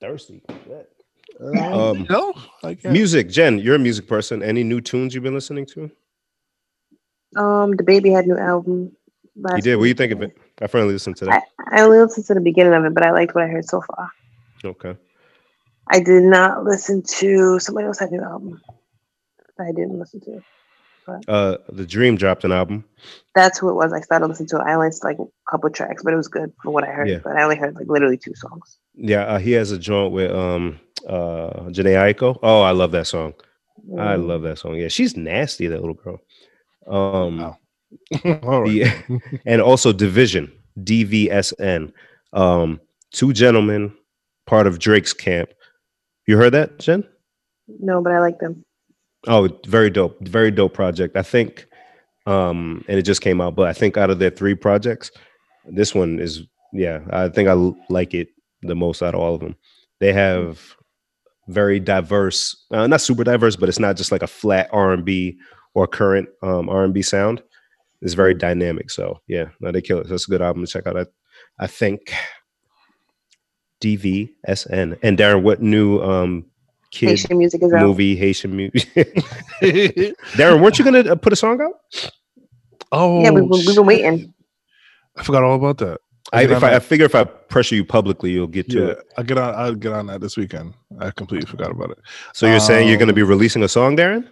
[0.00, 0.42] Thirsty.
[1.40, 2.32] um, you know,
[2.62, 4.42] I can't- Music, Jen, you're a music person.
[4.42, 5.90] Any new tunes you've been listening to?
[7.36, 8.92] Um, DaBaby had new album.
[9.36, 9.76] Last You did.
[9.76, 10.36] What do you think of it?
[10.60, 11.42] I finally listened to I, that.
[11.72, 13.80] I only listened to the beginning of it, but I liked what I heard so
[13.80, 14.08] far.
[14.64, 14.94] Okay.
[15.88, 18.60] I did not listen to somebody else had a new album
[19.58, 20.42] that I didn't listen to.
[21.28, 22.82] Uh, the Dream dropped an album.
[23.34, 23.92] That's who it was.
[23.92, 24.62] I started listening to it.
[24.62, 27.08] I only listened like a couple tracks, but it was good for what I heard.
[27.08, 27.18] Yeah.
[27.22, 28.78] But I only heard like literally two songs.
[28.94, 32.38] Yeah, uh, he has a joint with um uh Jhené Aiko.
[32.42, 33.34] Oh, I love that song.
[33.98, 34.26] I Mm.
[34.26, 34.76] love that song.
[34.76, 36.20] Yeah, she's nasty, that little girl.
[36.86, 37.58] Um, Wow.
[38.42, 38.72] All right.
[38.72, 38.94] Yeah.
[39.46, 41.92] and also Division, DVSN.
[42.32, 42.80] Um,
[43.12, 43.94] two gentlemen,
[44.46, 45.50] part of Drake's camp.
[46.26, 47.04] You heard that, Jen?
[47.68, 48.64] No, but I like them.
[49.26, 50.18] Oh, very dope.
[50.26, 51.16] Very dope project.
[51.16, 51.66] I think
[52.26, 55.10] um and it just came out, but I think out of their three projects,
[55.66, 57.54] this one is yeah, I think I
[57.88, 58.28] like it
[58.62, 59.56] the most out of all of them.
[60.00, 60.74] They have
[61.48, 65.38] very diverse, uh, not super diverse, but it's not just like a flat R&B
[65.74, 67.42] or current um R&B sound.
[68.02, 68.90] It's very dynamic.
[68.90, 70.08] So, yeah, no, they kill it.
[70.08, 70.98] That's a good album to check out.
[70.98, 71.06] I,
[71.58, 72.12] I think
[73.84, 74.98] DVSN.
[75.02, 76.44] And Darren, what new um
[76.90, 77.82] kid Haitian music is out.
[77.82, 78.88] movie Haitian music.
[80.38, 81.74] Darren, weren't you gonna uh, put a song out?
[82.92, 84.34] oh, yeah, we've, been- we've been waiting.
[85.16, 86.00] I forgot all about that.
[86.32, 88.86] I, get if I, I figure if I pressure you publicly, you'll get to yeah,
[88.92, 88.98] it.
[89.16, 89.54] I'll get on.
[89.54, 90.74] I'll get on that this weekend.
[90.98, 91.98] I completely forgot about it.
[92.32, 94.26] So you're saying you're gonna Um, be releasing a song, Darren?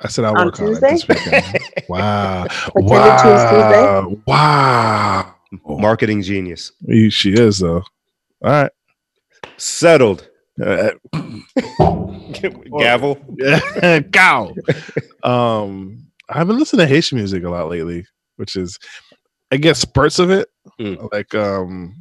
[0.00, 1.44] I said I'll On work on it this weekend.
[1.88, 4.20] wow, Pretend it Tuesday?
[4.26, 5.78] wow, wow.
[5.78, 6.72] Marketing genius.
[7.10, 7.82] She is though.
[8.44, 8.70] All right.
[9.56, 10.28] Settled.
[10.62, 10.90] Uh,
[12.78, 13.18] Gavel.
[14.12, 14.54] cow.
[15.22, 18.06] um, I've been listening to Haitian music a lot lately,
[18.36, 18.78] which is,
[19.50, 20.48] I guess, spurts of it.
[20.80, 21.12] Mm.
[21.12, 21.94] Like, um,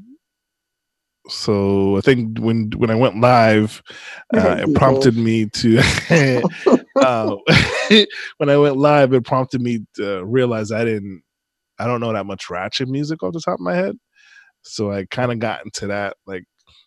[1.27, 3.81] so I think when when I went live,
[4.35, 5.79] uh, it prompted me to.
[6.95, 7.35] uh,
[8.37, 11.23] when I went live, it prompted me to realize I didn't.
[11.79, 13.97] I don't know that much ratchet music off the top of my head,
[14.65, 16.43] so I kind of got into that like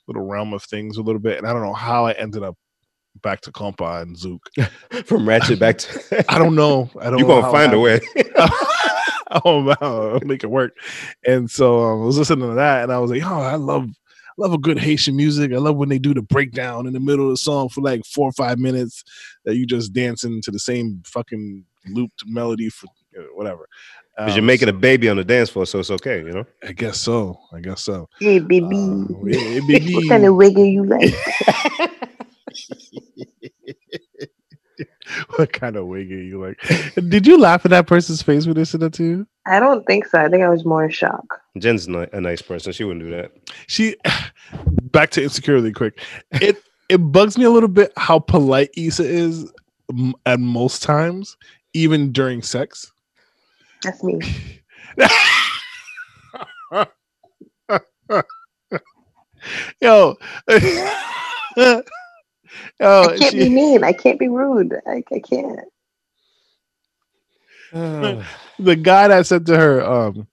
[0.07, 2.57] little realm of things a little bit, and I don't know how I ended up
[3.23, 4.41] back to compa and zouk.
[5.07, 6.91] From Ratchet back to I don't know.
[7.01, 7.19] I don't.
[7.19, 8.01] You're gonna find a way.
[9.45, 10.77] oh wow, make it work.
[11.27, 13.89] And so um, I was listening to that, and I was like, oh, I love
[14.39, 15.53] love a good Haitian music.
[15.53, 18.05] I love when they do the breakdown in the middle of the song for like
[18.05, 19.03] four or five minutes
[19.45, 22.87] that you just dancing to the same fucking looped melody for
[23.19, 23.69] uh, whatever.
[24.19, 26.33] Because you're Um, making so- a baby on the dance floor, so it's okay, you
[26.33, 26.45] know.
[26.67, 27.39] I guess so.
[27.53, 28.09] I guess so.
[28.19, 28.77] Hey, baby.
[28.77, 29.95] Uh, hey, baby.
[29.95, 31.15] what kind of wig are you like?
[35.37, 36.61] what kind of wig are you like?
[37.09, 39.27] Did you laugh at that person's face when they said that to you?
[39.47, 40.19] I don't think so.
[40.19, 41.41] I think I was more in shock.
[41.59, 43.33] Jen's ni- a nice person; she wouldn't do that.
[43.69, 43.97] She
[44.91, 46.01] back to insecurity quick.
[46.33, 46.57] It
[46.89, 49.51] it bugs me a little bit how polite Issa is
[50.27, 51.37] at most times,
[51.73, 52.93] even during sex.
[53.83, 54.21] That's me.
[59.81, 60.17] Yo,
[60.49, 61.83] yo,
[62.81, 63.85] I can't be mean.
[63.85, 64.75] I can't be rude.
[64.87, 65.61] I, I can't.
[68.59, 70.27] the guy that said to her, um,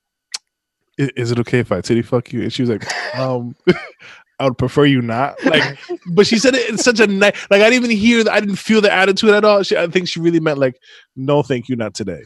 [0.99, 3.55] "I- "Is it okay if I titty fuck you?" and she was like, "Um,
[4.39, 5.77] I would prefer you not." Like,
[6.07, 8.39] but she said it in such a nice, like I didn't even hear, the, I
[8.39, 9.61] didn't feel the attitude at all.
[9.63, 10.77] She, I think she really meant like,
[11.15, 12.23] "No, thank you, not today."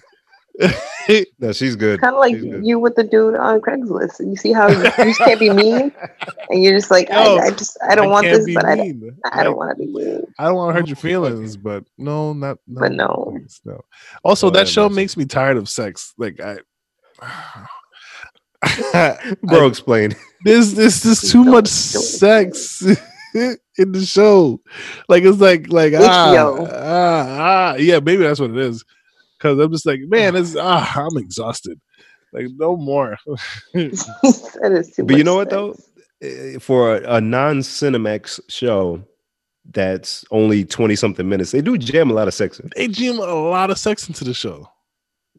[1.39, 1.99] no, she's good.
[2.01, 2.65] Kind of like good.
[2.65, 4.19] you with the dude on Craigslist.
[4.19, 5.91] You see how you, you just can't be mean,
[6.49, 8.75] and you're just like, Yo, I, I just I don't want this, be but I
[8.75, 9.17] don't, mean.
[9.31, 10.23] I don't want to be mean.
[10.37, 13.27] I don't want to hurt your feelings, but no, not no, But no.
[13.37, 13.81] please, no.
[14.23, 16.13] Also, Oh, that that show makes makes me tired of sex.
[16.17, 16.39] Like
[18.63, 20.15] I, Bro, explain.
[20.43, 22.81] there's there's just too Don't- much don't sex
[23.33, 24.59] in the show.
[25.07, 28.83] Like it's like like ah, ah ah yeah, maybe that's what it is.
[29.39, 31.81] Because I'm just like, man, it's ah, I'm exhausted.
[32.33, 33.17] Like no more.
[33.73, 35.77] that is too But you much know what though?
[36.21, 39.03] Eh, For a, a non-Cinemax show
[39.71, 42.69] that's only twenty something minutes, they do jam a lot of sex in.
[42.75, 44.69] they jam a lot of sex into the show.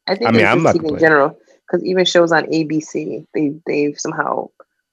[0.08, 3.98] I think I mean, I'm not in general because even shows on ABC, they they've
[3.98, 4.48] somehow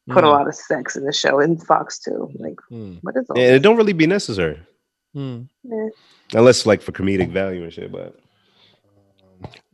[0.09, 2.31] put a Mm, lot of sex in the show, and Fox too.
[2.39, 3.37] Like, mm, what is all?
[3.37, 4.59] And it don't really be necessary.
[5.15, 5.47] mm.
[5.71, 5.89] Eh,
[6.33, 8.19] Unless like for comedic value and shit, but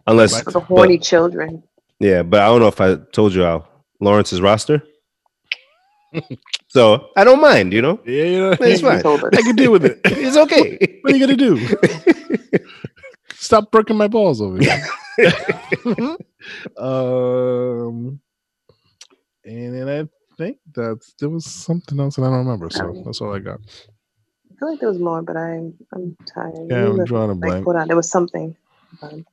[0.08, 1.64] unless for the horny children.
[2.00, 3.68] yeah, but I don't know if I told you how
[4.02, 4.84] Lawrence's roster.
[6.70, 8.00] so I don't mind, you know.
[8.06, 9.02] Yeah, you know, It's fine.
[9.02, 9.24] told.
[9.34, 10.02] I can deal with it.
[10.06, 11.00] It's okay.
[11.02, 11.60] What are you gonna do?
[13.34, 14.82] Stop breaking my balls over here.
[16.78, 18.20] um,
[19.46, 22.70] and then I think that's there was something else that I don't remember.
[22.70, 23.60] So that's all I got.
[24.52, 26.70] I feel like there was more, but I'm I'm tired.
[26.70, 27.66] Yeah, I'm drawing a Like, blank.
[27.66, 28.56] hold on, there was something.
[29.02, 29.26] Um,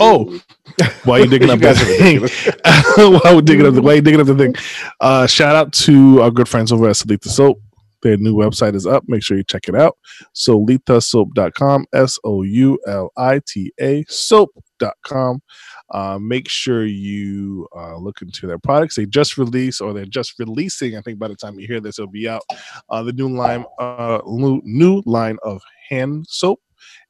[0.00, 0.38] Oh,
[1.04, 2.22] Why you digging You up guys that are thing?
[2.22, 3.22] ridiculous.
[3.24, 4.54] why we digging up the why you digging up the thing?
[5.00, 7.60] Uh, shout out to our good friends over at Soulita Soap.
[8.02, 9.04] Their new website is up.
[9.06, 9.96] Make sure you check it out.
[10.34, 15.40] Soulitasoap.com, S O U L I T A soap.com.
[15.90, 18.96] Uh, make sure you uh, look into their products.
[18.96, 20.96] They just released, or they're just releasing.
[20.96, 22.42] I think by the time you hear this, it'll be out.
[22.88, 26.60] Uh, the new line, uh, new, line of hand soap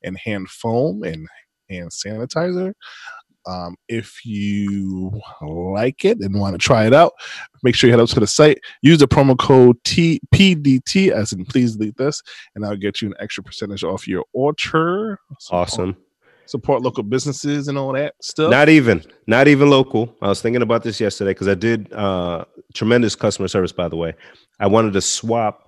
[0.02, 1.26] and hand foam and
[1.70, 2.72] hand sanitizer.
[3.46, 7.12] Um, if you like it and want to try it out,
[7.62, 8.58] make sure you head up to the site.
[8.80, 12.22] Use the promo code T PDT as in please delete this,
[12.54, 15.18] and I'll get you an extra percentage off your order.
[15.50, 15.96] Awesome.
[16.46, 18.50] Support local businesses and all that stuff.
[18.50, 20.14] Not even, not even local.
[20.22, 22.44] I was thinking about this yesterday because I did uh,
[22.74, 23.72] tremendous customer service.
[23.72, 24.14] By the way,
[24.60, 25.60] I wanted to swap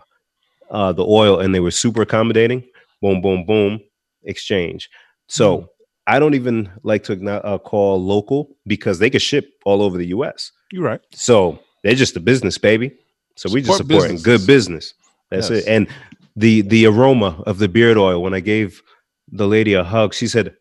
[0.71, 2.65] uh, the oil, and they were super accommodating.
[3.03, 3.81] Boom, boom, boom,
[4.25, 4.89] exchange.
[5.29, 5.65] So Hmm.
[6.09, 10.07] I don't even like to uh, call local because they could ship all over the
[10.09, 10.53] U.S.
[10.73, 11.01] You're right.
[11.13, 12.93] So they're just a business, baby.
[13.37, 14.95] So we just Support supporting good business.
[15.31, 15.65] That's Yes.
[15.65, 15.69] it.
[15.69, 15.89] And
[16.37, 18.23] the the aroma of the beard oil.
[18.23, 18.81] When I gave
[19.33, 20.55] the lady a hug, she said,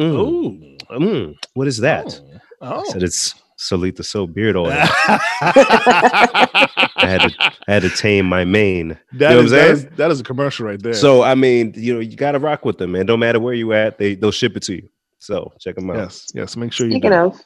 [0.00, 2.20] mm, Oh, mm, "What is that?"
[2.62, 2.84] I Oh.
[2.90, 6.58] said, "It's Soulita Soap beard oil." I
[6.98, 7.34] had to
[7.68, 8.98] I had to tame my mane.
[9.12, 10.94] That, you know is, what I'm that, is, that is a commercial right there.
[10.94, 13.06] So I mean, you know, you gotta rock with them, man.
[13.06, 14.88] Don't matter where you at, they they'll ship it to you.
[15.18, 15.96] So check them out.
[15.96, 16.56] yes, yes.
[16.56, 16.92] Make sure you.
[16.92, 17.16] Speaking do.
[17.16, 17.40] of,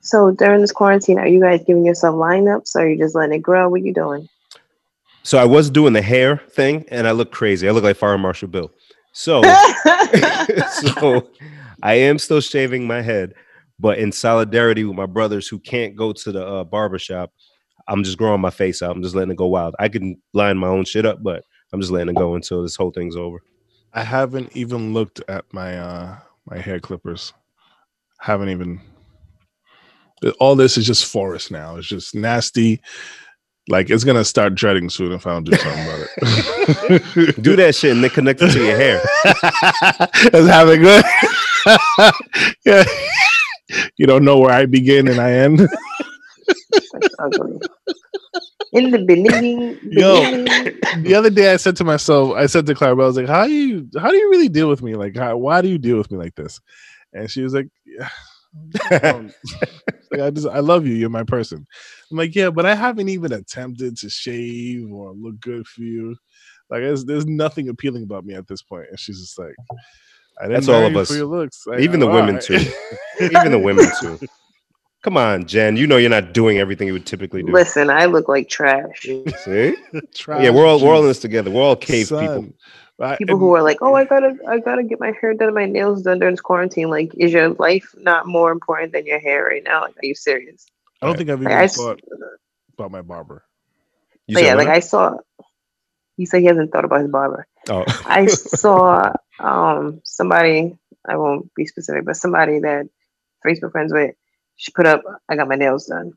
[0.00, 3.34] so during this quarantine, are you guys giving yourself lineups, or are you just letting
[3.36, 3.68] it grow?
[3.68, 4.28] What you doing?
[5.24, 7.66] So I was doing the hair thing, and I look crazy.
[7.68, 8.70] I look like Fire Marshal Bill.
[9.14, 9.42] So
[10.70, 11.30] so
[11.82, 13.34] I am still shaving my head,
[13.78, 17.32] but in solidarity with my brothers who can't go to the uh, barber shop,
[17.86, 18.94] I'm just growing my face out.
[18.94, 19.76] I'm just letting it go wild.
[19.78, 22.74] I can line my own shit up, but I'm just letting it go until this
[22.74, 23.40] whole thing's over.
[23.92, 27.32] I haven't even looked at my uh my hair clippers.
[28.18, 28.80] Haven't even.
[30.40, 31.76] All this is just forest now.
[31.76, 32.80] It's just nasty.
[33.68, 37.42] Like it's gonna start dreading soon if I don't do something about it.
[37.42, 39.00] Do that shit and then connect it to your hair.
[40.32, 41.04] It's having good.
[42.66, 42.84] yeah.
[43.96, 45.60] You don't know where I begin and I end.
[48.72, 50.44] In the beginning, Yo.
[51.02, 53.46] the other day I said to myself, I said to Clarabelle, I was like, how
[53.46, 54.96] do you how do you really deal with me?
[54.96, 56.60] Like how, why do you deal with me like this?
[57.12, 58.08] And she was like, yeah.
[59.02, 59.32] um,
[60.10, 60.94] like, I just I love you.
[60.94, 61.66] You're my person.
[62.10, 66.16] I'm like, yeah, but I haven't even attempted to shave or look good for you.
[66.70, 68.86] Like, there's, there's nothing appealing about me at this point.
[68.90, 69.54] And she's just like,
[70.40, 71.08] I didn't That's all of us.
[71.08, 71.66] for your looks.
[71.66, 72.44] Like, Even the all women right.
[72.44, 72.58] too.
[73.20, 74.18] Even the women too.
[75.02, 75.76] Come on, Jen.
[75.76, 77.52] You know you're not doing everything you would typically do.
[77.52, 79.02] Listen, I look like trash.
[79.44, 79.76] See?
[80.14, 81.50] Try Yeah, we're all we're all in this together.
[81.50, 82.46] We're all cave people.
[83.00, 85.54] I- People who are like, "Oh, I gotta, I gotta get my hair done, and
[85.54, 89.18] my nails done during this quarantine." Like, is your life not more important than your
[89.18, 89.82] hair right now?
[89.82, 90.64] Like, are you serious?
[91.04, 92.00] I don't think I've Like, even I s- thought
[92.78, 93.44] about my barber.
[94.26, 94.68] You but said yeah, like?
[94.68, 95.16] I saw.
[96.16, 97.46] He said he hasn't thought about his barber.
[97.68, 97.84] oh.
[98.06, 100.78] I saw um somebody.
[101.06, 102.88] I won't be specific, but somebody that
[103.44, 104.14] Facebook friends with.
[104.56, 106.12] She put up, "I got my nails done,"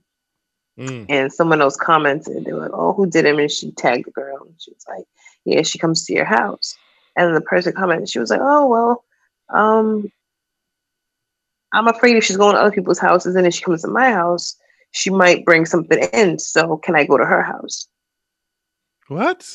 [0.79, 1.07] Mm.
[1.09, 2.45] and someone else commented.
[2.45, 4.43] They were like, "Oh, who did them?" And she tagged the girl.
[4.45, 5.05] And she was like,
[5.43, 6.75] "Yeah, she comes to your house."
[7.15, 8.09] And the person commented.
[8.09, 9.03] She was like, "Oh well,
[9.49, 10.11] um,
[11.73, 14.11] I'm afraid if she's going to other people's houses and then she comes to my
[14.11, 14.55] house,
[14.97, 16.39] she might bring something in.
[16.39, 17.87] So can I go to her house?"
[19.07, 19.47] What?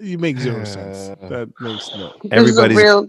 [0.00, 1.10] You make zero sense.
[1.22, 2.12] Uh, That makes no.
[2.22, 3.06] This Everybody's- is a real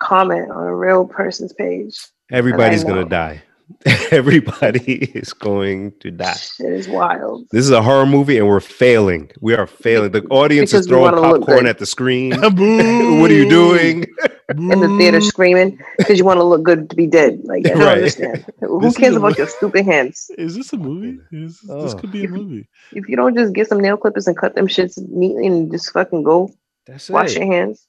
[0.00, 1.96] comment on a real person's page.
[2.30, 3.42] Everybody's gonna die.
[4.12, 6.36] Everybody is going to die.
[6.60, 7.46] It is wild.
[7.50, 9.30] This is a horror movie and we're failing.
[9.40, 10.12] We are failing.
[10.12, 12.30] The audience Because is throwing popcorn at the screen.
[12.40, 14.06] What are you doing?
[14.50, 15.22] in the theater mm.
[15.22, 17.40] screaming because you want to look good to be dead.
[17.44, 17.98] Like I don't Right.
[17.98, 18.46] understand.
[18.60, 20.30] Who cares about your stupid hands?
[20.38, 21.18] Is this a movie?
[21.32, 21.98] Is, This Oh.
[21.98, 22.68] could be a movie.
[22.92, 25.90] If you don't just get some nail clippers and cut them shits neatly and just
[25.92, 26.50] fucking go
[26.86, 27.40] That's wash it.
[27.40, 27.86] your hands.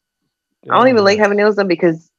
[0.69, 2.09] I don't even like having nails done because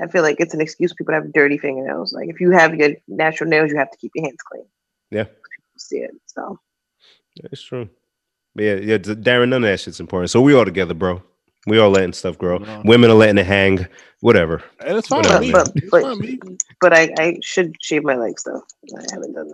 [0.00, 2.12] I feel like it's an excuse people have dirty fingernails.
[2.12, 4.64] Like if you have your natural nails, you have to keep your hands clean.
[5.10, 5.24] Yeah.
[5.24, 6.12] People see it.
[6.26, 6.58] So
[7.52, 7.88] It's true.
[8.54, 10.30] But yeah, yeah, D- Darren, none of that shit's important.
[10.30, 11.22] So we all together, bro.
[11.68, 12.58] We all letting stuff grow.
[12.58, 12.82] No.
[12.84, 13.86] Women are letting it hang.
[14.20, 14.62] Whatever.
[14.84, 15.38] And it's fine Whatever.
[15.40, 15.52] with me.
[15.52, 16.38] But- but- fine with me.
[16.80, 18.62] but I, I should shave my legs though.
[18.96, 19.52] I haven't done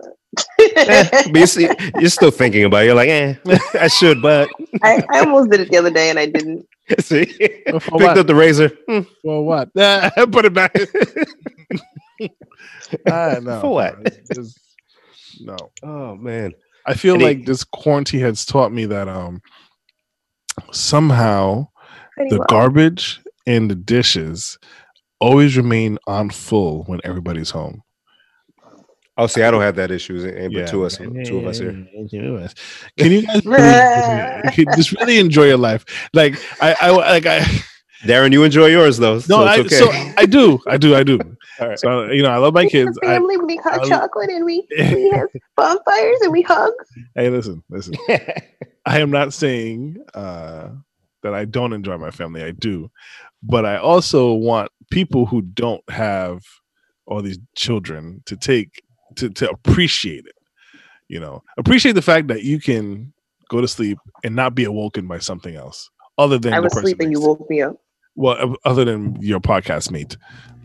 [0.59, 1.29] Eh, that.
[1.31, 1.69] but you see,
[1.99, 2.85] you're still thinking about it.
[2.87, 3.35] You're like, eh,
[3.79, 4.49] I should, but
[4.81, 6.65] I, I almost did it the other day and I didn't.
[6.99, 8.17] see, For picked what?
[8.17, 8.71] up the razor.
[8.87, 9.73] Hmm, For what?
[9.73, 10.75] Put it back.
[13.09, 13.97] Ah, no, For what?
[13.99, 14.59] no, just-
[15.41, 15.57] no.
[15.83, 16.53] Oh man,
[16.85, 19.41] I feel And he- like this quarantine has taught me that um
[20.71, 21.74] somehow pretty
[22.17, 22.45] the well.
[22.49, 24.57] garbage and the dishes
[25.19, 27.81] always remain on full when everybody's home.
[29.17, 30.17] oh see, I don't have that issue.
[30.35, 30.61] And Yeah.
[30.63, 31.71] but two of us, two of us here.
[32.97, 35.85] Can you guys really, just really enjoy your life?
[36.13, 37.39] Like I, I like I
[38.03, 39.15] Darren, you enjoy yours though.
[39.15, 40.13] no, so I it's okay.
[40.13, 41.17] so I do, I do, I do.
[41.59, 41.79] All right.
[41.79, 42.97] So you know, I love my kids.
[43.01, 43.37] a I, family.
[43.37, 46.73] we make hot I- chocolate and we, we have bonfires and we hug.
[47.15, 47.95] hey, listen, listen.
[48.85, 50.67] I am not saying uh,
[51.25, 52.43] that I don't enjoy my family.
[52.43, 52.91] I do,
[53.41, 56.43] but I also want people who don't have
[57.07, 58.83] all these children to take
[59.15, 60.35] to to appreciate it.
[61.07, 63.11] You know, appreciate the fact that you can
[63.49, 65.89] go to sleep and not be awoken by something else
[66.19, 67.11] other than I was person sleeping.
[67.11, 67.77] You woke me up.
[68.13, 70.17] well, uh, other than your podcast mate.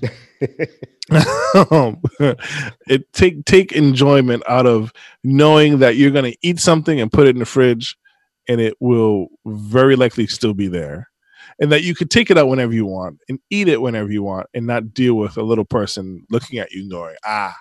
[2.87, 4.93] It take take enjoyment out of
[5.25, 7.97] knowing that you're going to eat something and put it in the fridge
[8.51, 11.09] and it will very likely still be there.
[11.61, 14.25] And that you could take it out whenever you want and eat it whenever you
[14.25, 17.55] want and not deal with a little person looking at you and going ah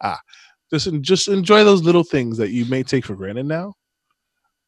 [0.00, 0.18] ah.
[0.72, 3.74] Just just enjoy those little things that you may take for granted now.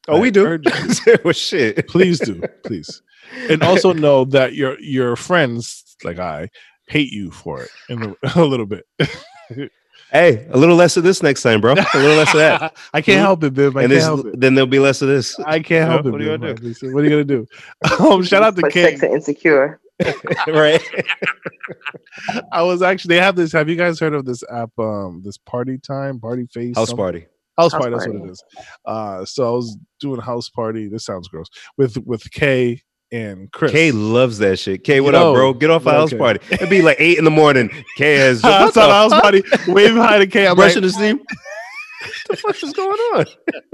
[0.07, 0.59] Oh, we do.
[1.23, 1.87] well, shit.
[1.87, 3.01] please do please.
[3.49, 6.47] And also know that your your friends like i
[6.87, 8.85] hate you for it in a, a little bit
[10.11, 11.73] Hey, a little less of this next time, bro.
[11.73, 12.77] A little less of that.
[12.93, 13.21] i can't Mhm.
[13.21, 15.37] help it bib i and can't this, help it then there'll be less of this.
[15.41, 16.93] i can't Yeah, help it what are you Bib, gonna obviously.
[16.93, 17.45] what are you gonna do
[18.13, 19.79] um shout out to But king sex and insecure.
[20.47, 20.81] right.
[22.51, 25.37] i was actually they have this have you guys heard of this app um this
[25.37, 27.03] party time party face House something?
[27.03, 27.27] party.
[27.57, 28.43] house House party that's what it is
[28.85, 31.47] uh so i was doing a house party this sounds gross
[31.77, 32.81] with with kay
[33.11, 34.83] and chris Kay loves that shit.
[34.83, 35.53] Kay, what Yo, up, bro?
[35.53, 36.39] Get off yo, house party.
[36.51, 37.69] It'd be like eight in the morning.
[37.97, 40.43] Kay has I what the the house party waving behind the K.
[40.45, 41.19] I'm like, brushing his teeth.
[42.29, 43.25] The fuck is going on?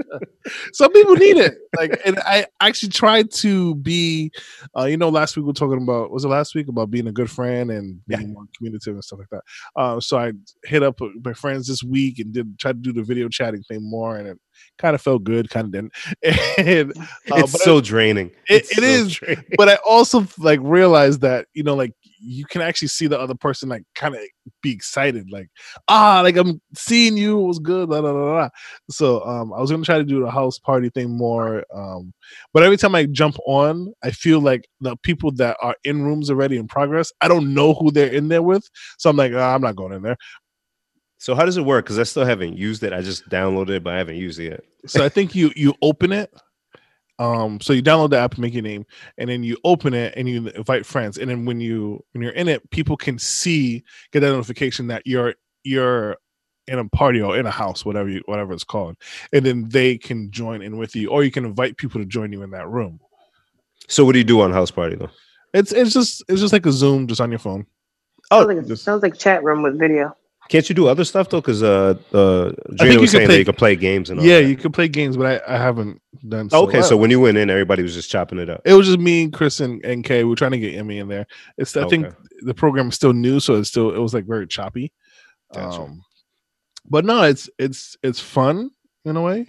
[0.72, 1.54] Some people need it.
[1.76, 4.30] Like, and I actually tried to be,
[4.78, 7.06] uh, you know, last week we were talking about, was it last week about being
[7.06, 8.26] a good friend and being Yeah.
[8.28, 9.42] more communicative and stuff like that.
[9.76, 10.32] Uh, so I
[10.64, 13.80] hit up my friends this week and did try to do the video chatting thing
[13.82, 14.38] more, and it
[14.78, 15.92] kind of felt good, kind of didn't.
[16.58, 17.04] And, uh,
[17.36, 18.28] it's but I- so draining.
[18.48, 19.14] It- It's it so is.
[19.14, 19.44] draining.
[19.56, 21.92] but I also like realized that you know, like
[22.24, 24.20] you can actually see the other person like kind of
[24.62, 25.48] be excited, like
[25.88, 28.48] ah, like I'm seeing you, it was good, blah, blah, blah.
[28.90, 32.12] So um, I was gonna try to do the house party thing more, um,
[32.52, 36.30] but every time I jump on, I feel like the people that are in rooms
[36.30, 38.68] already in progress, I don't know who they're in there with,
[38.98, 40.16] so I'm like, ah, I'm not going in there.
[41.18, 41.86] So how does it work?
[41.86, 42.92] Because I still haven't used it.
[42.92, 44.64] I just downloaded it, but I haven't used it yet.
[44.86, 46.30] So I think you you open it.
[47.18, 48.84] Um, so you download the app, make your name,
[49.18, 51.18] and then you open it and you invite friends.
[51.18, 55.06] And then when you when you're in it, people can see get that notification that
[55.06, 56.16] you're you're
[56.66, 58.96] in a party or in a house, whatever you, whatever it's called,
[59.32, 62.32] and then they can join in with you, or you can invite people to join
[62.32, 62.98] you in that room.
[63.88, 65.10] So what do you do on house party though?
[65.52, 67.66] It's it's just it's just like a Zoom just on your phone.
[68.32, 70.16] sounds like, just- sounds like chat room with video.
[70.50, 71.40] Can't you do other stuff though?
[71.40, 74.20] Because uh, uh, think Gina you was saying play- that you can play games and
[74.20, 74.48] all Yeah, that.
[74.48, 76.50] you can play games, but I, I haven't done.
[76.50, 78.60] So okay, so when you went in, everybody was just chopping it up.
[78.64, 80.22] it was just me, Chris, and, and Kay.
[80.24, 81.26] We are trying to get Emmy in there.
[81.56, 82.08] It's I think
[82.40, 84.92] the program is still new, so it's still it was like very choppy.
[85.54, 85.80] Gotcha.
[85.82, 86.02] Um,
[86.88, 88.70] but no, it's it's it's fun
[89.06, 89.46] in a way.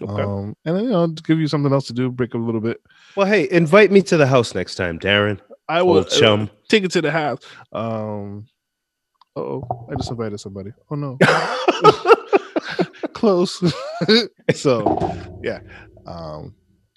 [0.00, 0.22] Okay.
[0.22, 2.60] Um, and then, you know, give you something else to do, break up a little
[2.60, 2.80] bit.
[3.14, 5.38] well, hey, invite me to the house next time, Darren.
[5.68, 6.42] I will chum.
[6.42, 7.38] uh, take it to the house.
[7.72, 8.46] Um,
[9.36, 10.72] oh, I just invited somebody.
[10.90, 11.18] Oh no,
[13.12, 13.62] close.
[14.54, 15.60] so yeah,
[16.06, 16.54] um,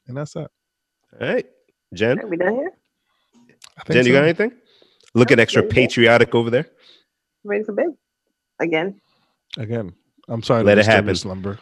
[0.08, 0.52] and that's that.
[1.20, 1.46] All right,
[1.94, 2.20] Jen.
[2.20, 2.72] Are we done here?
[3.78, 4.52] I think Jen, you got anything?
[5.14, 6.68] Looking No, extra patriotic over there.
[7.44, 7.88] Ready for bed?
[8.60, 9.00] Again.
[9.58, 9.94] Again,
[10.28, 10.62] I'm sorry.
[10.62, 11.16] to Let it disturb your happen.
[11.16, 11.60] Slumber.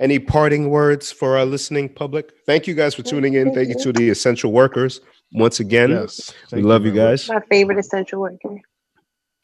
[0.00, 2.32] Any parting words for our listening public?
[2.46, 3.54] Thank you guys for tuning in.
[3.54, 5.00] Thank you to the essential workers
[5.32, 5.90] once again.
[5.90, 7.28] Yes, we love you very guys.
[7.28, 8.60] My favorite essential worker.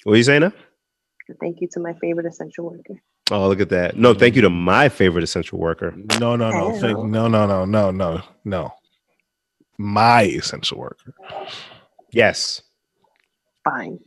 [0.05, 0.53] What are you saying now?
[1.41, 3.01] Thank you to my favorite essential worker.
[3.31, 3.97] Oh, look at that.
[3.97, 5.95] No, thank you to my favorite essential worker.
[6.19, 8.75] No, no, no, thank, no, no, no, no, no, no.
[9.79, 11.15] My essential worker.
[12.13, 12.63] Yes.
[13.63, 14.01] Fine.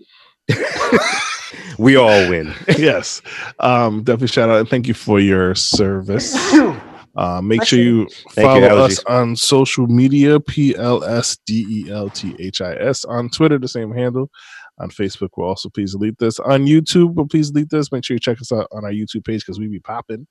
[1.78, 2.54] we all win.
[2.78, 3.22] yes,
[3.60, 6.36] um, definitely shout out and thank you for your service.
[7.16, 8.00] Uh, make Bless sure you.
[8.00, 12.60] you follow you, us on social media P L S D E L T H
[12.60, 14.32] I S on Twitter, the same handle.
[14.80, 16.40] On Facebook, we'll also please delete this.
[16.40, 17.92] On YouTube, but please delete this.
[17.92, 20.26] Make sure you check us out on our YouTube page because we be popping.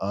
[0.00, 0.10] Um,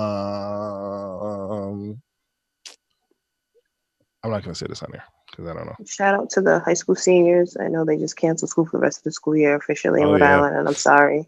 [4.23, 5.75] I'm not gonna say this on here because I don't know.
[5.85, 7.55] Shout out to the high school seniors.
[7.59, 10.07] I know they just canceled school for the rest of the school year officially in
[10.07, 10.37] Oh, Rhode yeah.
[10.37, 11.25] Island, and I'm sorry.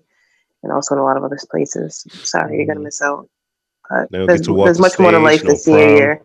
[0.64, 2.06] And also in a lot of other places.
[2.24, 3.30] Sorry, you're gonna miss out.
[3.90, 5.86] But They'll there's, get to walk there's the much more to life no this senior
[5.86, 5.96] prom.
[5.98, 6.22] year.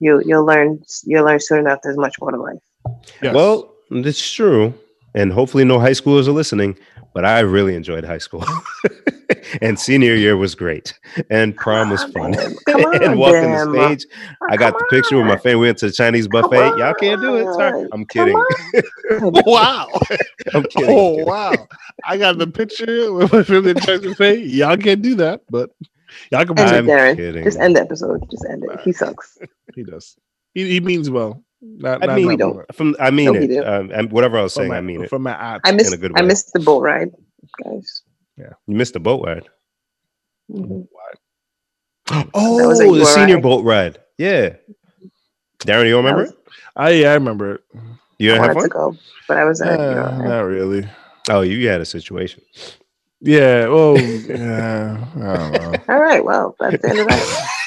[0.00, 1.80] You you'll learn you'll learn soon enough.
[1.82, 2.62] There's much more to life.
[3.22, 3.34] Yes.
[3.34, 4.74] Well, it's true.
[5.14, 6.78] And hopefully no high schoolers are listening,
[7.14, 8.44] but I really enjoyed high school.
[9.60, 10.98] and senior year was great.
[11.30, 12.34] And prom was fun.
[12.38, 13.98] on, Come on, and walking the Bam.
[13.98, 14.06] stage.
[14.42, 15.60] Ah, I got the picture with my family.
[15.60, 16.78] We went to the Chinese buffet.
[16.78, 17.52] Y'all can't do it.
[17.54, 17.86] Sorry.
[17.92, 18.42] I'm kidding.
[19.20, 19.88] wow.
[20.54, 20.88] I'm kidding.
[20.90, 21.26] Oh kidding.
[21.26, 21.54] wow!
[22.04, 25.70] I got the picture with my family trying to say y'all can't do that, but
[26.30, 26.58] y'all can.
[26.58, 27.16] End buy it, Darren.
[27.16, 27.44] kidding.
[27.44, 28.24] Just end the episode.
[28.30, 28.80] Just end it.
[28.80, 29.38] He sucks.
[29.74, 30.16] He does.
[30.54, 31.42] He, he means well.
[31.62, 32.74] Not, I not, mean- not We don't.
[32.74, 33.66] From I mean No, it.
[33.66, 35.10] Um, and whatever I was From saying, my, I mean it.
[35.10, 35.62] From my aunt.
[35.64, 37.10] I missed a good I missed the boat ride,
[37.64, 38.02] guys.
[38.36, 39.48] Yeah, you missed the boat ride.
[40.50, 40.86] Mhm.
[42.34, 43.40] Oh, was a the senior URI.
[43.42, 43.98] boat ride.
[44.18, 44.56] Yeah.
[45.60, 46.20] Darren, you remember?
[46.20, 46.38] I, was, it?
[46.76, 47.60] I yeah, I remember it.
[48.18, 48.92] You I didn't have wanted to fun?
[48.92, 48.98] go,
[49.28, 50.88] but I was at you Uh, know, not really.
[51.30, 52.42] Oh, you had a situation.
[53.20, 53.68] Yeah.
[53.68, 53.96] Well.
[53.98, 55.06] yeah.
[55.14, 55.74] I don't know.
[55.94, 57.48] All right, well, that's the end of that.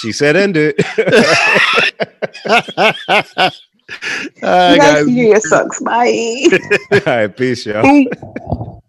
[0.00, 0.76] She said end it.
[4.42, 5.08] All right, you guys, guys.
[5.08, 5.80] year sucks.
[5.80, 6.46] Bye.
[6.92, 8.82] All right, peace, y'all.